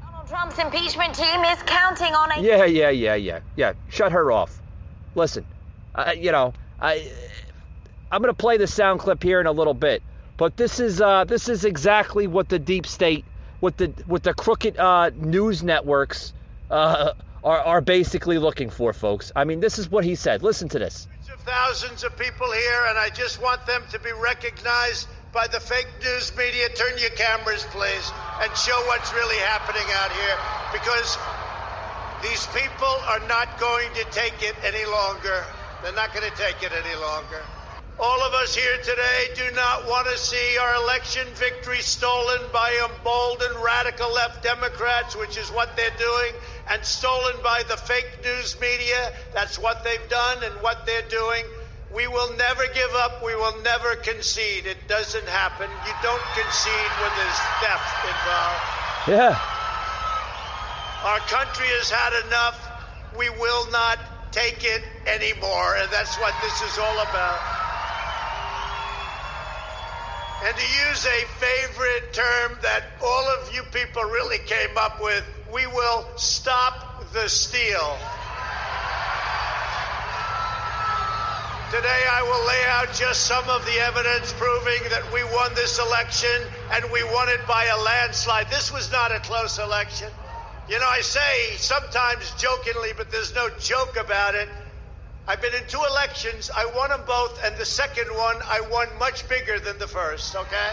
Donald 0.03 0.29
Trump's 0.29 0.59
impeachment 0.59 1.15
team 1.15 1.45
is 1.45 1.59
counting 1.65 2.15
on 2.15 2.33
a. 2.33 2.43
Yeah, 2.43 2.65
yeah, 2.65 2.91
yeah, 2.91 3.15
yeah, 3.15 3.41
yeah. 3.57 3.73
Shut 3.89 4.13
her 4.13 4.31
off. 4.31 4.61
Listen, 5.15 5.47
uh, 5.95 6.13
you 6.17 6.33
know, 6.33 6.53
I, 6.81 7.11
I'm 8.11 8.21
going 8.21 8.35
to 8.35 8.39
play 8.39 8.59
the 8.59 8.67
sound 8.67 9.01
clip 9.01 9.23
here 9.23 9.41
in 9.41 9.47
a 9.47 9.53
little 9.53 9.75
bit, 9.75 10.03
but 10.37 10.57
this 10.57 10.79
is 10.81 11.01
uh, 11.01 11.25
this 11.25 11.49
is 11.49 11.65
exactly 11.65 12.27
what 12.27 12.49
the 12.49 12.59
deep 12.59 12.87
state, 12.87 13.25
what 13.61 13.77
the 13.79 13.87
what 14.07 14.23
the 14.23 14.35
crooked 14.35 14.77
uh, 14.77 15.11
news 15.17 15.63
networks 15.63 16.35
uh, 16.71 17.13
are 17.43 17.61
are 17.61 17.81
basically 17.81 18.39
looking 18.39 18.69
for, 18.69 18.93
folks. 18.93 19.33
I 19.35 19.45
mean, 19.45 19.61
this 19.61 19.79
is 19.79 19.91
what 19.91 20.05
he 20.05 20.15
said. 20.17 20.43
Listen 20.43 20.69
to 20.71 20.79
this 20.79 21.09
thousands 21.47 22.03
of 22.03 22.19
people 22.19 22.51
here, 22.51 22.83
and 22.89 22.99
I 22.99 23.09
just 23.09 23.41
want 23.41 23.65
them 23.67 23.83
to 23.93 24.01
be 24.01 24.11
recognized 24.13 25.07
by 25.33 25.47
the 25.47 25.61
fake 25.61 25.87
news 26.03 26.35
media. 26.37 26.69
Turn 26.75 26.99
your 26.99 27.15
cameras, 27.15 27.65
please, 27.71 28.13
and 28.43 28.51
show 28.57 28.77
what's 28.91 29.15
really 29.15 29.39
happening 29.47 29.87
out 30.03 30.11
here 30.11 30.37
because 30.75 31.17
these 32.27 32.47
people 32.51 32.95
are 33.07 33.23
not 33.29 33.61
going 33.61 33.89
to 33.95 34.05
take 34.11 34.43
it 34.43 34.57
any 34.65 34.85
longer. 34.91 35.45
They're 35.83 35.95
not 35.95 36.13
going 36.13 36.29
to 36.29 36.37
take 36.37 36.63
it 36.63 36.73
any 36.75 36.97
longer. 37.01 37.41
All 37.99 38.21
of 38.25 38.35
us 38.35 38.55
here 38.55 38.77
today 38.83 39.21
do 39.37 39.55
not 39.55 39.87
want 39.87 40.07
to 40.11 40.19
see 40.19 40.59
our 40.59 40.75
election 40.83 41.27
victory 41.35 41.81
stolen 41.81 42.43
by 42.53 42.69
emboldened 42.91 43.57
radical 43.65 44.13
left 44.13 44.43
Democrats, 44.43 45.17
which 45.17 45.39
is 45.39 45.49
what 45.49 45.77
they're 45.77 45.97
doing 45.97 46.33
and 46.71 46.85
stolen 46.85 47.37
by 47.43 47.63
the 47.69 47.77
fake 47.77 48.19
news 48.25 48.57
media. 48.61 49.13
That's 49.35 49.59
what 49.59 49.85
they've 49.85 50.09
done 50.09 50.45
and 50.45 50.55
what 50.63 50.87
they're 50.87 51.09
doing. 51.09 51.45
We 51.95 52.09
will 52.09 52.37
never 52.37 52.65
give 52.75 52.91
up. 52.97 53.23
We 53.25 53.35
will 53.37 53.63
never 53.63 53.95
concede. 53.97 54.67
It 54.67 54.89
doesn't 54.89 55.27
happen. 55.29 55.71
You 55.87 55.95
don't 56.03 56.27
concede 56.35 56.93
when 57.01 57.13
there's 57.15 57.41
theft 57.63 57.99
involved. 58.05 58.67
Yeah. 59.07 59.39
Our 61.05 61.21
country 61.31 61.71
has 61.79 61.91
had 61.91 62.27
enough. 62.27 62.59
We 63.17 63.31
will 63.31 63.71
not 63.71 63.99
take 64.33 64.65
it 64.65 64.83
anymore. 65.07 65.77
And 65.79 65.89
that's 65.93 66.19
what 66.19 66.35
this 66.43 66.61
is 66.63 66.79
all 66.79 66.99
about. 67.07 67.41
And 70.45 70.55
to 70.55 70.69
use 70.91 71.07
a 71.07 71.21
favorite 71.41 72.13
term 72.13 72.59
that 72.63 72.83
all 73.03 73.25
of 73.41 73.55
you 73.55 73.63
people 73.73 74.03
really 74.03 74.39
came 74.45 74.77
up 74.77 75.01
with, 75.01 75.25
we 75.53 75.67
will 75.67 76.07
stop 76.17 77.13
the 77.13 77.29
steal. 77.29 77.99
Today, 81.71 82.03
I 82.11 82.23
will 82.23 82.47
lay 82.47 82.63
out 82.69 82.95
just 82.95 83.27
some 83.27 83.49
of 83.51 83.65
the 83.67 83.79
evidence 83.81 84.33
proving 84.35 84.89
that 84.91 85.13
we 85.13 85.25
won 85.25 85.53
this 85.55 85.79
election 85.81 86.43
and 86.73 86.85
we 86.93 87.03
won 87.03 87.29
it 87.29 87.45
by 87.47 87.65
a 87.65 87.83
landslide. 87.83 88.49
This 88.51 88.73
was 88.73 88.91
not 88.93 89.11
a 89.11 89.19
close 89.19 89.59
election. 89.59 90.09
You 90.69 90.79
know, 90.79 90.87
I 90.87 91.01
say 91.01 91.57
sometimes 91.57 92.33
jokingly, 92.39 92.91
but 92.97 93.11
there's 93.11 93.35
no 93.35 93.49
joke 93.61 93.97
about 93.97 94.35
it. 94.37 94.49
I've 95.29 95.43
been 95.43 95.55
in 95.55 95.67
two 95.67 95.83
elections. 95.91 96.51
I 96.55 96.67
won 96.77 96.91
them 96.91 97.03
both, 97.05 97.45
and 97.45 97.57
the 97.57 97.65
second 97.65 98.07
one 98.15 98.37
I 98.45 98.61
won 98.71 98.87
much 99.01 99.29
bigger 99.29 99.59
than 99.59 99.79
the 99.79 99.89
first, 99.89 100.37
okay? 100.37 100.71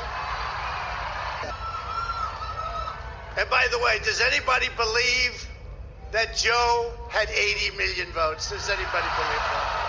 And 3.37 3.49
by 3.49 3.67
the 3.71 3.79
way, 3.79 3.99
does 4.03 4.21
anybody 4.21 4.67
believe 4.77 5.49
that 6.11 6.35
Joe 6.35 6.91
had 7.09 7.29
80 7.29 7.77
million 7.77 8.07
votes? 8.11 8.51
Does 8.51 8.69
anybody 8.69 9.07
believe 9.17 9.43
that? 9.51 9.83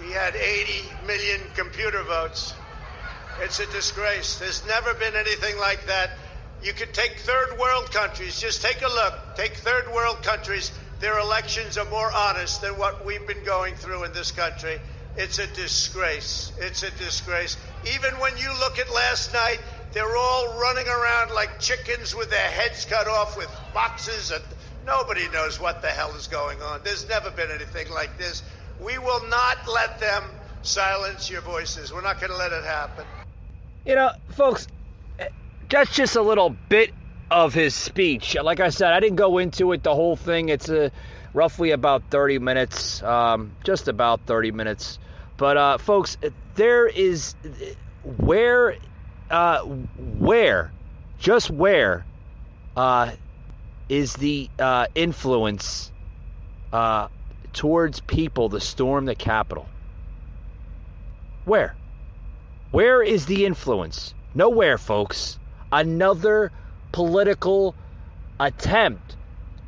He 0.00 0.12
had 0.12 0.36
80 0.36 1.06
million 1.06 1.40
computer 1.56 2.04
votes. 2.04 2.54
It's 3.40 3.58
a 3.58 3.66
disgrace. 3.72 4.38
There's 4.38 4.64
never 4.66 4.94
been 4.94 5.16
anything 5.16 5.58
like 5.58 5.86
that. 5.86 6.10
You 6.62 6.72
could 6.72 6.94
take 6.94 7.18
third 7.18 7.58
world 7.58 7.90
countries, 7.90 8.40
just 8.40 8.62
take 8.62 8.82
a 8.82 8.88
look. 8.88 9.14
Take 9.36 9.54
third 9.54 9.92
world 9.92 10.22
countries. 10.22 10.72
Their 11.00 11.18
elections 11.18 11.78
are 11.78 11.88
more 11.90 12.10
honest 12.12 12.60
than 12.60 12.78
what 12.78 13.04
we've 13.04 13.26
been 13.26 13.44
going 13.44 13.74
through 13.74 14.04
in 14.04 14.12
this 14.12 14.32
country. 14.32 14.80
It's 15.16 15.38
a 15.38 15.46
disgrace. 15.48 16.52
It's 16.60 16.82
a 16.82 16.90
disgrace. 16.92 17.56
Even 17.92 18.14
when 18.20 18.36
you 18.36 18.50
look 18.60 18.78
at 18.78 18.92
last 18.92 19.32
night, 19.32 19.58
they're 19.92 20.16
all 20.16 20.60
running 20.60 20.86
around 20.86 21.34
like 21.34 21.58
chickens 21.58 22.14
with 22.14 22.30
their 22.30 22.50
heads 22.50 22.84
cut 22.84 23.08
off 23.08 23.36
with 23.36 23.48
boxes 23.74 24.30
and 24.30 24.42
nobody 24.86 25.28
knows 25.30 25.60
what 25.60 25.82
the 25.82 25.88
hell 25.88 26.14
is 26.14 26.26
going 26.26 26.60
on. 26.62 26.80
There's 26.84 27.08
never 27.08 27.30
been 27.30 27.50
anything 27.50 27.90
like 27.90 28.16
this. 28.18 28.42
We 28.80 28.98
will 28.98 29.26
not 29.28 29.56
let 29.72 29.98
them 29.98 30.22
silence 30.62 31.30
your 31.30 31.40
voices. 31.40 31.92
We're 31.92 32.02
not 32.02 32.20
going 32.20 32.30
to 32.30 32.36
let 32.36 32.52
it 32.52 32.64
happen. 32.64 33.04
You 33.84 33.94
know, 33.94 34.10
folks, 34.30 34.66
that's 35.68 35.94
just 35.94 36.16
a 36.16 36.22
little 36.22 36.54
bit 36.68 36.92
of 37.30 37.54
his 37.54 37.74
speech. 37.74 38.36
Like 38.40 38.60
I 38.60 38.70
said, 38.70 38.92
I 38.92 39.00
didn't 39.00 39.16
go 39.16 39.38
into 39.38 39.72
it 39.72 39.82
the 39.82 39.94
whole 39.94 40.16
thing. 40.16 40.48
It's 40.48 40.68
a, 40.68 40.90
roughly 41.34 41.70
about 41.70 42.02
30 42.10 42.38
minutes, 42.38 43.02
um, 43.02 43.52
just 43.64 43.88
about 43.88 44.20
30 44.26 44.52
minutes. 44.52 44.98
But 45.36 45.56
uh, 45.56 45.78
folks, 45.78 46.16
there 46.54 46.86
is 46.86 47.34
where, 48.02 48.76
uh, 49.30 49.60
where, 49.60 50.72
just 51.18 51.50
where, 51.50 52.04
uh, 52.76 53.12
is 53.88 54.12
the 54.14 54.50
uh, 54.58 54.86
influence 54.94 55.90
uh, 56.72 57.08
towards 57.52 58.00
people 58.00 58.50
to 58.50 58.60
storm 58.60 59.06
the 59.06 59.14
Capitol? 59.14 59.66
Where? 61.44 61.74
Where 62.70 63.02
is 63.02 63.26
the 63.26 63.46
influence? 63.46 64.12
Nowhere, 64.34 64.76
folks. 64.76 65.38
Another 65.72 66.52
political 66.92 67.74
attempt 68.38 69.16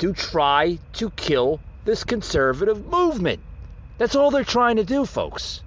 to 0.01 0.13
try 0.13 0.79
to 0.95 1.11
kill 1.11 1.61
this 1.85 2.05
conservative 2.05 2.87
movement. 2.87 3.41
That's 3.99 4.17
all 4.17 4.31
they're 4.31 4.45
trying 4.45 4.77
to 4.77 4.85
do, 4.85 5.05
folks. 5.05 5.63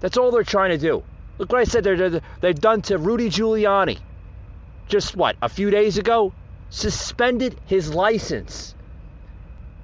That's 0.00 0.16
all 0.16 0.30
they're 0.30 0.44
trying 0.44 0.70
to 0.70 0.78
do. 0.78 1.02
Look 1.38 1.52
what 1.52 1.60
I 1.60 1.64
said 1.64 1.84
they're, 1.84 1.96
they're, 1.96 2.20
they've 2.40 2.58
done 2.58 2.82
to 2.82 2.98
Rudy 2.98 3.30
Giuliani. 3.30 3.98
Just 4.88 5.16
what, 5.16 5.36
a 5.42 5.48
few 5.48 5.70
days 5.70 5.98
ago? 5.98 6.32
Suspended 6.70 7.58
his 7.66 7.92
license 7.92 8.74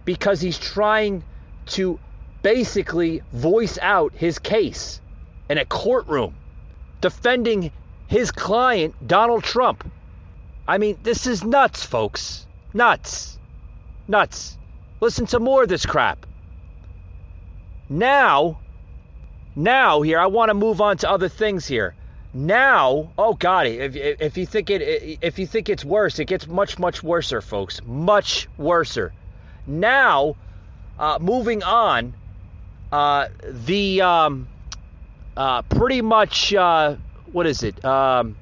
because 0.05 0.41
he's 0.41 0.59
trying 0.59 1.25
to 1.67 1.99
basically 2.43 3.23
voice 3.33 3.79
out 3.81 4.13
his 4.15 4.39
case 4.39 5.01
in 5.49 5.59
a 5.59 5.65
courtroom 5.65 6.35
defending 7.01 7.71
his 8.07 8.31
client, 8.31 8.95
Donald 9.07 9.45
Trump. 9.45 9.91
I 10.67 10.79
mean, 10.79 10.99
this 11.03 11.27
is 11.27 11.43
nuts, 11.45 11.85
folks. 11.85 12.47
Nuts. 12.75 13.39
Nuts. 14.09 14.59
Listen 15.01 15.27
to 15.27 15.41
more 15.41 15.63
of 15.63 15.69
this 15.69 15.87
crap. 15.87 16.27
Now, 17.89 18.59
now 19.55 20.03
here, 20.03 20.19
I 20.19 20.27
want 20.27 20.51
to 20.51 20.55
move 20.55 20.81
on 20.81 20.97
to 20.99 21.11
other 21.11 21.29
things 21.29 21.67
here. 21.67 21.95
Now, 22.35 23.11
oh 23.19 23.35
god, 23.35 23.67
if, 23.67 23.95
if 23.95 24.39
you 24.39 24.47
think 24.47 24.71
it 24.71 25.19
if 25.21 25.39
you 25.39 25.47
think 25.47 25.69
it's 25.69 25.85
worse, 25.85 26.19
it 26.19 26.25
gets 26.25 26.47
much 26.47 26.79
much 26.79 27.03
worser, 27.03 27.43
folks. 27.43 27.81
Much 27.85 28.49
worser. 28.57 29.13
Now, 29.67 30.37
uh, 30.99 31.19
moving 31.21 31.63
on, 31.63 32.15
uh, 32.91 33.29
the 33.47 34.01
um, 34.01 34.49
uh, 35.37 35.61
pretty 35.63 36.01
much 36.01 36.55
uh, 36.55 36.97
what 37.33 37.47
is 37.47 37.63
it? 37.63 37.85
Um, 37.85 38.37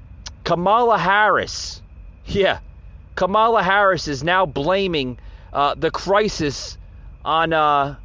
Kamala 0.45 0.97
Harris. 0.97 1.83
Yeah, 2.27 2.61
Kamala 3.17 3.65
Harris 3.65 4.07
is 4.07 4.23
now 4.23 4.47
blaming 4.47 5.19
uh, 5.53 5.75
the 5.75 5.91
crisis 5.91 6.79
on 7.25 7.53
uh, 7.53 7.97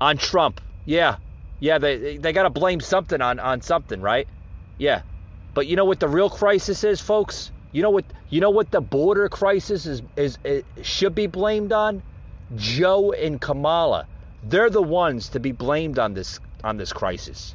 on 0.00 0.16
Trump. 0.16 0.60
Yeah, 0.84 1.16
yeah, 1.58 1.78
they 1.78 2.16
they 2.16 2.32
got 2.32 2.44
to 2.44 2.50
blame 2.50 2.80
something 2.80 3.20
on 3.20 3.38
on 3.38 3.60
something, 3.60 4.00
right? 4.00 4.28
Yeah, 4.78 5.02
but 5.54 5.66
you 5.66 5.76
know 5.76 5.84
what 5.84 6.00
the 6.00 6.08
real 6.08 6.30
crisis 6.30 6.84
is, 6.84 7.00
folks? 7.00 7.52
You 7.72 7.82
know 7.82 7.90
what 7.90 8.04
you 8.28 8.40
know 8.40 8.50
what 8.50 8.70
the 8.70 8.80
border 8.80 9.28
crisis 9.28 9.86
is 9.86 10.02
is, 10.16 10.38
is 10.44 10.64
should 10.82 11.14
be 11.14 11.26
blamed 11.26 11.72
on? 11.72 12.02
Joe 12.56 13.12
and 13.12 13.40
Kamala. 13.40 14.06
They're 14.42 14.70
the 14.70 14.82
ones 14.82 15.28
to 15.30 15.40
be 15.40 15.52
blamed 15.52 15.98
on 15.98 16.14
this 16.14 16.40
on 16.64 16.76
this 16.76 16.92
crisis. 16.92 17.54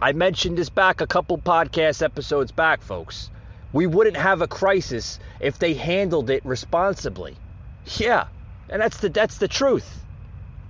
I 0.00 0.12
mentioned 0.12 0.58
this 0.58 0.68
back 0.68 1.00
a 1.00 1.06
couple 1.06 1.38
podcast 1.38 2.02
episodes 2.02 2.50
back, 2.50 2.82
folks. 2.82 3.30
We 3.72 3.86
wouldn't 3.86 4.16
have 4.16 4.42
a 4.42 4.48
crisis 4.48 5.18
if 5.38 5.58
they 5.58 5.74
handled 5.74 6.28
it 6.28 6.44
responsibly. 6.44 7.36
Yeah, 7.84 8.26
and 8.68 8.80
that's 8.80 8.98
the 8.98 9.08
that's 9.08 9.38
the 9.38 9.48
truth. 9.48 10.04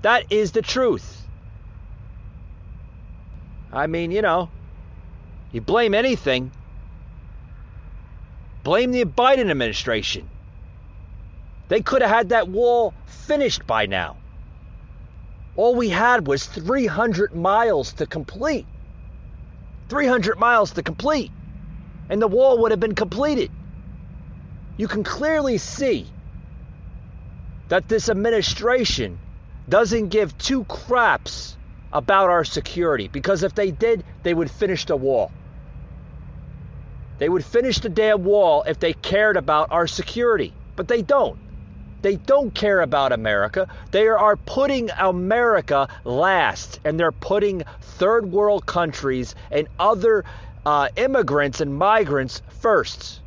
That 0.02 0.32
is 0.32 0.52
the 0.52 0.62
truth. 0.62 1.26
I 3.72 3.86
mean, 3.86 4.10
you 4.10 4.22
know, 4.22 4.50
you 5.52 5.60
blame 5.60 5.94
anything. 5.94 6.50
Blame 8.64 8.92
the 8.92 9.04
Biden 9.04 9.50
administration. 9.50 10.28
They 11.68 11.80
could 11.80 12.02
have 12.02 12.10
had 12.10 12.28
that 12.30 12.48
wall 12.48 12.94
finished 13.06 13.66
by 13.66 13.86
now. 13.86 14.16
All 15.56 15.74
we 15.74 15.88
had 15.88 16.26
was 16.26 16.44
300 16.46 17.34
miles 17.34 17.94
to 17.94 18.06
complete. 18.06 18.66
300 19.88 20.38
miles 20.38 20.72
to 20.72 20.82
complete. 20.82 21.30
And 22.08 22.20
the 22.20 22.28
wall 22.28 22.58
would 22.58 22.70
have 22.70 22.80
been 22.80 22.94
completed. 22.94 23.50
You 24.76 24.88
can 24.88 25.02
clearly 25.02 25.58
see 25.58 26.06
that 27.72 27.88
this 27.88 28.10
administration 28.10 29.18
doesn't 29.66 30.08
give 30.08 30.36
two 30.36 30.62
craps 30.64 31.56
about 31.90 32.28
our 32.28 32.44
security 32.44 33.08
because 33.08 33.42
if 33.42 33.54
they 33.54 33.70
did, 33.70 34.04
they 34.24 34.34
would 34.34 34.50
finish 34.50 34.84
the 34.84 34.94
wall. 34.94 35.32
They 37.16 37.30
would 37.30 37.46
finish 37.46 37.78
the 37.78 37.88
damn 37.88 38.24
wall 38.24 38.62
if 38.66 38.78
they 38.78 38.92
cared 38.92 39.38
about 39.38 39.68
our 39.72 39.86
security, 39.86 40.52
but 40.76 40.86
they 40.86 41.00
don't. 41.00 41.38
They 42.02 42.16
don't 42.16 42.54
care 42.54 42.82
about 42.82 43.10
America. 43.10 43.68
They 43.90 44.06
are 44.06 44.36
putting 44.36 44.90
America 44.98 45.88
last, 46.04 46.78
and 46.84 47.00
they're 47.00 47.10
putting 47.10 47.62
third 47.80 48.30
world 48.30 48.66
countries 48.66 49.34
and 49.50 49.66
other 49.78 50.26
uh, 50.66 50.88
immigrants 50.96 51.62
and 51.62 51.74
migrants 51.74 52.42
first. 52.60 53.21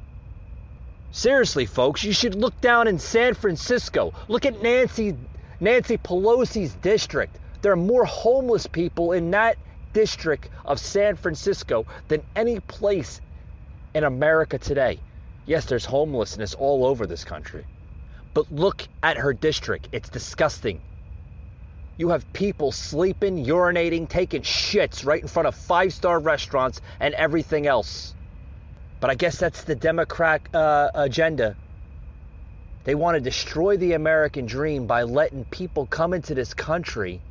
Seriously, 1.16 1.66
folks, 1.66 2.04
you 2.04 2.12
should 2.12 2.36
look 2.36 2.60
down 2.60 2.90
in 2.90 3.00
San 3.00 3.36
Francisco. 3.36 4.12
Look 4.28 4.46
at 4.46 4.62
Nancy 4.62 5.16
Nancy 5.62 5.96
Pelosi's 5.98 6.74
district. 6.74 7.40
There 7.62 7.72
are 7.72 7.78
more 7.78 8.04
homeless 8.04 8.68
people 8.68 9.14
in 9.14 9.32
that 9.32 9.56
district 9.94 10.50
of 10.66 10.78
San 10.78 11.16
Francisco 11.16 11.86
than 12.10 12.22
any 12.36 12.60
place 12.60 13.22
in 13.94 14.04
America 14.04 14.58
today. 14.58 15.00
Yes, 15.46 15.64
there's 15.64 15.86
homelessness 15.86 16.54
all 16.54 16.86
over 16.86 17.08
this 17.08 17.24
country. 17.24 17.64
But 18.34 18.52
look 18.52 18.86
at 19.02 19.16
her 19.16 19.32
district. 19.32 19.88
It's 19.94 20.10
disgusting. 20.10 20.82
You 21.98 22.10
have 22.10 22.32
people 22.34 22.74
sleeping, 22.74 23.46
urinating, 23.46 24.10
taking 24.10 24.42
shits 24.42 25.06
right 25.06 25.22
in 25.22 25.30
front 25.30 25.48
of 25.48 25.56
five 25.56 25.94
star 25.94 26.20
restaurants 26.20 26.82
and 27.00 27.14
everything 27.14 27.68
else. 27.68 28.16
But 29.06 29.12
I 29.12 29.16
guess 29.18 29.38
that's 29.38 29.66
the 29.66 29.76
Democrat 29.76 30.42
uh, 30.52 30.90
agenda. 30.96 31.56
They 32.86 32.96
want 32.96 33.14
to 33.14 33.22
destroy 33.22 33.78
the 33.78 33.94
American 33.94 34.48
dream 34.48 34.88
by 34.88 35.04
letting 35.04 35.46
people 35.46 35.86
come 35.86 36.12
into 36.16 36.34
this 36.34 36.56
country. 36.56 37.22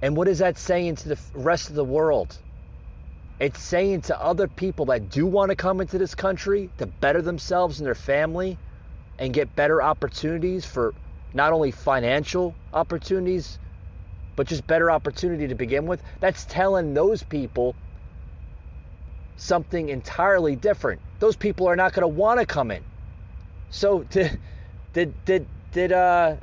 And 0.00 0.16
what 0.16 0.26
is 0.26 0.38
that 0.38 0.56
saying 0.56 0.96
to 0.96 1.10
the 1.10 1.18
rest 1.34 1.68
of 1.68 1.74
the 1.76 1.84
world? 1.84 2.38
It's 3.38 3.60
saying 3.60 4.00
to 4.08 4.18
other 4.18 4.48
people 4.48 4.86
that 4.86 5.10
do 5.10 5.26
want 5.26 5.50
to 5.50 5.54
come 5.54 5.82
into 5.82 5.98
this 5.98 6.14
country 6.14 6.70
to 6.78 6.86
better 6.86 7.20
themselves 7.20 7.78
and 7.78 7.86
their 7.86 7.94
family 7.94 8.56
and 9.18 9.34
get 9.34 9.54
better 9.54 9.82
opportunities 9.82 10.64
for 10.64 10.94
not 11.34 11.52
only 11.52 11.72
financial 11.72 12.54
opportunities, 12.72 13.58
but 14.34 14.46
just 14.46 14.66
better 14.66 14.90
opportunity 14.90 15.46
to 15.48 15.54
begin 15.54 15.84
with, 15.84 16.02
that's 16.20 16.46
telling 16.46 16.94
those 16.94 17.22
people 17.22 17.76
something 19.36 19.88
entirely 19.88 20.56
different. 20.56 21.00
Those 21.18 21.36
people 21.36 21.68
are 21.68 21.76
not 21.76 21.92
going 21.92 22.02
to 22.02 22.08
want 22.08 22.40
to 22.40 22.46
come 22.46 22.70
in. 22.70 22.82
So 23.70 24.02
did 24.10 24.38
did 24.92 25.24
did 25.24 25.46
did 25.72 25.92
uh 25.92 26.36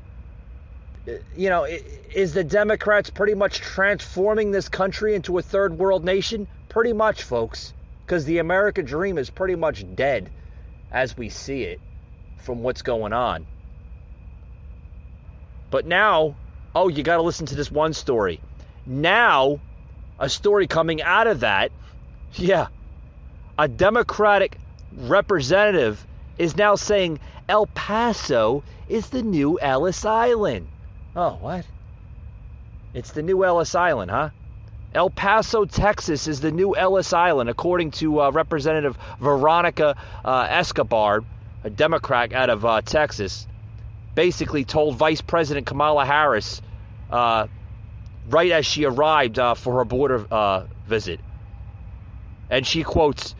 you 1.35 1.49
know, 1.49 1.65
is 1.65 2.33
the 2.33 2.43
Democrats 2.43 3.09
pretty 3.09 3.33
much 3.33 3.59
transforming 3.59 4.51
this 4.51 4.69
country 4.69 5.15
into 5.15 5.37
a 5.37 5.41
third 5.41 5.77
world 5.77 6.05
nation? 6.05 6.47
Pretty 6.69 6.93
much, 6.93 7.23
folks, 7.23 7.73
because 8.05 8.25
the 8.25 8.37
American 8.37 8.85
dream 8.85 9.17
is 9.17 9.29
pretty 9.29 9.55
much 9.55 9.83
dead 9.95 10.29
as 10.91 11.17
we 11.17 11.29
see 11.29 11.63
it 11.63 11.81
from 12.37 12.63
what's 12.63 12.81
going 12.81 13.13
on. 13.13 13.45
But 15.71 15.85
now, 15.85 16.35
oh, 16.73 16.87
you 16.87 17.03
got 17.03 17.17
to 17.17 17.21
listen 17.21 17.47
to 17.47 17.55
this 17.55 17.71
one 17.71 17.93
story. 17.93 18.39
Now, 18.85 19.59
a 20.19 20.29
story 20.29 20.67
coming 20.67 21.01
out 21.01 21.27
of 21.27 21.41
that, 21.41 21.71
yeah, 22.35 22.67
a 23.57 23.67
Democratic 23.67 24.57
representative 24.95 26.05
is 26.37 26.57
now 26.57 26.75
saying 26.75 27.19
El 27.47 27.67
Paso 27.67 28.63
is 28.89 29.09
the 29.09 29.21
new 29.21 29.59
Ellis 29.59 30.05
Island. 30.05 30.67
Oh, 31.15 31.37
what? 31.39 31.65
It's 32.93 33.11
the 33.11 33.21
new 33.21 33.43
Ellis 33.43 33.75
Island, 33.75 34.11
huh? 34.11 34.29
El 34.93 35.09
Paso, 35.09 35.65
Texas 35.65 36.27
is 36.27 36.39
the 36.41 36.51
new 36.51 36.75
Ellis 36.75 37.13
Island, 37.13 37.49
according 37.49 37.91
to 37.91 38.21
uh, 38.21 38.31
Representative 38.31 38.97
Veronica 39.19 39.95
uh, 40.23 40.47
Escobar, 40.49 41.23
a 41.63 41.69
Democrat 41.69 42.33
out 42.33 42.49
of 42.49 42.63
uh, 42.63 42.81
Texas, 42.81 43.47
basically 44.13 44.63
told 44.65 44.95
Vice 44.95 45.21
President 45.21 45.65
Kamala 45.65 46.05
Harris 46.05 46.61
uh, 47.09 47.47
right 48.29 48.51
as 48.51 48.65
she 48.67 48.85
arrived 48.85 49.39
uh, 49.39 49.55
for 49.55 49.77
her 49.79 49.85
border 49.85 50.27
uh, 50.29 50.65
visit. 50.85 51.19
And 52.49 52.65
she 52.67 52.83
quotes, 52.83 53.33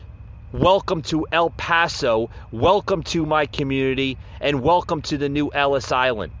Welcome 0.54 1.02
to 1.10 1.26
El 1.32 1.50
Paso, 1.50 2.30
welcome 2.52 3.02
to 3.10 3.26
my 3.26 3.46
community, 3.46 4.16
and 4.40 4.62
welcome 4.62 5.02
to 5.02 5.18
the 5.18 5.28
new 5.28 5.50
Ellis 5.52 5.90
Island, 5.90 6.32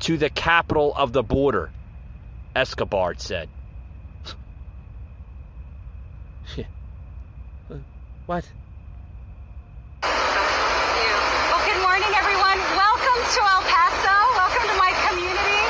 to 0.00 0.18
the 0.18 0.28
capital 0.28 0.92
of 0.94 1.14
the 1.14 1.22
border, 1.22 1.70
Escobar 2.54 3.14
said. 3.16 3.48
what? 8.26 8.44
to 8.44 8.52
El 13.40 13.62
Paso. 13.64 14.12
Welcome 14.36 14.68
to 14.68 14.76
my 14.76 14.92
community, 15.08 15.64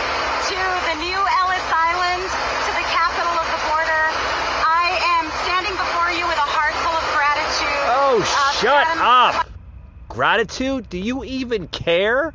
to 0.51 0.59
the 0.91 0.99
new 0.99 1.15
Ellis 1.15 1.67
Island, 1.71 2.27
to 2.27 2.71
the 2.75 2.83
capital 2.91 3.39
of 3.39 3.47
the 3.55 3.63
border. 3.71 4.03
I 4.67 4.99
am 5.23 5.31
up. 8.65 9.49
Gratitude? 10.09 10.89
Do 10.89 10.99
you 10.99 11.25
even 11.25 11.69
care? 11.69 12.33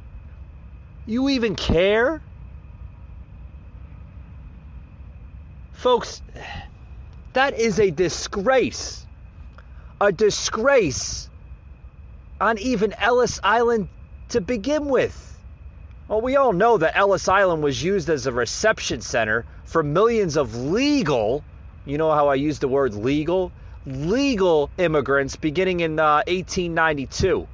You 1.05 1.29
even 1.29 1.55
care? 1.55 2.21
Folks, 5.73 6.21
that 7.33 7.57
is 7.57 7.79
a 7.79 7.89
disgrace. 7.89 9.05
A 9.99 10.11
disgrace 10.11 11.29
on 12.39 12.57
even 12.59 12.93
Ellis 12.93 13.39
Island 13.43 13.87
to 14.29 14.41
begin 14.41 14.85
with. 14.85 15.39
Well, 16.07 16.21
we 16.21 16.35
all 16.35 16.53
know 16.53 16.77
that 16.77 16.97
Ellis 16.97 17.27
Island 17.27 17.63
was 17.63 17.81
used 17.81 18.09
as 18.09 18.27
a 18.27 18.31
reception 18.31 19.01
center 19.01 19.45
for 19.63 19.81
millions 19.81 20.37
of 20.37 20.55
legal, 20.55 21.43
you 21.85 21.97
know 21.97 22.11
how 22.11 22.27
I 22.27 22.35
use 22.35 22.59
the 22.59 22.67
word 22.67 22.93
legal? 22.93 23.51
Legal 23.85 24.69
immigrants 24.77 25.35
beginning 25.35 25.79
in 25.79 25.99
uh, 25.99 26.23
1892. 26.27 27.47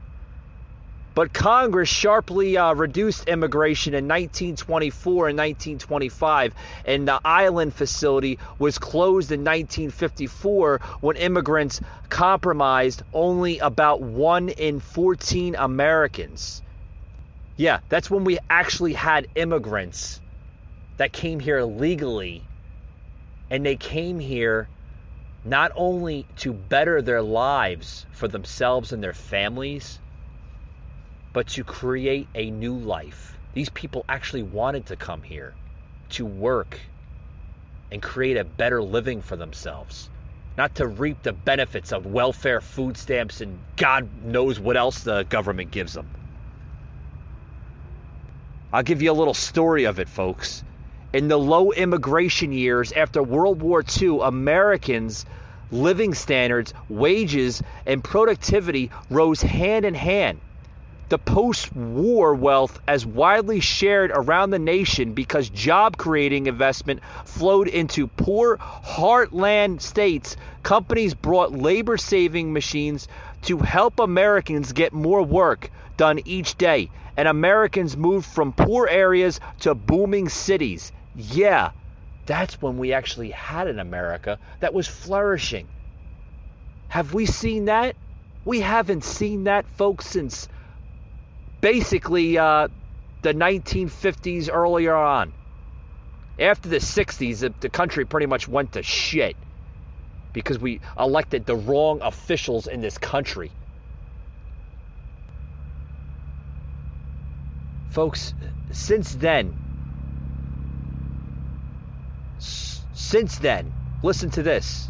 But 1.18 1.34
Congress 1.34 1.90
sharply 1.90 2.58
uh, 2.58 2.76
reduced 2.76 3.28
immigration 3.28 3.96
in 3.96 4.04
1924 4.08 5.30
and 5.30 5.38
1925, 5.38 6.54
and 6.86 7.08
the 7.08 7.20
island 7.26 7.74
facility 7.74 8.38
was 8.60 8.78
closed 8.78 9.32
in 9.32 9.40
1954 9.40 10.80
when 11.02 11.16
immigrants 11.16 11.82
compromised 12.10 13.02
only 13.14 13.58
about 13.58 14.02
1 14.02 14.50
in 14.50 14.80
14 14.80 15.56
Americans. 15.56 16.62
Yeah, 17.56 17.80
that's 17.90 18.12
when 18.12 18.24
we 18.24 18.38
actually 18.48 18.94
had 18.94 19.28
immigrants 19.34 20.22
that 20.98 21.14
came 21.14 21.40
here 21.40 21.64
legally, 21.64 22.44
and 23.50 23.66
they 23.66 23.76
came 23.76 24.20
here 24.20 24.68
not 25.50 25.72
only 25.76 26.26
to 26.36 26.52
better 26.52 27.02
their 27.02 27.22
lives 27.22 28.06
for 28.12 28.28
themselves 28.28 28.92
and 28.92 29.02
their 29.02 29.14
families 29.14 30.00
but 31.32 31.48
to 31.48 31.64
create 31.64 32.28
a 32.36 32.50
new 32.50 32.76
life. 32.76 33.38
These 33.54 33.70
people 33.70 34.04
actually 34.10 34.44
wanted 34.44 34.88
to 34.88 34.96
come 34.96 35.22
here 35.22 35.54
to 36.10 36.26
work 36.26 36.80
and 37.92 38.02
create 38.02 38.38
a 38.38 38.44
better 38.44 38.82
living 38.82 39.22
for 39.22 39.36
themselves, 39.36 40.10
not 40.58 40.76
to 40.76 40.88
reap 40.88 41.22
the 41.24 41.34
benefits 41.34 41.94
of 41.94 42.06
welfare, 42.06 42.60
food 42.60 42.98
stamps, 42.98 43.40
and 43.40 43.58
God 43.78 44.10
knows 44.26 44.60
what 44.60 44.76
else 44.76 45.04
the 45.04 45.24
government 45.30 45.72
gives 45.72 45.94
them. 45.94 46.08
I'll 48.74 48.84
give 48.84 49.02
you 49.02 49.12
a 49.12 49.14
little 49.14 49.34
story 49.34 49.86
of 49.86 50.00
it, 50.00 50.10
folks. 50.10 50.64
In 51.18 51.30
the 51.30 51.40
low 51.40 51.72
immigration 51.72 52.52
years 52.52 52.92
after 52.92 53.24
World 53.24 53.60
War 53.60 53.84
II, 54.00 54.20
Americans' 54.22 55.26
living 55.72 56.14
standards, 56.14 56.76
wages, 56.90 57.64
and 57.88 58.04
productivity 58.04 58.92
rose 59.10 59.42
hand 59.42 59.84
in 59.84 59.96
hand 59.96 60.40
the 61.10 61.18
post 61.18 61.74
war 61.74 62.34
wealth 62.34 62.80
as 62.88 63.06
widely 63.06 63.62
shared 63.62 64.12
around 64.14 64.50
the 64.50 64.60
nation 64.60 65.14
because 65.14 65.50
job 65.50 65.96
creating 65.98 66.48
investment 66.48 67.02
flowed 67.24 67.70
into 67.70 68.08
poor 68.08 68.58
heartland 68.58 69.82
states. 69.82 70.36
Companies 70.64 71.14
brought 71.14 71.54
labor 71.54 71.98
saving 71.98 72.52
machines 72.52 73.08
to 73.44 73.58
help 73.58 74.00
Americans 74.00 74.74
get 74.74 74.92
more 74.92 75.24
work 75.24 75.72
done 75.96 76.20
each 76.26 76.58
day. 76.58 76.90
And 77.16 77.28
Americans 77.28 77.96
moved 77.96 78.26
from 78.26 78.52
poor 78.52 78.88
areas 78.88 79.40
to 79.62 79.74
booming 79.74 80.28
cities. 80.28 80.92
Yeah, 81.18 81.72
that's 82.28 82.62
when 82.62 82.78
we 82.78 82.94
actually 82.94 83.32
had 83.32 83.68
an 83.68 83.80
America 83.80 84.38
that 84.60 84.74
was 84.74 84.88
flourishing. 84.88 85.68
Have 86.90 87.14
we 87.14 87.26
seen 87.26 87.66
that? 87.66 87.96
We 88.46 88.60
haven't 88.60 89.04
seen 89.04 89.46
that, 89.46 89.66
folks, 89.78 90.06
since 90.06 90.48
basically 91.60 92.38
uh, 92.38 92.68
the 93.24 93.34
1950s 93.34 94.50
earlier 94.54 94.96
on. 94.96 95.34
After 96.40 96.70
the 96.70 96.78
60s, 96.78 97.40
the, 97.40 97.54
the 97.62 97.70
country 97.70 98.06
pretty 98.06 98.28
much 98.28 98.48
went 98.48 98.74
to 98.74 98.84
shit 98.84 99.36
because 100.34 100.60
we 100.60 100.80
elected 101.00 101.48
the 101.48 101.56
wrong 101.56 102.00
officials 102.04 102.68
in 102.68 102.80
this 102.80 103.00
country. 103.00 103.50
Folks, 107.90 108.36
since 108.72 109.14
then, 109.16 109.67
since 112.40 113.38
then, 113.38 113.72
listen 114.04 114.30
to 114.32 114.44
this. 114.44 114.90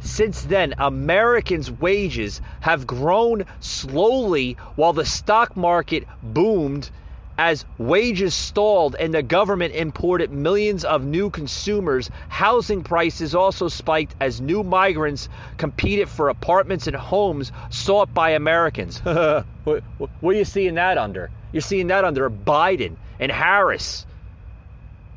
Since 0.00 0.42
then, 0.42 0.74
Americans' 0.78 1.70
wages 1.70 2.40
have 2.60 2.86
grown 2.86 3.44
slowly 3.60 4.56
while 4.74 4.92
the 4.92 5.04
stock 5.04 5.56
market 5.56 6.08
boomed 6.22 6.90
as 7.38 7.64
wages 7.78 8.34
stalled 8.34 8.94
and 8.98 9.14
the 9.14 9.22
government 9.22 9.74
imported 9.74 10.30
millions 10.30 10.84
of 10.84 11.04
new 11.04 11.30
consumers. 11.30 12.10
Housing 12.28 12.82
prices 12.82 13.34
also 13.34 13.68
spiked 13.68 14.14
as 14.20 14.40
new 14.40 14.62
migrants 14.62 15.28
competed 15.56 16.08
for 16.08 16.28
apartments 16.28 16.86
and 16.86 16.96
homes 16.96 17.52
sought 17.70 18.12
by 18.12 18.30
Americans. 18.30 18.98
what, 19.04 19.82
what 19.96 20.34
are 20.34 20.38
you 20.38 20.44
seeing 20.44 20.74
that 20.74 20.98
under? 20.98 21.30
You're 21.52 21.62
seeing 21.62 21.88
that 21.88 22.04
under 22.04 22.28
Biden 22.28 22.96
and 23.18 23.30
Harris. 23.30 24.04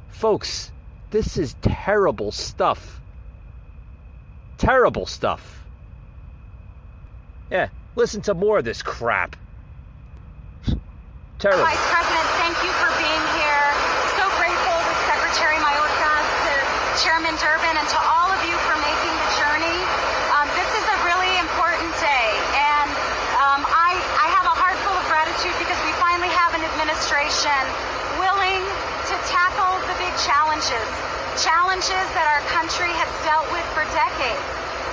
Folks, 0.09 0.71
this 1.11 1.37
is 1.37 1.55
terrible 1.61 2.31
stuff. 2.31 2.99
Terrible 4.57 5.05
stuff. 5.05 5.63
Yeah, 7.51 7.69
listen 7.95 8.21
to 8.23 8.33
more 8.33 8.59
of 8.59 8.65
this 8.65 8.81
crap. 8.81 9.35
Terrible. 11.37 11.67
Vice 11.67 11.85
President, 11.91 12.27
thank 12.41 12.57
you 12.63 12.71
for 12.79 12.89
being 12.95 13.25
here. 13.37 13.67
So 14.17 14.23
grateful 14.39 14.77
with 14.87 14.99
Secretary 15.05 15.59
Mayorkas, 15.59 16.25
to 16.47 16.53
Chairman 17.03 17.35
Durbin, 17.37 17.75
and 17.75 17.87
to 17.91 17.99
all 18.01 18.31
of 18.31 18.41
you 18.47 18.55
for 18.65 18.75
making 18.79 19.13
the 19.13 19.29
journey. 19.35 19.79
Um, 20.31 20.47
this 20.55 20.71
is 20.73 20.85
a 20.89 20.97
really 21.05 21.31
important 21.37 21.91
day, 21.99 22.27
and 22.55 22.89
um, 23.35 23.61
I, 23.67 23.99
I 24.15 24.27
have 24.31 24.47
a 24.47 24.55
heart 24.55 24.79
full 24.87 24.95
of 24.95 25.05
gratitude 25.11 25.53
because 25.59 25.77
we 25.83 25.91
finally 25.99 26.31
have 26.31 26.55
an 26.55 26.63
administration 26.65 27.61
willing 28.17 28.63
to 29.11 29.15
tackle 29.27 29.75
the 29.91 29.95
big 30.01 30.15
challenges 30.61 31.15
challenges 31.43 32.07
that 32.15 32.23
our 32.31 32.39
country 32.55 32.87
has 32.87 33.11
dealt 33.27 33.43
with 33.51 33.65
for 33.75 33.83
decades. 33.91 34.39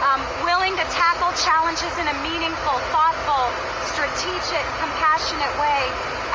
Um, 0.03 0.19
willing 0.43 0.75
to 0.75 0.87
tackle 0.91 1.31
challenges 1.39 1.95
in 2.03 2.11
a 2.11 2.17
meaningful, 2.27 2.75
thoughtful, 2.91 3.47
strategic, 3.87 4.65
compassionate 4.83 5.55
way. 5.63 5.83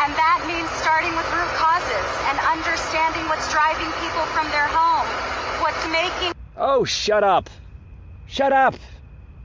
And 0.08 0.16
that 0.16 0.48
means 0.48 0.72
starting 0.80 1.12
with 1.12 1.28
root 1.36 1.52
causes 1.60 2.06
and 2.32 2.40
understanding 2.40 3.28
what's 3.28 3.52
driving 3.52 3.92
people 4.00 4.24
from 4.32 4.48
their 4.56 4.72
home, 4.72 5.04
what's 5.60 5.84
making. 5.92 6.32
Oh, 6.56 6.86
shut 6.86 7.26
up. 7.26 7.50
Shut 8.28 8.54
up. 8.54 8.76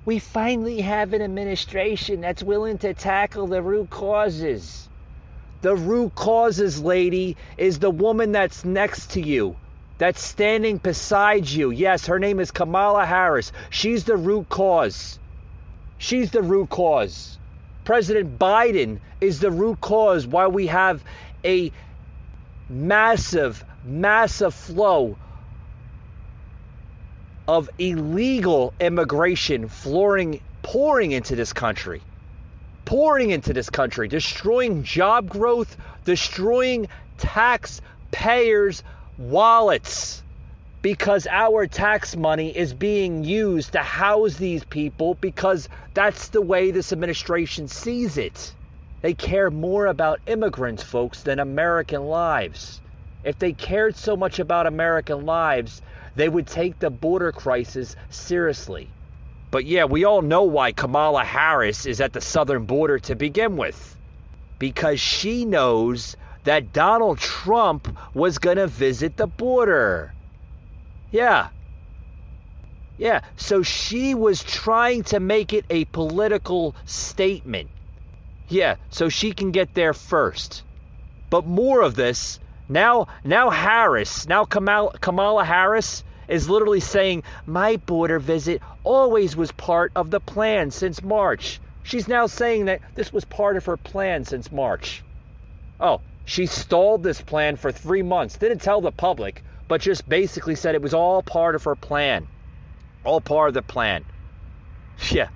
We 0.07 0.21
finally 0.21 0.81
have 0.81 1.13
an 1.13 1.23
administration 1.23 2.21
that's 2.21 2.43
willing 2.43 2.79
to 2.79 2.95
tackle 2.95 3.49
the 3.49 3.61
root 3.61 3.91
causes. 3.91 4.89
The 5.63 5.75
root 5.75 6.15
causes, 6.15 6.81
lady, 6.81 7.37
is 7.59 7.81
the 7.81 7.91
woman 7.91 8.31
that's 8.31 8.65
next 8.65 9.13
to 9.13 9.21
you 9.21 9.57
that's 10.03 10.21
standing 10.21 10.79
beside 10.79 11.49
you. 11.49 11.71
Yes, 11.71 12.07
her 12.07 12.19
name 12.19 12.41
is 12.41 12.51
Kamala 12.51 13.07
Harris. 13.07 13.53
She's 13.71 14.03
the 14.03 14.17
root 14.17 14.49
cause. 14.49 15.21
She's 15.97 16.33
the 16.33 16.43
root 16.43 16.71
cause. 16.71 17.39
President 17.85 18.37
Biden 18.37 18.99
is 19.21 19.39
the 19.39 19.53
root 19.53 19.81
cause 19.81 20.27
why 20.27 20.49
we 20.49 20.67
have 20.67 21.05
a 21.45 21.71
massive, 22.69 23.65
massive 23.85 24.55
flow 24.55 25.17
of 27.47 27.71
illegal 27.79 28.75
immigration 28.81 29.69
flooring, 29.69 30.41
pouring 30.63 31.13
into 31.13 31.37
this 31.37 31.53
country. 31.53 32.03
Pouring 32.87 33.31
into 33.31 33.53
this 33.53 33.71
country, 33.71 34.09
destroying 34.09 34.83
job 34.83 35.29
growth, 35.29 35.77
destroying 36.05 36.89
taxpayers' 37.19 38.83
wallets 39.19 40.23
because 40.83 41.29
our 41.31 41.67
tax 41.67 42.17
money 42.17 42.57
is 42.57 42.75
being 42.75 43.23
used 43.23 43.73
to 43.73 43.79
house 43.79 44.35
these 44.37 44.65
people 44.65 45.15
because 45.15 45.69
that's 45.95 46.29
the 46.29 46.43
way 46.43 46.71
this 46.71 46.93
administration 46.93 47.69
sees 47.69 48.19
it. 48.19 48.53
They 49.01 49.15
care 49.15 49.51
more 49.51 49.87
about 49.87 50.21
immigrants, 50.27 50.83
folks, 50.83 51.23
than 51.23 51.39
American 51.39 52.07
lives. 52.07 52.81
If 53.25 53.39
they 53.39 53.53
cared 53.53 53.97
so 53.97 54.17
much 54.17 54.41
about 54.41 54.67
American 54.67 55.25
lives, 55.25 55.83
they 56.17 56.29
would 56.29 56.47
take 56.47 56.79
the 56.79 56.91
border 56.91 57.31
crisis 57.33 57.95
seriously. 58.11 58.89
But 59.53 59.65
yeah, 59.65 59.85
we 59.85 60.05
all 60.05 60.23
know 60.23 60.45
why 60.45 60.73
Kamala 60.73 61.25
Harris 61.25 61.87
is 61.87 62.01
at 62.01 62.13
the 62.13 62.21
southern 62.21 62.65
border 62.65 62.99
to 63.01 63.15
begin 63.15 63.57
with. 63.57 63.97
Because 64.59 65.01
she 65.01 65.45
knows 65.45 66.17
that 66.45 66.73
Donald 66.73 67.19
Trump 67.19 67.97
was 68.15 68.39
going 68.39 68.57
to 68.57 68.67
visit 68.67 69.17
the 69.17 69.27
border. 69.27 70.13
Yeah. 71.11 71.49
Yeah, 72.99 73.21
so 73.37 73.63
she 73.63 74.15
was 74.15 74.43
trying 74.43 75.03
to 75.05 75.19
make 75.19 75.53
it 75.53 75.65
a 75.71 75.87
political 75.87 76.75
statement. 76.85 77.69
Yeah, 78.49 78.77
so 78.91 79.09
she 79.09 79.33
can 79.33 79.51
get 79.51 79.75
there 79.75 79.95
first. 79.95 80.63
But 81.31 81.47
more 81.47 81.81
of 81.81 81.95
this. 81.95 82.39
Now 82.69 83.09
now 83.25 83.51
Harris, 83.51 84.29
now 84.29 84.45
Kamala, 84.45 84.97
Kamala 84.99 85.45
Harris 85.45 86.05
is 86.29 86.49
literally 86.49 86.81
saying 86.81 87.25
my 87.47 87.77
border 87.77 88.19
visit 88.19 88.63
always 88.85 89.35
was 89.37 89.51
part 89.53 89.93
of 89.97 90.11
the 90.11 90.21
plan 90.21 90.71
since 90.71 91.03
March. 91.03 91.61
She's 91.83 92.07
now 92.07 92.27
saying 92.27 92.67
that 92.67 92.81
this 92.95 93.13
was 93.13 93.25
part 93.25 93.57
of 93.57 93.65
her 93.65 93.77
plan 93.77 94.25
since 94.25 94.53
March. 94.53 95.03
Oh, 95.81 96.01
she 96.25 96.47
stalled 96.47 97.03
this 97.03 97.21
plan 97.21 97.57
for 97.57 97.73
3 97.73 98.03
months. 98.03 98.37
Didn't 98.37 98.61
tell 98.61 98.81
the 98.81 98.93
public, 98.93 99.43
but 99.69 99.81
just 99.81 100.09
basically 100.09 100.55
said 100.55 100.75
it 100.75 100.83
was 100.83 100.95
all 100.95 101.23
part 101.23 101.55
of 101.55 101.65
her 101.65 101.75
plan. 101.75 102.27
All 103.05 103.21
part 103.21 103.49
of 103.49 103.55
the 103.55 103.63
plan. 103.63 104.05
Yeah. 105.11 105.29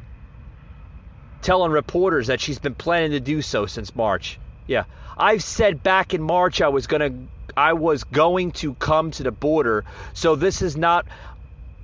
Telling 1.42 1.72
reporters 1.72 2.28
that 2.28 2.40
she's 2.40 2.58
been 2.58 2.74
planning 2.74 3.12
to 3.12 3.20
do 3.20 3.42
so 3.42 3.66
since 3.66 3.94
March. 3.94 4.38
Yeah. 4.66 4.84
I've 5.16 5.42
said 5.42 5.82
back 5.82 6.14
in 6.14 6.22
March 6.22 6.60
I 6.60 6.68
was 6.68 6.86
going 6.86 7.00
to 7.00 7.32
I 7.56 7.72
was 7.72 8.04
going 8.04 8.52
to 8.52 8.74
come 8.74 9.10
to 9.12 9.22
the 9.22 9.30
border. 9.30 9.84
So 10.12 10.36
this 10.36 10.60
is 10.60 10.76
not 10.76 11.06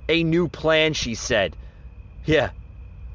a 0.07 0.23
new 0.23 0.47
plan, 0.47 0.93
she 0.93 1.15
said. 1.15 1.55
Yeah. 2.25 2.51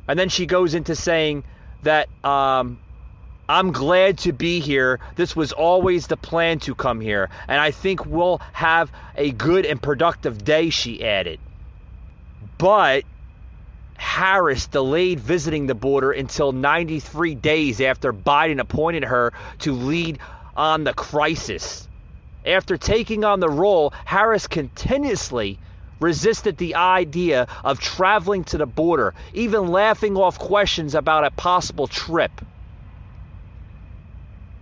And 0.09 0.18
then 0.18 0.28
she 0.28 0.47
goes 0.47 0.74
into 0.74 0.97
saying 0.97 1.45
that 1.82 2.09
um, 2.24 2.80
I'm 3.51 3.72
glad 3.72 4.18
to 4.18 4.32
be 4.32 4.61
here. 4.61 5.01
This 5.16 5.34
was 5.34 5.53
always 5.53 6.07
the 6.07 6.18
plan 6.18 6.59
to 6.61 6.74
come 6.74 7.01
here. 7.01 7.30
And 7.49 7.59
I 7.59 7.70
think 7.70 8.05
we'll 8.05 8.42
have 8.53 8.92
a 9.16 9.30
good 9.30 9.64
and 9.64 9.80
productive 9.80 10.44
day, 10.44 10.68
she 10.68 11.03
added. 11.03 11.40
But 12.59 13.05
Harris 13.94 14.66
delayed 14.66 15.18
visiting 15.18 15.66
the 15.66 15.74
border 15.74 16.12
until 16.12 16.53
93 16.53 17.34
days 17.36 17.80
after 17.80 18.12
Biden 18.12 18.61
appointed 18.61 19.05
her 19.05 19.32
to 19.61 19.72
lead 19.72 20.18
on 20.55 20.84
the 20.84 20.92
crisis. 20.92 21.88
After 22.44 22.76
taking 22.76 23.24
on 23.24 23.40
the 23.40 23.49
role, 23.49 23.94
Harris 24.05 24.46
continuously 24.46 25.59
resisted 26.01 26.59
the 26.59 26.74
idea 26.74 27.46
of 27.64 27.80
traveling 27.80 28.44
to 28.44 28.59
the 28.59 28.66
border, 28.66 29.14
even 29.32 29.68
laughing 29.68 30.16
off 30.16 30.38
questions 30.38 30.94
about 30.94 31.24
a 31.24 31.30
possible 31.30 31.86
trip. 31.86 32.30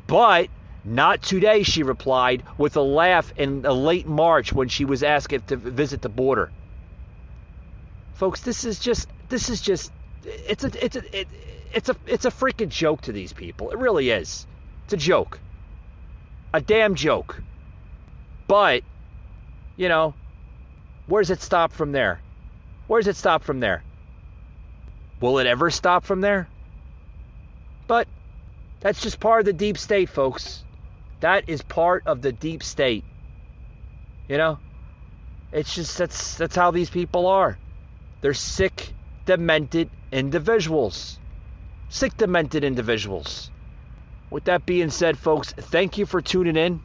But 0.06 0.48
not 0.84 1.22
today, 1.22 1.62
she 1.62 1.82
replied, 1.82 2.44
with 2.58 2.76
a 2.76 2.80
laugh 2.82 3.32
in 3.36 3.62
late 3.62 4.06
March 4.06 4.52
when 4.52 4.68
she 4.68 4.84
was 4.84 5.02
asked 5.02 5.46
to 5.48 5.56
visit 5.56 6.02
the 6.02 6.08
border. 6.08 6.50
Folks, 8.14 8.40
this 8.40 8.64
is 8.64 8.78
just 8.78 9.08
this 9.28 9.50
is 9.50 9.60
just 9.60 9.92
it's 10.24 10.64
a 10.64 10.84
it's 10.84 10.96
a 10.96 11.20
it, 11.20 11.28
it's 11.72 11.88
a 11.88 11.96
it's 12.06 12.24
a 12.24 12.30
freaking 12.30 12.68
joke 12.68 13.02
to 13.02 13.12
these 13.12 13.32
people. 13.32 13.70
It 13.70 13.78
really 13.78 14.10
is. 14.10 14.46
It's 14.84 14.94
a 14.94 14.96
joke. 14.96 15.40
A 16.54 16.60
damn 16.60 16.94
joke. 16.94 17.42
But 18.46 18.84
you 19.76 19.88
know, 19.88 20.14
where 21.06 21.20
does 21.20 21.30
it 21.30 21.42
stop 21.42 21.72
from 21.72 21.92
there? 21.92 22.20
Where 22.86 23.00
does 23.00 23.08
it 23.08 23.16
stop 23.16 23.42
from 23.42 23.60
there? 23.60 23.82
Will 25.20 25.38
it 25.38 25.46
ever 25.46 25.70
stop 25.70 26.04
from 26.04 26.20
there? 26.20 26.48
But 27.88 28.06
that's 28.86 29.02
just 29.02 29.18
part 29.18 29.40
of 29.40 29.46
the 29.46 29.52
deep 29.52 29.76
state, 29.78 30.08
folks. 30.08 30.62
That 31.18 31.48
is 31.48 31.60
part 31.60 32.04
of 32.06 32.22
the 32.22 32.30
deep 32.30 32.62
state. 32.62 33.02
You 34.28 34.36
know? 34.38 34.60
It's 35.50 35.74
just 35.74 35.98
that's 35.98 36.36
that's 36.36 36.54
how 36.54 36.70
these 36.70 36.88
people 36.88 37.26
are. 37.26 37.58
They're 38.20 38.32
sick, 38.32 38.92
demented 39.24 39.90
individuals. 40.12 41.18
Sick, 41.88 42.16
demented 42.16 42.62
individuals. 42.62 43.50
With 44.30 44.44
that 44.44 44.64
being 44.66 44.90
said, 44.90 45.18
folks, 45.18 45.52
thank 45.52 45.98
you 45.98 46.06
for 46.06 46.20
tuning 46.20 46.56
in 46.56 46.80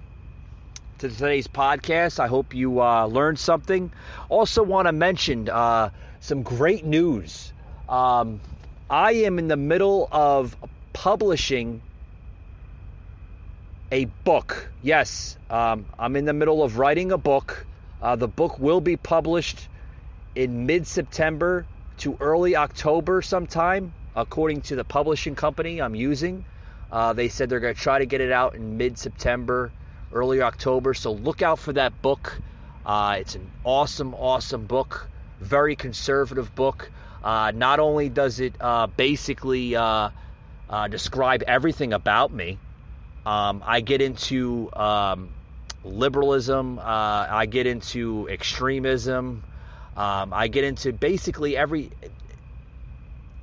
to 0.98 1.10
today's 1.10 1.48
podcast. 1.48 2.20
I 2.20 2.26
hope 2.26 2.56
you 2.56 2.82
uh, 2.82 3.06
learned 3.06 3.38
something. 3.38 3.92
Also, 4.28 4.64
want 4.64 4.88
to 4.88 4.92
mention 4.92 5.50
uh, 5.50 5.92
some 6.20 6.42
great 6.42 6.84
news. 6.84 7.54
Um, 7.88 8.42
I 8.90 9.12
am 9.26 9.38
in 9.38 9.48
the 9.48 9.56
middle 9.56 10.10
of 10.12 10.58
publishing 10.94 11.84
a 13.92 14.06
book. 14.06 14.70
Yes, 14.82 15.38
um, 15.50 15.86
I'm 16.00 16.16
in 16.16 16.26
the 16.26 16.34
middle 16.34 16.64
of 16.64 16.78
writing 16.78 17.12
a 17.12 17.18
book. 17.18 17.66
Uh, 18.02 18.16
the 18.16 18.28
book 18.28 18.58
will 18.58 18.82
be 18.82 18.96
published 18.96 19.68
in 20.34 20.66
mid 20.66 20.88
September 20.88 21.66
to 21.98 22.18
early 22.20 22.56
October 22.56 23.22
sometime, 23.22 23.94
according 24.16 24.62
to 24.62 24.76
the 24.76 24.84
publishing 24.84 25.36
company 25.36 25.82
I'm 25.82 25.94
using. 25.94 26.46
Uh, 26.92 27.14
they 27.14 27.28
said 27.28 27.50
they're 27.50 27.60
going 27.60 27.76
to 27.76 27.80
try 27.80 28.00
to 28.00 28.06
get 28.06 28.22
it 28.22 28.32
out 28.32 28.56
in 28.56 28.78
mid 28.78 28.98
September, 28.98 29.72
early 30.14 30.42
October. 30.42 30.94
So 30.94 31.12
look 31.12 31.42
out 31.42 31.60
for 31.60 31.74
that 31.74 32.02
book. 32.02 32.40
Uh, 32.86 33.18
it's 33.20 33.36
an 33.36 33.48
awesome, 33.64 34.16
awesome 34.16 34.66
book, 34.66 35.08
very 35.40 35.76
conservative 35.76 36.56
book. 36.56 36.90
Uh, 37.24 37.52
not 37.54 37.80
only 37.80 38.10
does 38.10 38.40
it 38.40 38.56
uh, 38.60 38.88
basically 38.88 39.76
uh, 39.76 40.10
describe 40.90 41.44
everything 41.44 41.94
about 41.94 42.34
me, 42.34 42.58
um, 43.26 43.64
I 43.66 43.82
get 43.82 44.02
into 44.02 44.70
um, 44.74 45.30
liberalism, 45.84 46.80
I 46.82 47.46
get 47.46 47.68
into 47.68 48.28
extremism. 48.30 49.44
Um, 49.96 50.34
I 50.34 50.48
get 50.48 50.64
into 50.64 50.94
basically 50.94 51.58
every 51.58 51.92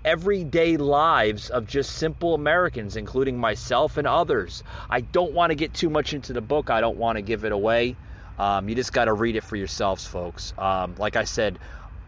everyday 0.04 0.78
lives 0.78 1.50
of 1.50 1.66
just 1.66 1.92
simple 1.92 2.34
Americans, 2.34 2.96
including 2.96 3.38
myself 3.38 3.98
and 3.98 4.06
others. 4.06 4.62
I 4.88 5.02
don't 5.02 5.34
want 5.34 5.50
to 5.50 5.54
get 5.54 5.74
too 5.74 5.90
much 5.90 6.14
into 6.14 6.32
the 6.32 6.40
book. 6.40 6.70
I 6.70 6.80
don't 6.80 6.96
want 6.96 7.16
to 7.16 7.22
give 7.22 7.44
it 7.44 7.52
away. 7.52 7.96
Um, 8.38 8.68
you 8.68 8.74
just 8.74 8.92
got 8.92 9.06
to 9.06 9.12
read 9.12 9.36
it 9.36 9.44
for 9.44 9.56
yourselves, 9.56 10.06
folks. 10.06 10.54
Um, 10.56 10.94
like 10.96 11.16
I 11.16 11.24
said, 11.24 11.58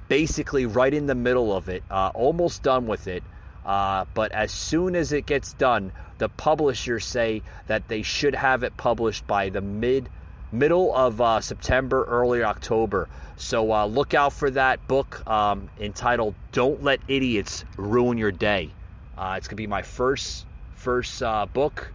basically 0.09 0.65
right 0.65 0.93
in 0.93 1.07
the 1.07 1.15
middle 1.15 1.55
of 1.55 1.69
it, 1.69 1.83
uh, 1.91 2.11
almost 2.15 2.63
done 2.63 2.87
with 2.87 3.09
it. 3.09 3.23
Uh, 3.65 4.05
but 4.15 4.33
as 4.33 4.51
soon 4.51 4.97
as 4.97 5.13
it 5.13 5.27
gets 5.27 5.53
done, 5.55 5.93
the 6.19 6.29
publishers 6.29 7.05
say 7.05 7.43
that 7.67 7.89
they 7.89 8.03
should 8.03 8.35
have 8.35 8.63
it 8.63 8.77
published 8.77 9.27
by 9.27 9.51
the 9.51 9.61
mid 9.61 10.09
middle 10.53 10.95
of 10.95 11.21
uh, 11.21 11.41
September, 11.41 12.05
early 12.09 12.43
October. 12.43 13.09
So 13.37 13.73
uh, 13.73 13.87
look 13.87 14.15
out 14.15 14.33
for 14.33 14.51
that 14.51 14.87
book 14.89 15.23
um, 15.29 15.69
entitled 15.79 16.35
"Don't 16.53 16.83
Let 16.83 17.01
Idiots 17.09 17.65
Ruin 17.77 18.19
Your 18.19 18.33
Day." 18.33 18.71
Uh, 19.17 19.35
it's 19.37 19.49
gonna 19.49 19.57
be 19.57 19.67
my 19.67 19.83
first 19.83 20.47
first 20.75 21.23
uh, 21.23 21.47
book, 21.47 21.93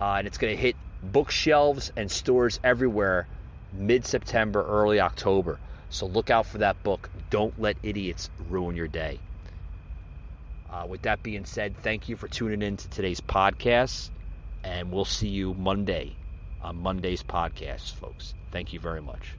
uh, 0.00 0.14
and 0.18 0.26
it's 0.26 0.38
gonna 0.38 0.54
hit 0.54 0.76
bookshelves 1.02 1.92
and 1.96 2.10
stores 2.10 2.60
everywhere 2.64 3.26
mid-September, 3.72 4.64
early 4.66 5.00
October. 5.00 5.58
So 5.90 6.06
look 6.06 6.30
out 6.30 6.46
for 6.46 6.58
that 6.58 6.82
book. 6.82 7.10
Don't 7.30 7.58
let 7.60 7.76
idiots 7.82 8.30
ruin 8.48 8.76
your 8.76 8.88
day. 8.88 9.18
Uh, 10.70 10.86
with 10.86 11.02
that 11.02 11.22
being 11.22 11.44
said, 11.44 11.76
thank 11.78 12.08
you 12.08 12.16
for 12.16 12.28
tuning 12.28 12.62
in 12.62 12.76
to 12.76 12.88
today's 12.88 13.20
podcast, 13.20 14.10
and 14.62 14.92
we'll 14.92 15.04
see 15.04 15.28
you 15.28 15.54
Monday 15.54 16.14
on 16.60 16.76
Monday's 16.76 17.22
podcast, 17.22 17.94
folks. 17.94 18.34
Thank 18.50 18.72
you 18.72 18.80
very 18.80 19.00
much. 19.00 19.36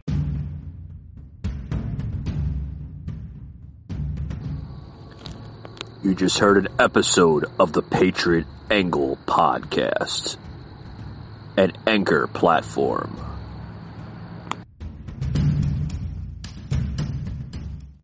You 6.02 6.16
just 6.16 6.40
heard 6.40 6.58
an 6.58 6.70
episode 6.80 7.46
of 7.60 7.74
the 7.74 7.82
Patriot 7.82 8.48
Angle 8.72 9.18
podcast, 9.28 10.38
an 11.58 11.74
anchor 11.86 12.26
platform 12.28 13.29